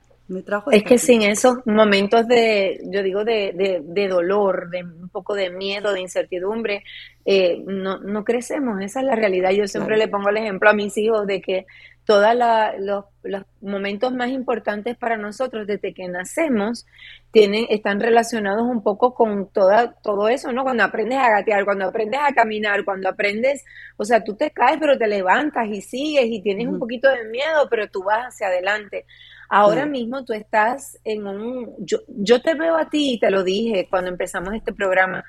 es 0.70 0.84
que 0.84 0.98
sin 0.98 1.22
esos 1.22 1.58
momentos 1.66 2.26
de, 2.28 2.80
yo 2.84 3.02
digo, 3.02 3.24
de, 3.24 3.82
de, 3.82 4.08
dolor, 4.08 4.70
de 4.70 4.84
un 4.84 5.08
poco 5.08 5.34
de 5.34 5.50
miedo, 5.50 5.92
de 5.92 6.00
incertidumbre, 6.00 6.84
eh, 7.24 7.62
no, 7.66 7.98
no, 7.98 8.24
crecemos. 8.24 8.80
Esa 8.80 9.00
es 9.00 9.06
la 9.06 9.16
realidad. 9.16 9.50
Yo 9.50 9.66
siempre 9.66 9.96
le 9.96 10.08
pongo 10.08 10.28
el 10.28 10.36
ejemplo 10.36 10.70
a 10.70 10.74
mis 10.74 10.96
hijos 10.98 11.26
de 11.26 11.40
que 11.40 11.66
todos 12.04 12.34
los, 12.34 13.04
los, 13.22 13.44
momentos 13.60 14.12
más 14.12 14.30
importantes 14.30 14.96
para 14.96 15.16
nosotros 15.16 15.66
desde 15.66 15.94
que 15.94 16.08
nacemos 16.08 16.86
tienen, 17.30 17.66
están 17.68 18.00
relacionados 18.00 18.62
un 18.62 18.82
poco 18.82 19.14
con 19.14 19.48
toda, 19.52 19.92
todo 20.02 20.28
eso, 20.28 20.50
¿no? 20.52 20.62
Cuando 20.62 20.82
aprendes 20.82 21.18
a 21.18 21.30
gatear, 21.30 21.64
cuando 21.64 21.86
aprendes 21.86 22.20
a 22.20 22.32
caminar, 22.32 22.84
cuando 22.84 23.08
aprendes, 23.08 23.64
o 23.96 24.04
sea, 24.04 24.24
tú 24.24 24.34
te 24.34 24.50
caes 24.50 24.78
pero 24.80 24.98
te 24.98 25.06
levantas 25.06 25.68
y 25.68 25.82
sigues 25.82 26.26
y 26.26 26.42
tienes 26.42 26.66
un 26.66 26.78
poquito 26.78 27.08
de 27.08 27.24
miedo, 27.28 27.68
pero 27.68 27.88
tú 27.88 28.02
vas 28.02 28.26
hacia 28.26 28.48
adelante. 28.48 29.04
Ahora 29.52 29.84
mismo 29.84 30.24
tú 30.24 30.32
estás 30.32 30.96
en 31.02 31.26
un, 31.26 31.74
yo, 31.80 31.98
yo 32.06 32.40
te 32.40 32.54
veo 32.54 32.76
a 32.76 32.88
ti 32.88 33.14
y 33.14 33.18
te 33.18 33.32
lo 33.32 33.42
dije 33.42 33.88
cuando 33.90 34.08
empezamos 34.08 34.54
este 34.54 34.72
programa, 34.72 35.24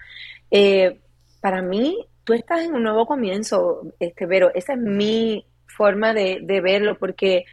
eh, 0.51 1.01
para 1.41 1.63
mí 1.63 2.05
tú 2.23 2.34
estás 2.34 2.62
en 2.62 2.75
un 2.75 2.84
nuevo 2.84 3.07
comienzo, 3.07 3.81
este, 3.99 4.27
pero 4.27 4.53
esa 4.53 4.73
es 4.73 4.79
mi 4.79 5.43
forma 5.65 6.13
de, 6.13 6.62
verlo, 6.62 6.99
porque, 6.99 7.45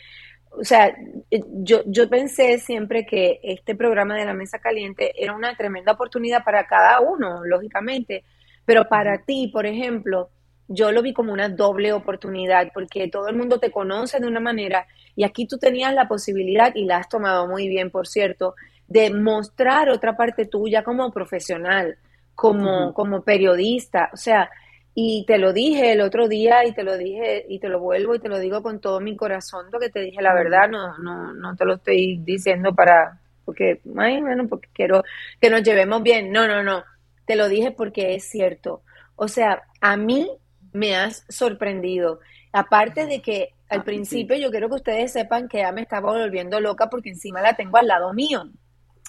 o 0.50 0.62
sea, 0.62 0.94
yo, 1.30 1.80
yo 1.86 2.10
pensé 2.10 2.58
siempre 2.58 3.06
que 3.06 3.40
este 3.42 3.74
programa 3.74 4.16
de 4.16 4.26
la 4.26 4.34
Mesa 4.34 4.58
Caliente 4.58 5.12
era 5.16 5.34
una 5.34 5.56
tremenda 5.56 5.92
oportunidad 5.92 6.44
para 6.44 6.66
cada 6.66 7.00
uno, 7.00 7.46
lógicamente, 7.46 8.24
pero 8.66 8.86
para 8.90 9.24
ti, 9.24 9.48
por 9.50 9.64
ejemplo, 9.64 10.28
yo 10.68 10.92
lo 10.92 11.02
vi 11.02 11.12
como 11.12 11.32
una 11.32 11.48
doble 11.48 11.92
oportunidad 11.92 12.70
porque 12.72 13.08
todo 13.08 13.28
el 13.28 13.36
mundo 13.36 13.58
te 13.58 13.70
conoce 13.70 14.20
de 14.20 14.26
una 14.26 14.40
manera 14.40 14.86
y 15.18 15.24
aquí 15.24 15.46
tú 15.46 15.58
tenías 15.58 15.92
la 15.94 16.06
posibilidad, 16.06 16.72
y 16.76 16.84
la 16.84 16.98
has 16.98 17.08
tomado 17.08 17.48
muy 17.48 17.66
bien, 17.66 17.90
por 17.90 18.06
cierto, 18.06 18.54
de 18.86 19.12
mostrar 19.12 19.90
otra 19.90 20.16
parte 20.16 20.46
tuya 20.46 20.84
como 20.84 21.10
profesional, 21.10 21.98
como, 22.36 22.94
como 22.94 23.22
periodista. 23.22 24.10
O 24.12 24.16
sea, 24.16 24.48
y 24.94 25.24
te 25.26 25.38
lo 25.38 25.52
dije 25.52 25.90
el 25.90 26.02
otro 26.02 26.28
día 26.28 26.64
y 26.64 26.72
te 26.72 26.84
lo 26.84 26.96
dije 26.96 27.44
y 27.48 27.58
te 27.58 27.68
lo 27.68 27.80
vuelvo 27.80 28.14
y 28.14 28.20
te 28.20 28.28
lo 28.28 28.38
digo 28.38 28.62
con 28.62 28.80
todo 28.80 29.00
mi 29.00 29.16
corazón, 29.16 29.66
que 29.80 29.90
te 29.90 30.02
dije 30.02 30.22
la 30.22 30.34
verdad, 30.34 30.68
no, 30.68 30.96
no, 30.98 31.34
no 31.34 31.56
te 31.56 31.64
lo 31.64 31.74
estoy 31.74 32.18
diciendo 32.18 32.72
para, 32.72 33.20
porque, 33.44 33.80
ay, 33.96 34.20
bueno, 34.20 34.46
porque 34.46 34.68
quiero 34.72 35.02
que 35.40 35.50
nos 35.50 35.64
llevemos 35.64 36.00
bien. 36.02 36.30
No, 36.30 36.46
no, 36.46 36.62
no. 36.62 36.84
Te 37.26 37.34
lo 37.34 37.48
dije 37.48 37.72
porque 37.72 38.14
es 38.14 38.22
cierto. 38.22 38.82
O 39.16 39.26
sea, 39.26 39.64
a 39.80 39.96
mí 39.96 40.30
me 40.72 40.96
has 40.96 41.24
sorprendido. 41.28 42.20
Aparte 42.52 43.06
de 43.06 43.20
que 43.20 43.54
al 43.68 43.84
principio 43.84 44.36
yo 44.36 44.50
quiero 44.50 44.68
que 44.68 44.76
ustedes 44.76 45.12
sepan 45.12 45.48
que 45.48 45.58
ya 45.58 45.72
me 45.72 45.82
estaba 45.82 46.12
volviendo 46.12 46.60
loca 46.60 46.88
porque 46.88 47.10
encima 47.10 47.42
la 47.42 47.54
tengo 47.54 47.76
al 47.76 47.86
lado 47.86 48.12
mío. 48.14 48.50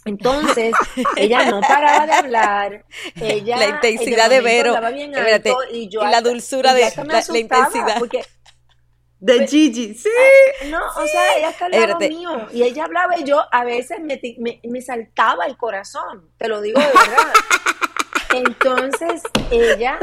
Entonces, 0.05 0.74
ella 1.18 1.49
no 1.49 1.62
paraba 1.62 2.05
de 2.05 2.14
hablar. 2.14 2.86
Ella, 3.22 3.57
la 3.57 3.68
intensidad 3.68 4.30
de 4.30 4.41
Vero. 4.41 4.76
y, 5.72 5.89
yo 5.89 6.05
la 6.05 6.22
dulzura 6.22 6.74
de 6.74 6.82
la, 6.82 7.38
intensidad. 7.38 8.01
De 9.20 9.45
Gigi, 9.45 9.95
sí. 9.95 10.10
No, 10.70 10.80
o 10.95 11.05
sea, 11.05 11.38
ella 11.38 11.49
está 11.49 11.66
al 11.66 11.72
lado 11.72 11.99
mío. 11.99 12.47
Y 12.53 12.64
ella 12.64 12.86
hablaba 12.86 13.18
y 13.20 13.26
yo 13.26 13.43
a 13.51 13.66
veces 13.66 13.99
me, 13.99 14.20
me, 14.64 14.82
saltaba 14.82 15.45
el 15.45 15.57
corazón. 15.57 16.30
Te 16.38 16.47
lo 16.47 16.62
digo 16.62 16.80
de 16.80 16.88
verdad. 16.88 17.34
Entonces, 18.34 19.23
ella, 19.51 19.99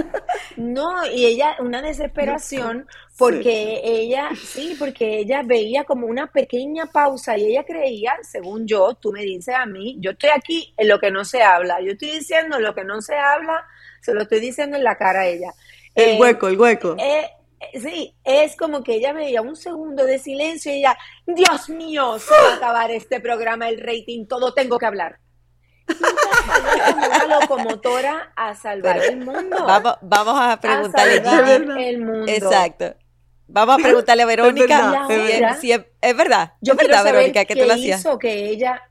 no, 0.57 1.07
y 1.07 1.27
ella, 1.27 1.57
una 1.61 1.81
desesperación, 1.81 2.87
porque 3.17 3.81
ella, 3.85 4.31
sí, 4.35 4.77
porque 4.79 5.19
ella 5.19 5.43
veía 5.45 5.85
como 5.85 6.07
una 6.07 6.27
pequeña 6.31 6.87
pausa 6.87 7.37
y 7.39 7.47
ella 7.47 7.65
creía, 7.65 8.17
según 8.23 8.67
yo, 8.67 8.95
tú 8.95 9.13
me 9.13 9.23
dices 9.23 9.55
a 9.55 9.67
mí, 9.67 9.97
yo 10.01 10.11
estoy 10.11 10.31
aquí 10.31 10.75
en 10.77 10.89
lo 10.89 10.99
que 10.99 11.11
no 11.11 11.25
se 11.25 11.43
habla, 11.43 11.81
yo 11.81 11.93
estoy 11.93 12.11
diciendo 12.11 12.59
lo 12.59 12.75
que 12.75 12.85
no 12.85 13.01
se 13.01 13.17
habla, 13.17 13.65
se 14.01 14.13
lo 14.13 14.23
estoy 14.23 14.41
diciendo 14.41 14.77
en 14.77 14.85
la 14.85 14.97
cara 14.97 15.21
a 15.21 15.27
ella. 15.27 15.53
El 15.95 16.17
eh, 16.17 16.19
hueco, 16.21 16.49
el 16.49 16.59
hueco. 16.59 16.97
Eh, 16.99 17.31
Sí, 17.73 18.15
es 18.23 18.55
como 18.57 18.83
que 18.83 18.97
ella 18.97 19.13
veía 19.13 19.41
un 19.41 19.57
segundo 19.57 20.05
de 20.05 20.19
silencio 20.19 20.73
y 20.73 20.79
ella, 20.79 20.97
Dios 21.27 21.69
mío, 21.71 22.19
se 22.19 22.35
va 22.35 22.53
a 22.53 22.57
acabar 22.57 22.91
este 22.91 23.21
programa, 23.21 23.69
el 23.69 23.81
rating, 23.81 24.27
todo 24.27 24.53
tengo 24.53 24.79
que 24.79 24.87
hablar. 24.87 25.19
Como 26.79 27.07
una 27.07 27.41
locomotora 27.41 28.33
a 28.37 28.55
salvar 28.55 28.99
el 28.99 29.19
mundo. 29.19 29.57
Vamos, 30.03 30.41
a 30.41 30.59
preguntarle 30.61 31.29
a 31.29 31.89
el 31.89 31.99
mundo. 32.01 32.27
Exacto. 32.27 32.95
Vamos 33.49 33.79
a 33.79 33.83
preguntarle 33.83 34.23
a 34.23 34.27
Verónica 34.27 35.07
si, 35.61 35.73
es, 35.73 36.17
verdad. 36.17 36.55
Yo 36.61 36.73
es 36.73 36.79
verdad, 36.79 37.05
Verónica, 37.05 37.45
que 37.45 37.55
tú 37.55 37.65
lo 37.65 37.75
hacías. 37.75 38.05
que 38.19 38.49
ella 38.51 38.83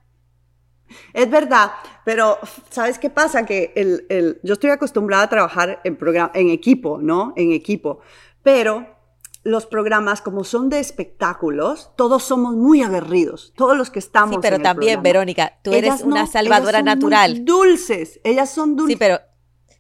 es 1.14 1.30
verdad, 1.30 1.72
pero 2.04 2.38
¿sabes 2.70 3.00
qué 3.00 3.10
pasa? 3.10 3.46
Que 3.46 3.74
el, 3.76 4.06
el, 4.10 4.40
yo 4.44 4.54
estoy 4.54 4.70
acostumbrada 4.70 5.24
a 5.24 5.30
trabajar 5.30 5.82
en, 5.84 5.96
programa, 5.96 6.32
en 6.34 6.50
equipo, 6.50 7.00
¿no? 7.02 7.34
En 7.36 7.52
equipo. 7.52 8.00
Pero 8.44 8.95
los 9.46 9.68
programas, 9.68 10.22
como 10.22 10.44
son 10.44 10.70
de 10.70 10.80
espectáculos, 10.80 11.92
todos 11.96 12.24
somos 12.24 12.56
muy 12.56 12.82
aguerridos, 12.82 13.54
todos 13.56 13.78
los 13.78 13.92
que 13.92 14.00
estamos. 14.00 14.38
Sí, 14.38 14.40
pero 14.42 14.60
también, 14.60 15.04
Verónica, 15.04 15.60
tú 15.62 15.72
eres 15.72 16.02
una 16.02 16.26
salvadora 16.26 16.82
natural. 16.82 17.46
dulces, 17.46 18.20
ellas 18.24 18.50
son 18.50 18.76
dulces. 18.76 18.96
Sí, 18.96 18.98
pero 18.98 19.20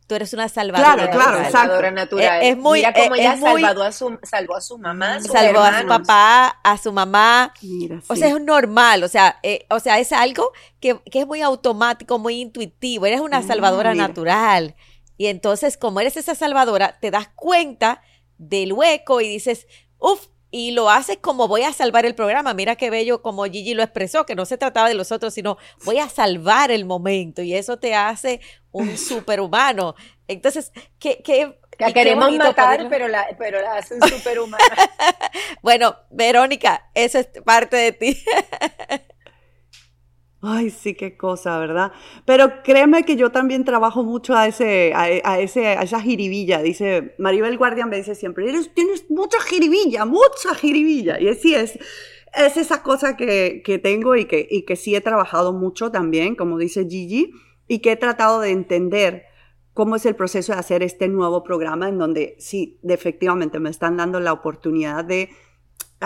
tú 0.05 0.13
eres 0.13 0.33
una 0.33 0.49
salvadora 0.49 0.93
claro, 0.93 1.11
claro, 1.11 1.31
natural. 1.31 1.51
Salvadora 1.51 1.91
natural. 1.91 2.43
Es, 2.43 2.55
muy, 2.55 2.79
Mira 2.81 2.93
cómo 2.93 3.15
ella 3.15 3.37
salvó 3.39 3.81
a 3.81 3.91
su, 3.91 4.19
salvó 4.21 4.55
a 4.55 4.61
su 4.61 4.77
mamá, 4.77 5.19
salvó 5.21 5.61
a 5.61 5.81
su 5.81 5.87
papá, 5.87 6.59
a 6.63 6.77
su 6.77 6.93
mamá. 6.93 7.51
Mira, 7.63 8.03
O 8.07 8.15
sea, 8.15 8.27
es 8.27 8.39
normal, 8.39 9.03
o 9.03 9.07
sea, 9.07 9.39
eh, 9.41 9.65
o 9.71 9.79
sea, 9.79 9.97
es 9.97 10.11
algo 10.11 10.51
que, 10.79 11.01
que, 11.11 11.21
es 11.21 11.25
muy 11.25 11.41
automático, 11.41 12.19
muy 12.19 12.39
intuitivo. 12.39 13.07
Eres 13.07 13.19
una 13.19 13.41
salvadora 13.41 13.95
natural. 13.95 14.75
Y 15.17 15.25
entonces, 15.25 15.75
como 15.75 16.01
eres 16.01 16.17
esa 16.17 16.35
salvadora, 16.35 16.99
te 16.99 17.09
das 17.09 17.29
cuenta 17.33 18.03
del 18.37 18.73
hueco 18.73 19.21
y 19.21 19.27
dices, 19.29 19.67
uff, 19.99 20.27
y 20.51 20.71
lo 20.71 20.89
haces 20.89 21.17
como 21.17 21.49
voy 21.49 21.63
a 21.63 21.73
salvar 21.73 22.05
el 22.05 22.15
programa. 22.15 22.53
Mira 22.53 22.77
qué 22.77 22.89
bello 22.89 23.21
como 23.21 23.43
Gigi 23.43 23.73
lo 23.73 23.83
expresó, 23.83 24.25
que 24.25 24.35
no 24.35 24.45
se 24.45 24.57
trataba 24.57 24.87
de 24.87 24.93
los 24.93 25.11
otros, 25.11 25.33
sino 25.33 25.57
voy 25.83 25.99
a 25.99 26.07
salvar 26.07 26.71
el 26.71 26.85
momento 26.85 27.41
y 27.41 27.53
eso 27.53 27.77
te 27.77 27.93
hace 27.93 28.39
un 28.71 28.97
superhumano. 28.97 29.95
Entonces, 30.27 30.71
¿qué, 30.97 31.21
qué, 31.23 31.59
la 31.77 31.91
queremos 31.91 32.31
matar, 32.37 32.87
pero 32.89 33.07
la, 33.07 33.27
pero 33.37 33.61
la 33.61 33.75
hacen 33.75 33.99
superhumana. 34.07 34.63
bueno, 35.61 35.97
Verónica, 36.09 36.89
eso 36.93 37.19
es 37.19 37.27
parte 37.43 37.75
de 37.75 37.91
ti. 37.91 38.23
Ay, 40.47 40.69
sí, 40.69 40.93
qué 40.93 41.17
cosa, 41.17 41.57
¿verdad? 41.57 41.91
Pero 42.25 42.61
créeme 42.63 43.03
que 43.03 43.15
yo 43.15 43.31
también 43.31 43.63
trabajo 43.63 44.03
mucho 44.03 44.35
a, 44.35 44.47
ese, 44.47 44.93
a, 44.93 45.39
ese, 45.39 45.67
a 45.67 45.81
esa 45.81 45.99
jiribilla. 45.99 46.61
Dice, 46.61 47.15
Maribel 47.17 47.57
Guardian 47.57 47.89
me 47.89 47.97
dice 47.97 48.13
siempre, 48.13 48.47
Eres, 48.47 48.71
tienes 48.73 49.09
mucha 49.09 49.39
jiribilla, 49.41 50.05
mucha 50.05 50.53
jiribilla. 50.55 51.19
Y 51.19 51.29
así 51.29 51.55
es, 51.55 51.79
es 52.35 52.57
esa 52.57 52.83
cosa 52.83 53.17
que, 53.17 53.63
que 53.65 53.79
tengo 53.79 54.15
y 54.15 54.25
que, 54.25 54.47
y 54.49 54.65
que 54.65 54.75
sí 54.75 54.95
he 54.95 55.01
trabajado 55.01 55.51
mucho 55.51 55.89
también, 55.89 56.35
como 56.35 56.59
dice 56.59 56.85
Gigi, 56.87 57.31
y 57.67 57.79
que 57.79 57.93
he 57.93 57.95
tratado 57.95 58.39
de 58.39 58.51
entender 58.51 59.23
cómo 59.73 59.95
es 59.95 60.05
el 60.05 60.15
proceso 60.15 60.53
de 60.53 60.59
hacer 60.59 60.83
este 60.83 61.07
nuevo 61.07 61.43
programa 61.43 61.89
en 61.89 61.97
donde 61.97 62.35
sí, 62.39 62.79
efectivamente 62.83 63.59
me 63.59 63.69
están 63.69 63.97
dando 63.97 64.19
la 64.19 64.31
oportunidad 64.31 65.03
de 65.03 65.29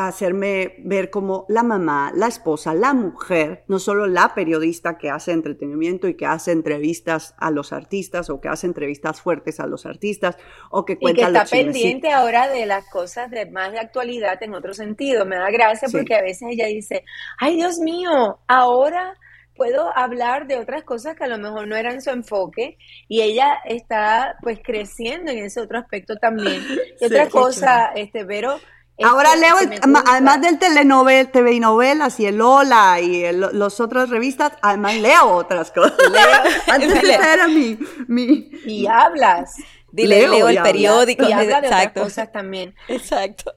hacerme 0.08 0.76
ver 0.80 1.10
como 1.10 1.46
la 1.50 1.64
mamá, 1.64 2.12
la 2.16 2.28
esposa, 2.28 2.74
la 2.74 2.94
mujer, 2.94 3.64
no 3.68 3.80
solo 3.80 4.08
la 4.08 4.34
periodista 4.34 4.98
que 4.98 5.10
hace 5.10 5.32
entretenimiento 5.32 6.08
y 6.08 6.16
que 6.16 6.26
hace 6.26 6.52
entrevistas 6.52 7.36
a 7.38 7.52
los 7.52 7.74
artistas 7.74 8.30
o 8.30 8.40
que 8.40 8.48
hace 8.48 8.68
entrevistas 8.68 9.22
fuertes 9.22 9.60
a 9.60 9.68
los 9.68 9.86
artistas 9.86 10.38
o 10.72 10.86
que 10.86 10.98
cuenta 10.98 11.22
y 11.22 11.24
que 11.24 11.30
está 11.32 11.46
pendiente 11.46 12.12
ahora 12.12 12.48
de 12.48 12.66
las 12.66 12.88
cosas 12.90 13.30
de 13.32 13.50
más 13.50 13.72
de 13.72 13.80
actualidad 13.80 14.42
en 14.42 14.54
otro 14.54 14.74
sentido. 14.74 15.26
Me 15.26 15.38
da 15.38 15.50
gracia 15.52 15.88
porque 15.92 16.16
a 16.16 16.22
veces 16.22 16.50
ella 16.52 16.68
dice, 16.68 17.04
ay 17.40 17.56
Dios 17.56 17.80
mío, 17.80 18.40
ahora 18.48 19.16
puedo 19.60 19.96
hablar 19.96 20.48
de 20.48 20.58
otras 20.58 20.84
cosas 20.84 21.18
que 21.18 21.26
a 21.26 21.28
lo 21.28 21.38
mejor 21.38 21.68
no 21.68 21.76
eran 21.76 22.02
su 22.02 22.12
enfoque 22.12 22.78
y 23.10 23.22
ella 23.22 23.60
está 23.66 24.38
pues 24.42 24.60
creciendo 24.64 25.32
en 25.32 25.40
ese 25.40 25.60
otro 25.60 25.78
aspecto 25.78 26.16
también. 26.16 26.62
Y 27.02 27.06
otra 27.06 27.30
cosa, 27.30 27.92
este, 27.96 28.24
Vero, 28.24 28.58
Ahora 29.02 29.36
leo, 29.36 29.56
además 30.06 30.42
del 30.42 30.60
telenovel, 30.60 31.30
TV 31.32 31.54
y 31.54 31.60
novelas 31.60 32.20
y 32.20 32.26
el 32.26 32.42
Hola 32.42 33.00
y 33.00 33.32
las 33.32 33.54
los 33.54 33.80
otras 33.80 34.10
revistas, 34.10 34.54
además 34.62 34.96
leo 34.96 35.28
otras 35.30 35.72
cosas. 35.72 35.98
Leo, 36.12 36.54
Antes 36.68 37.04
era 37.04 37.48
mi, 37.48 37.78
mi... 38.08 38.52
Y 38.66 38.88
hablas. 38.88 39.56
Dile, 39.92 40.28
leo, 40.28 40.50
el 40.50 40.62
periódico. 40.62 41.28
Y 41.28 41.32
habla 41.32 41.62
de 41.62 41.68
otras 41.68 41.94
cosas 41.94 42.32
también. 42.32 42.76
Exacto. 42.88 43.54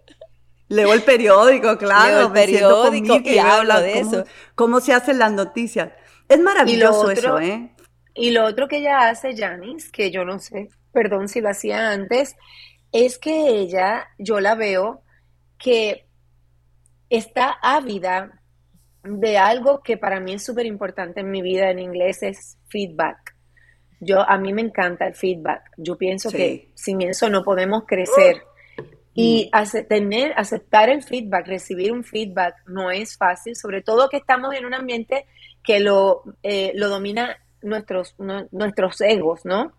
Leo 0.68 0.92
el 0.92 1.02
periódico, 1.02 1.76
claro. 1.76 2.14
Leo 2.14 2.26
el 2.28 2.32
periódico 2.32 3.20
y 3.24 3.38
hablo 3.38 3.80
de 3.80 3.98
eso. 3.98 4.24
Cómo 4.54 4.80
se 4.80 4.94
hacen 4.94 5.18
las 5.18 5.32
noticias. 5.32 5.90
Es 6.28 6.40
maravilloso 6.40 7.10
eso, 7.10 7.38
¿eh? 7.40 7.74
Y 8.14 8.30
lo 8.30 8.44
otro 8.44 8.68
que 8.68 8.78
ella 8.78 9.08
hace, 9.08 9.36
Janice, 9.36 9.90
que 9.90 10.10
yo 10.10 10.24
no 10.24 10.38
sé, 10.38 10.68
perdón 10.92 11.28
si 11.28 11.40
lo 11.40 11.48
hacía 11.48 11.90
antes, 11.90 12.36
es 12.92 13.18
que 13.18 13.48
ella, 13.48 14.08
yo 14.18 14.40
la 14.40 14.54
veo 14.54 15.02
que 15.62 16.06
está 17.08 17.58
ávida 17.62 18.42
de 19.04 19.36
algo 19.36 19.82
que 19.82 19.96
para 19.96 20.20
mí 20.20 20.34
es 20.34 20.44
súper 20.44 20.66
importante 20.66 21.20
en 21.20 21.30
mi 21.30 21.42
vida 21.42 21.70
en 21.70 21.78
inglés 21.78 22.22
es 22.22 22.58
feedback. 22.68 23.36
Yo, 24.00 24.20
a 24.20 24.36
mí 24.38 24.52
me 24.52 24.62
encanta 24.62 25.06
el 25.06 25.14
feedback. 25.14 25.62
Yo 25.76 25.96
pienso 25.96 26.30
que 26.30 26.72
sin 26.74 27.02
eso 27.02 27.28
no 27.28 27.44
podemos 27.44 27.84
crecer. 27.86 28.42
Y 29.14 29.50
mm. 29.52 29.88
tener, 29.88 30.32
aceptar 30.36 30.88
el 30.88 31.02
feedback, 31.02 31.46
recibir 31.46 31.92
un 31.92 32.02
feedback 32.02 32.54
no 32.66 32.90
es 32.90 33.16
fácil, 33.16 33.54
sobre 33.54 33.82
todo 33.82 34.08
que 34.08 34.16
estamos 34.16 34.54
en 34.54 34.64
un 34.64 34.74
ambiente 34.74 35.26
que 35.62 35.80
lo, 35.80 36.22
eh, 36.42 36.72
lo 36.74 36.88
domina 36.88 37.36
nuestros, 37.60 38.16
nuestros 38.50 39.00
egos, 39.02 39.44
¿no? 39.44 39.72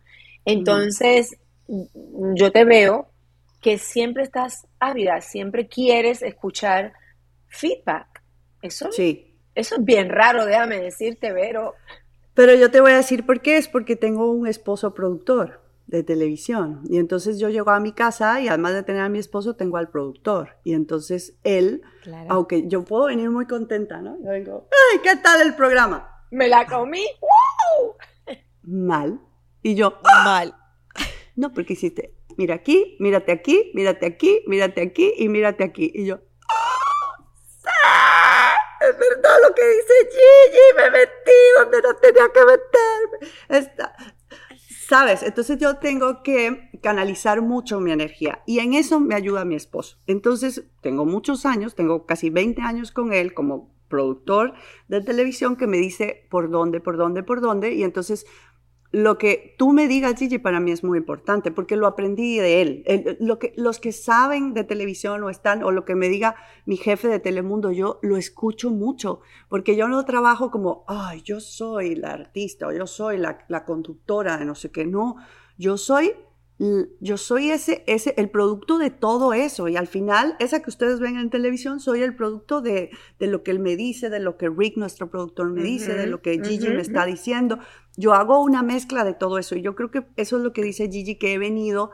Entonces, 0.45 1.37
yo 1.67 2.51
te 2.51 2.63
veo 2.63 3.12
que 3.63 3.79
siempre 3.79 4.21
estás 4.23 4.67
ávida, 4.79 5.21
siempre 5.21 5.67
quieres 5.67 6.21
escuchar 6.21 6.93
feedback. 7.47 8.21
Eso, 8.61 8.91
sí. 8.91 9.39
eso 9.55 9.75
es 9.75 9.85
bien 9.85 10.09
raro, 10.09 10.45
déjame 10.45 10.79
decirte, 10.79 11.31
Vero. 11.31 11.73
Pero 12.33 12.53
yo 12.53 12.69
te 12.69 12.81
voy 12.81 12.91
a 12.91 12.97
decir 12.97 13.25
por 13.25 13.41
qué, 13.41 13.57
es 13.57 13.67
porque 13.67 13.95
tengo 13.95 14.31
un 14.31 14.47
esposo 14.47 14.93
productor 14.93 15.61
de 15.87 16.03
televisión. 16.03 16.81
Y 16.89 16.97
entonces 16.97 17.39
yo 17.39 17.49
llego 17.49 17.71
a 17.71 17.79
mi 17.79 17.93
casa 17.93 18.41
y 18.41 18.47
además 18.47 18.73
de 18.73 18.83
tener 18.83 19.01
a 19.01 19.09
mi 19.09 19.19
esposo, 19.19 19.55
tengo 19.55 19.77
al 19.77 19.89
productor. 19.89 20.57
Y 20.63 20.73
entonces 20.73 21.37
él, 21.43 21.81
aunque 22.29 22.67
yo 22.67 22.83
puedo 22.83 23.05
venir 23.05 23.29
muy 23.29 23.47
contenta, 23.47 24.01
¿no? 24.01 24.17
Yo 24.23 24.29
vengo, 24.29 24.67
¡ay, 24.91 24.99
qué 25.03 25.15
tal 25.17 25.41
el 25.41 25.55
programa! 25.55 26.25
¿Me 26.31 26.49
la 26.49 26.65
comí? 26.65 27.05
Mal. 28.63 29.19
Y 29.61 29.75
yo, 29.75 29.99
mal. 30.25 30.53
No, 31.35 31.51
porque 31.51 31.73
hiciste 31.73 32.13
mira 32.37 32.55
aquí, 32.55 32.97
mírate 32.99 33.31
aquí, 33.31 33.71
mírate 33.73 34.05
aquí, 34.05 34.43
mírate 34.47 34.81
aquí 34.81 35.13
y 35.17 35.29
mírate 35.29 35.63
aquí. 35.63 35.91
Y 35.93 36.05
yo, 36.05 36.19
¡Ah! 37.65 38.55
es 38.81 38.97
verdad 38.97 39.37
lo 39.47 39.55
que 39.55 39.67
dice 39.67 39.93
Gigi, 40.11 40.77
me 40.77 40.91
metí 40.91 41.31
donde 41.57 41.81
no 41.81 41.95
tenía 41.95 42.29
que 42.33 42.39
meterme. 42.45 44.03
¿Sabes? 44.87 45.23
Entonces 45.23 45.57
yo 45.59 45.77
tengo 45.77 46.21
que 46.23 46.69
canalizar 46.81 47.41
mucho 47.41 47.79
mi 47.79 47.91
energía 47.91 48.43
y 48.45 48.59
en 48.59 48.73
eso 48.73 48.99
me 48.99 49.15
ayuda 49.15 49.45
mi 49.45 49.55
esposo. 49.55 49.97
Entonces 50.07 50.65
tengo 50.81 51.05
muchos 51.05 51.45
años, 51.45 51.75
tengo 51.75 52.05
casi 52.05 52.29
20 52.29 52.61
años 52.61 52.91
con 52.91 53.13
él 53.13 53.33
como 53.33 53.73
productor 53.87 54.53
de 54.87 55.01
televisión 55.01 55.55
que 55.55 55.67
me 55.67 55.77
dice 55.77 56.27
por 56.29 56.49
dónde, 56.49 56.81
por 56.81 56.97
dónde, 56.97 57.23
por 57.23 57.41
dónde 57.41 57.73
y 57.73 57.83
entonces 57.83 58.25
lo 58.93 59.17
que 59.17 59.55
tú 59.57 59.73
me 59.73 59.87
digas, 59.87 60.13
Gigi, 60.19 60.37
para 60.37 60.59
mí 60.59 60.71
es 60.71 60.83
muy 60.83 60.99
importante 60.99 61.49
porque 61.49 61.75
lo 61.75 61.87
aprendí 61.87 62.37
de 62.37 62.61
él. 62.61 63.17
lo 63.19 63.39
que, 63.39 63.51
los 63.57 63.79
que 63.79 63.91
saben 63.91 64.53
de 64.53 64.63
televisión 64.63 65.23
o 65.23 65.31
están, 65.31 65.63
o 65.63 65.71
lo 65.71 65.83
que 65.83 65.95
me 65.95 66.09
diga 66.09 66.35
mi 66.67 66.77
jefe 66.77 67.07
de 67.07 67.19
Telemundo, 67.19 67.71
yo 67.71 67.97
lo 68.03 68.17
escucho 68.17 68.69
mucho 68.69 69.21
porque 69.49 69.75
yo 69.75 69.87
no 69.87 70.05
trabajo 70.05 70.51
como, 70.51 70.85
ay, 70.87 71.23
yo 71.23 71.39
soy 71.39 71.95
la 71.95 72.11
artista 72.11 72.67
o 72.67 72.71
yo 72.71 72.85
soy 72.85 73.17
la, 73.17 73.43
la 73.47 73.65
conductora 73.65 74.37
de 74.37 74.45
no 74.45 74.53
sé 74.53 74.69
qué. 74.69 74.85
No, 74.85 75.15
yo 75.57 75.77
soy 75.77 76.13
yo 76.99 77.17
soy 77.17 77.51
ese, 77.51 77.83
ese, 77.87 78.13
el 78.17 78.29
producto 78.29 78.77
de 78.77 78.89
todo 78.89 79.33
eso. 79.33 79.67
Y 79.67 79.75
al 79.75 79.87
final, 79.87 80.35
esa 80.39 80.61
que 80.61 80.69
ustedes 80.69 80.99
ven 80.99 81.17
en 81.17 81.29
televisión, 81.29 81.79
soy 81.79 82.01
el 82.03 82.15
producto 82.15 82.61
de, 82.61 82.91
de 83.19 83.27
lo 83.27 83.43
que 83.43 83.51
él 83.51 83.59
me 83.59 83.75
dice, 83.75 84.09
de 84.09 84.19
lo 84.19 84.37
que 84.37 84.49
Rick, 84.49 84.77
nuestro 84.77 85.09
productor, 85.09 85.49
me 85.49 85.63
dice, 85.63 85.93
de 85.93 86.07
lo 86.07 86.21
que 86.21 86.39
Gigi 86.43 86.69
me 86.69 86.81
está 86.81 87.05
diciendo. 87.05 87.59
Yo 87.97 88.13
hago 88.13 88.41
una 88.41 88.63
mezcla 88.63 89.03
de 89.03 89.13
todo 89.13 89.37
eso. 89.37 89.55
Y 89.55 89.61
yo 89.61 89.75
creo 89.75 89.91
que 89.91 90.05
eso 90.15 90.37
es 90.37 90.43
lo 90.43 90.53
que 90.53 90.63
dice 90.63 90.89
Gigi, 90.89 91.15
que 91.15 91.33
he 91.33 91.37
venido 91.37 91.91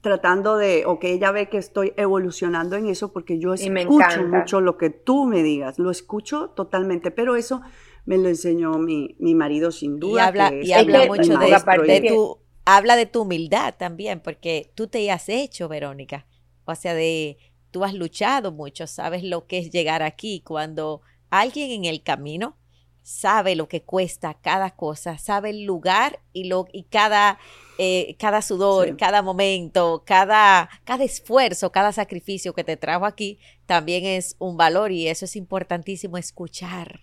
tratando 0.00 0.56
de, 0.56 0.84
o 0.86 0.98
que 0.98 1.12
ella 1.12 1.30
ve 1.30 1.48
que 1.48 1.58
estoy 1.58 1.92
evolucionando 1.96 2.76
en 2.76 2.86
eso, 2.86 3.12
porque 3.12 3.38
yo 3.38 3.54
escucho 3.54 4.26
mucho 4.26 4.60
lo 4.60 4.78
que 4.78 4.90
tú 4.90 5.26
me 5.26 5.42
digas, 5.42 5.78
lo 5.78 5.90
escucho 5.90 6.50
totalmente, 6.50 7.10
pero 7.10 7.36
eso 7.36 7.60
me 8.06 8.16
lo 8.16 8.28
enseñó 8.28 8.78
mi, 8.78 9.16
mi 9.18 9.34
marido 9.34 9.70
sin 9.70 10.00
duda. 10.00 10.22
Y 10.22 10.26
habla, 10.26 10.54
y 10.54 10.72
habla 10.72 11.06
mucho 11.06 11.36
de, 11.36 12.00
de 12.00 12.08
tu, 12.08 12.38
habla 12.76 12.94
de 12.94 13.06
tu 13.06 13.22
humildad 13.22 13.74
también, 13.76 14.20
porque 14.20 14.70
tú 14.74 14.86
te 14.86 15.10
has 15.10 15.28
hecho, 15.28 15.68
Verónica, 15.68 16.26
o 16.64 16.74
sea, 16.74 16.94
de, 16.94 17.38
tú 17.72 17.84
has 17.84 17.94
luchado 17.94 18.52
mucho, 18.52 18.86
sabes 18.86 19.24
lo 19.24 19.46
que 19.46 19.58
es 19.58 19.70
llegar 19.70 20.02
aquí, 20.02 20.40
cuando 20.40 21.02
alguien 21.30 21.70
en 21.72 21.84
el 21.84 22.02
camino 22.02 22.56
sabe 23.02 23.56
lo 23.56 23.68
que 23.68 23.82
cuesta 23.82 24.34
cada 24.40 24.70
cosa, 24.70 25.18
sabe 25.18 25.50
el 25.50 25.64
lugar 25.64 26.20
y, 26.32 26.44
lo, 26.44 26.66
y 26.72 26.84
cada, 26.84 27.40
eh, 27.78 28.14
cada 28.20 28.40
sudor, 28.40 28.96
cada 28.96 29.22
momento, 29.22 30.04
cada, 30.06 30.70
cada 30.84 31.02
esfuerzo, 31.02 31.72
cada 31.72 31.90
sacrificio 31.90 32.52
que 32.52 32.62
te 32.62 32.76
trajo 32.76 33.04
aquí, 33.04 33.40
también 33.66 34.04
es 34.04 34.36
un 34.38 34.56
valor 34.56 34.92
y 34.92 35.08
eso 35.08 35.24
es 35.24 35.34
importantísimo 35.34 36.18
escuchar. 36.18 37.00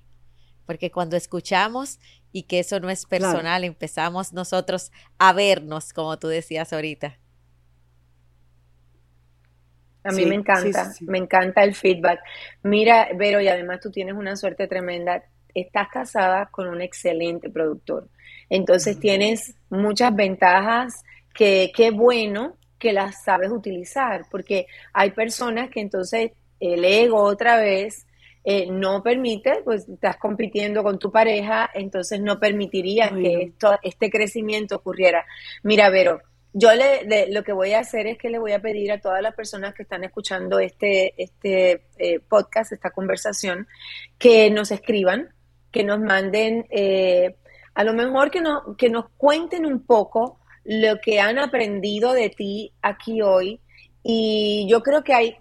Porque 0.68 0.91
cuando 0.91 1.18
escuchamos 1.18 1.99
y 2.32 2.43
que 2.43 2.59
eso 2.59 2.80
no 2.80 2.91
es 2.91 3.07
personal, 3.07 3.63
empezamos 3.63 4.34
nosotros 4.34 4.91
a 5.18 5.34
vernos, 5.34 5.93
como 5.93 6.20
tú 6.20 6.28
decías 6.28 6.72
ahorita. 6.72 7.18
A 10.03 10.11
mí 10.11 10.26
me 10.28 10.36
encanta, 10.36 10.93
me 11.01 11.18
encanta 11.18 11.63
el 11.63 11.74
feedback. 11.74 12.20
Mira, 12.61 13.09
Vero, 13.15 13.41
y 13.41 13.47
además 13.47 13.80
tú 13.82 13.89
tienes 13.89 14.15
una 14.15 14.36
suerte 14.36 14.68
tremenda 14.68 15.24
estás 15.61 15.89
casada 15.89 16.47
con 16.47 16.68
un 16.68 16.82
excelente 16.82 17.49
productor. 17.49 18.09
Entonces 18.49 18.99
tienes 18.99 19.55
muchas 19.70 20.15
ventajas 20.15 21.03
que 21.34 21.72
qué 21.76 21.91
bueno 21.91 22.57
que 22.80 22.93
las 22.93 23.24
sabes 23.24 23.51
utilizar, 23.51 24.26
porque 24.30 24.68
hay 24.93 25.11
personas 25.11 25.70
que 25.70 25.82
entonces 25.82 26.32
el 26.59 26.86
ego 26.86 27.22
otra 27.22 27.57
vez 27.57 28.07
eh, 28.49 28.67
no 28.71 29.03
permite, 29.03 29.61
pues 29.65 29.89
estás 29.89 30.15
compitiendo 30.15 30.83
con 30.83 30.99
tu 30.99 31.11
pareja, 31.11 31.69
entonces 31.73 32.21
no 32.21 32.39
permitirías 32.39 33.11
que 33.11 33.41
esto, 33.41 33.77
este 33.83 34.09
crecimiento 34.09 34.77
ocurriera. 34.77 35.25
Mira, 35.63 35.89
Vero, 35.89 36.21
yo 36.53 36.69
le, 36.73 37.27
lo 37.31 37.43
que 37.43 37.51
voy 37.51 37.73
a 37.73 37.79
hacer 37.79 38.07
es 38.07 38.17
que 38.17 38.29
le 38.29 38.39
voy 38.39 38.53
a 38.53 38.61
pedir 38.61 38.91
a 38.91 39.01
todas 39.01 39.21
las 39.21 39.35
personas 39.35 39.73
que 39.73 39.83
están 39.83 40.03
escuchando 40.05 40.59
este, 40.59 41.13
este 41.21 41.87
eh, 41.97 42.19
podcast, 42.21 42.71
esta 42.71 42.91
conversación, 42.91 43.67
que 44.17 44.49
nos 44.49 44.71
escriban 44.71 45.33
que 45.71 45.83
nos 45.83 45.99
manden, 45.99 46.65
eh, 46.69 47.35
a 47.75 47.83
lo 47.83 47.93
mejor 47.93 48.31
que, 48.31 48.41
no, 48.41 48.75
que 48.77 48.89
nos 48.89 49.09
cuenten 49.17 49.65
un 49.65 49.85
poco 49.85 50.39
lo 50.63 50.99
que 50.99 51.19
han 51.19 51.37
aprendido 51.37 52.13
de 52.13 52.29
ti 52.29 52.73
aquí 52.81 53.21
hoy. 53.21 53.61
Y 54.03 54.67
yo 54.69 54.81
creo 54.81 55.03
que 55.03 55.13
hay, 55.13 55.37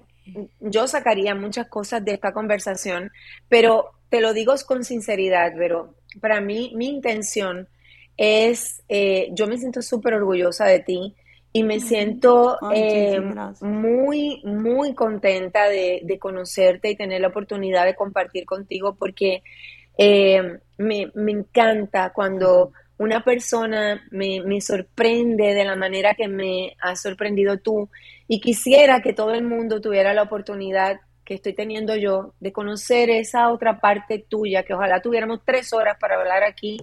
yo 0.60 0.88
sacaría 0.88 1.34
muchas 1.34 1.68
cosas 1.68 2.04
de 2.04 2.12
esta 2.12 2.32
conversación, 2.32 3.10
pero 3.48 3.90
te 4.08 4.20
lo 4.20 4.32
digo 4.32 4.54
con 4.66 4.84
sinceridad, 4.84 5.52
pero 5.56 5.94
para 6.20 6.40
mí 6.40 6.72
mi 6.74 6.88
intención 6.88 7.68
es, 8.16 8.82
eh, 8.88 9.28
yo 9.32 9.46
me 9.46 9.58
siento 9.58 9.82
súper 9.82 10.14
orgullosa 10.14 10.66
de 10.66 10.80
ti 10.80 11.14
y 11.52 11.62
me 11.62 11.80
siento 11.80 12.58
eh, 12.74 13.20
muy, 13.60 14.42
muy 14.44 14.94
contenta 14.94 15.68
de, 15.68 16.00
de, 16.02 16.18
conocerte 16.18 16.90
y 16.90 16.96
tener 16.96 17.20
la 17.20 17.28
oportunidad 17.28 17.86
de 17.86 17.94
compartir 17.94 18.44
contigo 18.44 18.94
porque 18.94 19.42
eh, 19.98 20.58
me, 20.78 21.10
encanta 21.14 22.12
cuando 22.12 22.72
una 22.98 23.24
persona 23.24 24.02
me, 24.10 24.60
sorprende 24.60 25.54
de 25.54 25.64
la 25.64 25.76
manera 25.76 26.14
que 26.14 26.28
me 26.28 26.76
has 26.80 27.00
sorprendido 27.00 27.58
tú 27.58 27.88
y 28.28 28.40
quisiera 28.40 29.02
que 29.02 29.12
todo 29.12 29.32
el 29.32 29.44
mundo 29.44 29.80
tuviera 29.80 30.14
la 30.14 30.22
oportunidad 30.22 31.00
que 31.24 31.34
estoy 31.34 31.54
teniendo 31.54 31.96
yo 31.96 32.34
de 32.40 32.52
conocer 32.52 33.10
esa 33.10 33.50
otra 33.50 33.80
parte 33.80 34.24
tuya, 34.28 34.62
que 34.62 34.74
ojalá 34.74 35.02
tuviéramos 35.02 35.40
tres 35.44 35.72
horas 35.72 35.96
para 36.00 36.16
hablar 36.16 36.44
aquí 36.44 36.78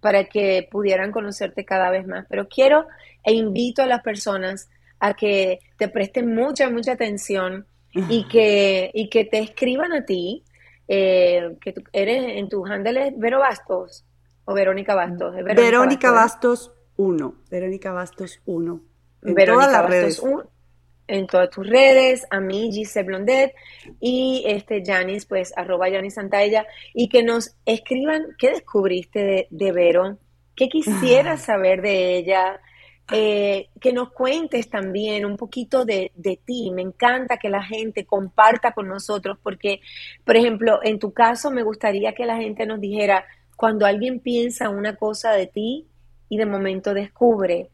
para 0.00 0.24
que 0.24 0.68
pudieran 0.70 1.10
conocerte 1.10 1.64
cada 1.64 1.90
vez 1.90 2.06
más. 2.06 2.24
Pero 2.28 2.48
quiero 2.48 2.86
e 3.24 3.32
invito 3.32 3.82
a 3.82 3.86
las 3.86 4.02
personas 4.02 4.70
a 5.00 5.14
que 5.14 5.58
te 5.76 5.88
presten 5.88 6.34
mucha, 6.34 6.70
mucha 6.70 6.92
atención 6.92 7.66
y 7.92 8.28
que, 8.28 8.90
y 8.94 9.08
que 9.08 9.24
te 9.24 9.38
escriban 9.38 9.92
a 9.92 10.04
ti 10.04 10.44
eh, 10.86 11.56
que 11.60 11.72
tú 11.72 11.82
eres 11.92 12.38
en 12.38 12.48
tu 12.48 12.64
handle 12.64 13.08
es 13.08 13.18
Vero 13.18 13.40
Bastos 13.40 14.04
o 14.44 14.54
Verónica 14.54 14.94
Bastos. 14.94 15.34
Verónica, 15.34 16.10
Bastos 16.12 16.72
1. 16.96 17.34
Verónica 17.50 17.92
Bastos 17.92 18.40
1. 18.46 18.80
En 19.22 19.34
todas 19.34 19.72
las 19.72 19.86
redes. 19.86 20.22
En 21.08 21.26
todas 21.26 21.50
tus 21.50 21.66
redes, 21.66 22.26
a 22.30 22.38
mí, 22.38 22.70
Gise 22.72 23.02
Blondet, 23.02 23.54
y 24.00 24.44
este 24.46 24.82
Janis, 24.84 25.26
pues, 25.26 25.52
arroba 25.56 25.90
Janis 25.90 26.14
Santaella, 26.14 26.66
y 26.94 27.08
que 27.08 27.22
nos 27.22 27.56
escriban 27.64 28.36
qué 28.38 28.50
descubriste 28.50 29.24
de, 29.24 29.48
de 29.50 29.72
Vero, 29.72 30.18
qué 30.54 30.68
quisieras 30.68 31.42
saber 31.42 31.82
de 31.82 32.16
ella, 32.16 32.60
eh, 33.10 33.70
que 33.80 33.94
nos 33.94 34.10
cuentes 34.10 34.68
también 34.68 35.24
un 35.24 35.38
poquito 35.38 35.86
de, 35.86 36.12
ti. 36.44 36.70
Me 36.72 36.82
encanta 36.82 37.38
que 37.38 37.48
la 37.48 37.62
gente 37.62 38.04
comparta 38.04 38.72
con 38.72 38.86
nosotros 38.86 39.38
porque, 39.42 39.80
por 40.24 40.36
ejemplo, 40.36 40.80
en 40.82 40.98
tu 40.98 41.12
caso 41.12 41.50
me 41.50 41.62
gustaría 41.62 42.12
que 42.12 42.26
la 42.26 42.36
gente 42.36 42.66
nos 42.66 42.80
dijera 42.80 43.24
cuando 43.56 43.86
alguien 43.86 44.20
piensa 44.20 44.68
una 44.68 44.96
cosa 44.96 45.32
de 45.32 45.46
ti 45.46 45.88
y 46.28 46.36
de 46.36 46.44
momento 46.44 46.92
descubre. 46.92 47.70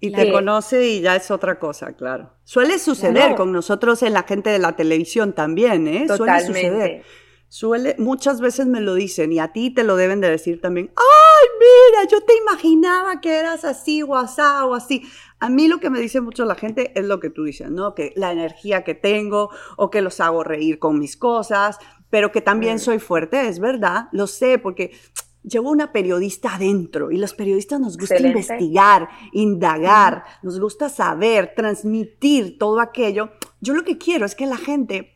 Y 0.00 0.12
te 0.12 0.30
conoce 0.30 0.88
y 0.88 1.00
ya 1.00 1.16
es 1.16 1.30
otra 1.30 1.58
cosa, 1.58 1.94
claro. 1.94 2.32
Suele 2.44 2.78
suceder 2.78 3.34
con 3.34 3.52
nosotros 3.52 4.02
en 4.02 4.12
la 4.12 4.22
gente 4.22 4.50
de 4.50 4.58
la 4.58 4.76
televisión 4.76 5.32
también, 5.32 5.88
¿eh? 5.88 6.06
Suele 6.08 6.40
suceder. 6.46 7.02
Suele, 7.50 7.96
muchas 7.98 8.42
veces 8.42 8.66
me 8.66 8.82
lo 8.82 8.94
dicen 8.94 9.32
y 9.32 9.38
a 9.38 9.52
ti 9.54 9.70
te 9.70 9.82
lo 9.82 9.96
deben 9.96 10.20
de 10.20 10.30
decir 10.30 10.60
también. 10.60 10.90
¡Ay, 10.96 11.48
mira! 11.58 12.08
Yo 12.10 12.20
te 12.20 12.36
imaginaba 12.36 13.22
que 13.22 13.38
eras 13.38 13.64
así 13.64 14.02
o 14.02 14.14
asá 14.14 14.66
o 14.66 14.74
así. 14.74 15.02
A 15.40 15.48
mí 15.48 15.66
lo 15.66 15.80
que 15.80 15.88
me 15.88 15.98
dice 15.98 16.20
mucho 16.20 16.44
la 16.44 16.56
gente 16.56 16.92
es 16.94 17.06
lo 17.06 17.20
que 17.20 17.30
tú 17.30 17.44
dices, 17.44 17.70
¿no? 17.70 17.94
Que 17.94 18.12
la 18.16 18.32
energía 18.32 18.84
que 18.84 18.94
tengo 18.94 19.48
o 19.78 19.88
que 19.90 20.02
los 20.02 20.20
hago 20.20 20.44
reír 20.44 20.78
con 20.78 20.98
mis 20.98 21.16
cosas, 21.16 21.78
pero 22.10 22.32
que 22.32 22.42
también 22.42 22.76
mm. 22.76 22.80
soy 22.80 22.98
fuerte, 22.98 23.48
es 23.48 23.60
verdad, 23.60 24.08
lo 24.12 24.26
sé, 24.26 24.58
porque 24.58 24.92
llevo 25.42 25.70
una 25.70 25.92
periodista 25.92 26.54
adentro 26.54 27.10
y 27.10 27.18
los 27.18 27.34
periodistas 27.34 27.80
nos 27.80 27.96
gusta 27.96 28.18
investigar, 28.20 29.08
indagar, 29.32 30.24
nos 30.42 30.60
gusta 30.60 30.88
saber, 30.88 31.52
transmitir 31.56 32.58
todo 32.58 32.80
aquello. 32.80 33.30
Yo 33.60 33.74
lo 33.74 33.84
que 33.84 33.98
quiero 33.98 34.26
es 34.26 34.34
que 34.34 34.46
la 34.46 34.56
gente 34.56 35.14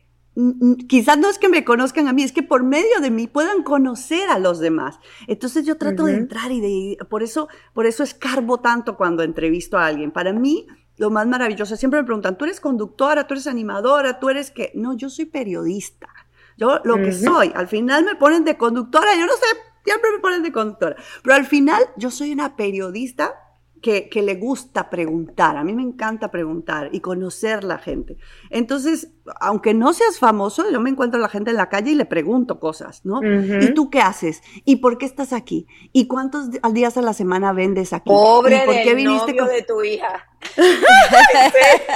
quizás 0.87 1.17
no 1.17 1.29
es 1.29 1.37
que 1.37 1.47
me 1.47 1.63
conozcan 1.63 2.07
a 2.07 2.13
mí, 2.13 2.23
es 2.23 2.31
que 2.31 2.41
por 2.41 2.63
medio 2.63 2.99
de 3.01 3.11
mí 3.11 3.27
puedan 3.27 3.63
conocer 3.63 4.29
a 4.29 4.39
los 4.39 4.59
demás. 4.59 4.99
Entonces 5.27 5.65
yo 5.65 5.77
trato 5.77 6.05
de 6.05 6.15
entrar 6.15 6.51
y 6.51 6.59
de, 6.59 7.05
por 7.05 7.21
eso, 7.21 7.49
por 7.73 7.85
eso 7.85 8.03
escarbo 8.03 8.59
tanto 8.59 8.97
cuando 8.97 9.23
entrevisto 9.23 9.77
a 9.77 9.85
alguien. 9.85 10.11
Para 10.11 10.33
mí, 10.33 10.65
lo 10.97 11.11
más 11.11 11.27
maravilloso, 11.27 11.75
siempre 11.75 11.99
me 11.99 12.05
preguntan, 12.05 12.37
¿tú 12.37 12.45
eres 12.45 12.59
conductora, 12.59 13.27
tú 13.27 13.35
eres 13.35 13.47
animadora, 13.47 14.19
tú 14.19 14.29
eres 14.29 14.49
qué? 14.49 14.71
No, 14.73 14.95
yo 14.95 15.09
soy 15.09 15.25
periodista. 15.25 16.09
Yo 16.57 16.79
lo 16.83 16.97
que 16.97 17.11
soy, 17.11 17.51
al 17.55 17.67
final 17.67 18.05
me 18.05 18.15
ponen 18.15 18.43
de 18.43 18.57
conductora, 18.57 19.15
yo 19.15 19.25
no 19.25 19.33
sé, 19.33 19.45
siempre 19.83 20.11
me 20.11 20.19
ponen 20.19 20.43
de 20.43 20.51
conductora, 20.51 20.95
pero 21.23 21.35
al 21.35 21.45
final 21.45 21.83
yo 21.97 22.11
soy 22.11 22.31
una 22.31 22.55
periodista 22.55 23.33
que, 23.81 24.07
que, 24.07 24.21
le 24.21 24.35
gusta 24.35 24.89
preguntar. 24.89 25.57
A 25.57 25.63
mí 25.63 25.73
me 25.73 25.83
encanta 25.83 26.31
preguntar 26.31 26.89
y 26.93 27.01
conocer 27.01 27.65
la 27.65 27.77
gente. 27.77 28.17
Entonces, 28.49 29.11
aunque 29.41 29.73
no 29.73 29.91
seas 29.93 30.17
famoso, 30.19 30.69
yo 30.71 30.79
me 30.79 30.89
encuentro 30.89 31.19
a 31.19 31.21
la 31.21 31.27
gente 31.27 31.51
en 31.51 31.57
la 31.57 31.67
calle 31.67 31.91
y 31.91 31.95
le 31.95 32.05
pregunto 32.05 32.61
cosas, 32.61 33.05
¿no? 33.05 33.19
¿Y 33.21 33.73
tú 33.73 33.89
qué 33.89 33.99
haces? 33.99 34.41
¿Y 34.63 34.77
por 34.77 34.97
qué 34.97 35.05
estás 35.05 35.33
aquí? 35.33 35.67
¿Y 35.91 36.07
cuántos 36.07 36.49
días 36.71 36.97
a 36.97 37.01
la 37.01 37.13
semana 37.13 37.51
vendes 37.51 37.91
aquí? 37.91 38.09
Pobre 38.09 38.63
¿Y 38.63 38.65
por 38.65 38.75
qué 38.75 38.95
viniste 38.95 39.33
novio 39.33 39.51
de 39.51 39.61
tu 39.63 39.83
hija. 39.83 40.29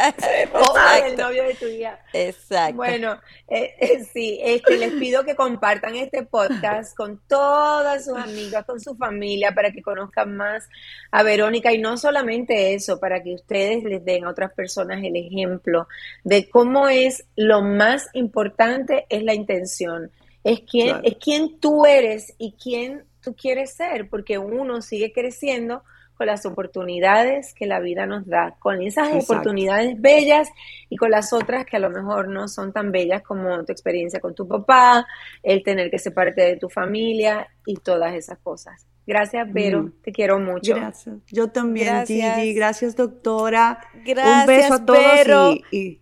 tu. 1.60 1.66
Exacto. 2.14 2.76
Bueno, 2.76 3.20
eh, 3.48 3.76
eh, 3.80 4.04
sí, 4.04 4.40
este, 4.42 4.78
les 4.78 4.94
pido 4.94 5.24
que 5.24 5.36
compartan 5.36 5.96
este 5.96 6.24
podcast 6.24 6.96
con 6.96 7.22
todas 7.28 8.06
sus 8.06 8.18
amigas, 8.18 8.66
con 8.66 8.80
su 8.80 8.96
familia, 8.96 9.54
para 9.54 9.72
que 9.72 9.82
conozcan 9.82 10.36
más 10.36 10.68
a 11.12 11.24
Verónica 11.24 11.74
y 11.74 11.80
no 11.80 11.98
solamente 11.98 12.74
eso, 12.74 13.00
para 13.00 13.22
que 13.24 13.34
ustedes 13.34 13.84
les 13.84 14.04
den 14.04 14.26
a 14.26 14.30
otras 14.30 14.54
personas 14.54 15.04
el 15.04 15.16
ejemplo 15.16 15.88
de 16.24 16.50
cómo 16.50 16.88
es 16.88 17.26
lo 17.36 17.62
más 17.62 18.10
importante 18.14 19.06
es 19.10 19.24
la 19.24 19.34
intención. 19.34 20.12
Es 20.44 20.62
quién, 20.62 21.02
es 21.04 21.18
quién 21.18 21.60
tú 21.60 21.86
eres 21.86 22.34
y 22.38 22.54
quién 22.54 23.04
tú 23.22 23.36
quieres 23.36 23.74
ser, 23.74 24.10
porque 24.10 24.38
uno 24.38 24.82
sigue 24.82 25.12
creciendo 25.12 25.84
con 26.18 26.28
las 26.28 26.46
oportunidades 26.46 27.54
que 27.54 27.68
la 27.68 27.80
vida 27.80 28.08
nos 28.08 28.26
da, 28.26 28.56
con 28.60 28.82
esas 28.82 29.14
oportunidades 29.14 30.02
bellas 30.02 30.50
y 30.90 30.98
con 30.98 31.12
las 31.12 31.32
otras 31.32 31.66
que 31.66 31.78
a 31.78 31.80
lo 31.80 31.90
mejor 31.90 32.28
no 32.28 32.48
son 32.48 32.74
tan 32.74 32.92
bellas 32.92 33.22
como 33.22 33.64
tu 33.64 33.72
experiencia 33.72 34.20
con 34.20 34.34
tu 34.34 34.48
papá, 34.48 35.06
el 35.44 35.64
tener 35.64 35.92
que 35.92 36.00
ser 36.00 36.14
parte 36.14 36.42
de 36.42 36.58
tu 36.58 36.70
familia 36.70 37.48
y 37.66 37.76
todas 37.76 38.16
esas 38.16 38.40
cosas. 38.40 38.88
Gracias, 39.06 39.52
Vero. 39.54 39.84
Mm. 39.84 39.92
Te 40.02 40.12
quiero 40.12 40.40
mucho. 40.40 40.76
Gracias. 40.76 41.16
Yo 41.32 41.48
también, 41.50 41.88
gracias. 41.88 42.36
Gigi. 42.36 42.54
Gracias, 42.54 42.96
doctora. 42.96 43.80
Gracias, 44.04 44.42
Un 44.42 44.48
beso 44.48 44.74
a 44.74 44.86
todos 44.86 45.60
y, 45.72 46.02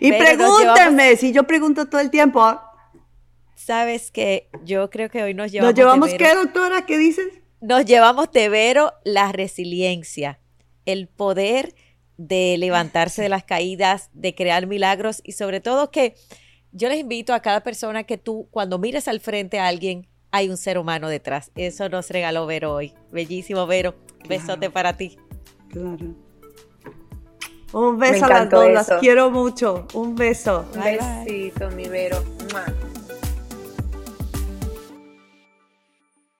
y, 0.00 0.12
pregúntenme, 0.18 1.16
si 1.16 1.32
yo 1.32 1.44
pregunto 1.44 1.86
todo 1.86 2.00
el 2.00 2.10
tiempo. 2.10 2.60
Sabes 3.56 4.10
que 4.10 4.48
yo 4.64 4.90
creo 4.90 5.10
que 5.10 5.22
hoy 5.22 5.34
nos 5.34 5.50
llevamos. 5.50 5.72
¿Nos 5.72 5.78
llevamos 5.78 6.14
qué, 6.14 6.34
doctora? 6.34 6.86
¿Qué 6.86 6.98
dices? 6.98 7.43
Nos 7.66 7.86
llevamos 7.86 8.30
de 8.30 8.50
Vero 8.50 8.92
la 9.04 9.32
resiliencia, 9.32 10.38
el 10.84 11.08
poder 11.08 11.74
de 12.18 12.56
levantarse 12.58 13.22
de 13.22 13.30
las 13.30 13.42
caídas, 13.42 14.10
de 14.12 14.34
crear 14.34 14.66
milagros 14.66 15.22
y 15.24 15.32
sobre 15.32 15.62
todo 15.62 15.90
que 15.90 16.14
yo 16.72 16.90
les 16.90 16.98
invito 16.98 17.32
a 17.32 17.40
cada 17.40 17.62
persona 17.62 18.04
que 18.04 18.18
tú 18.18 18.48
cuando 18.50 18.78
mires 18.78 19.08
al 19.08 19.18
frente 19.18 19.60
a 19.60 19.66
alguien 19.66 20.06
hay 20.30 20.50
un 20.50 20.58
ser 20.58 20.76
humano 20.76 21.08
detrás. 21.08 21.52
Eso 21.54 21.88
nos 21.88 22.10
regaló 22.10 22.44
Vero 22.44 22.74
hoy. 22.74 22.92
Bellísimo, 23.10 23.66
Vero. 23.66 23.94
Besote 24.28 24.68
para 24.68 24.98
ti. 24.98 25.16
Claro. 25.70 26.14
Un 27.72 27.98
beso 27.98 28.26
a 28.26 28.28
las 28.28 28.50
dos, 28.50 28.68
las 28.72 28.90
quiero 29.00 29.30
mucho. 29.30 29.88
Un 29.94 30.14
beso. 30.14 30.66
Un 30.74 31.24
besito, 31.24 31.70
mi 31.70 31.88
Vero. 31.88 32.22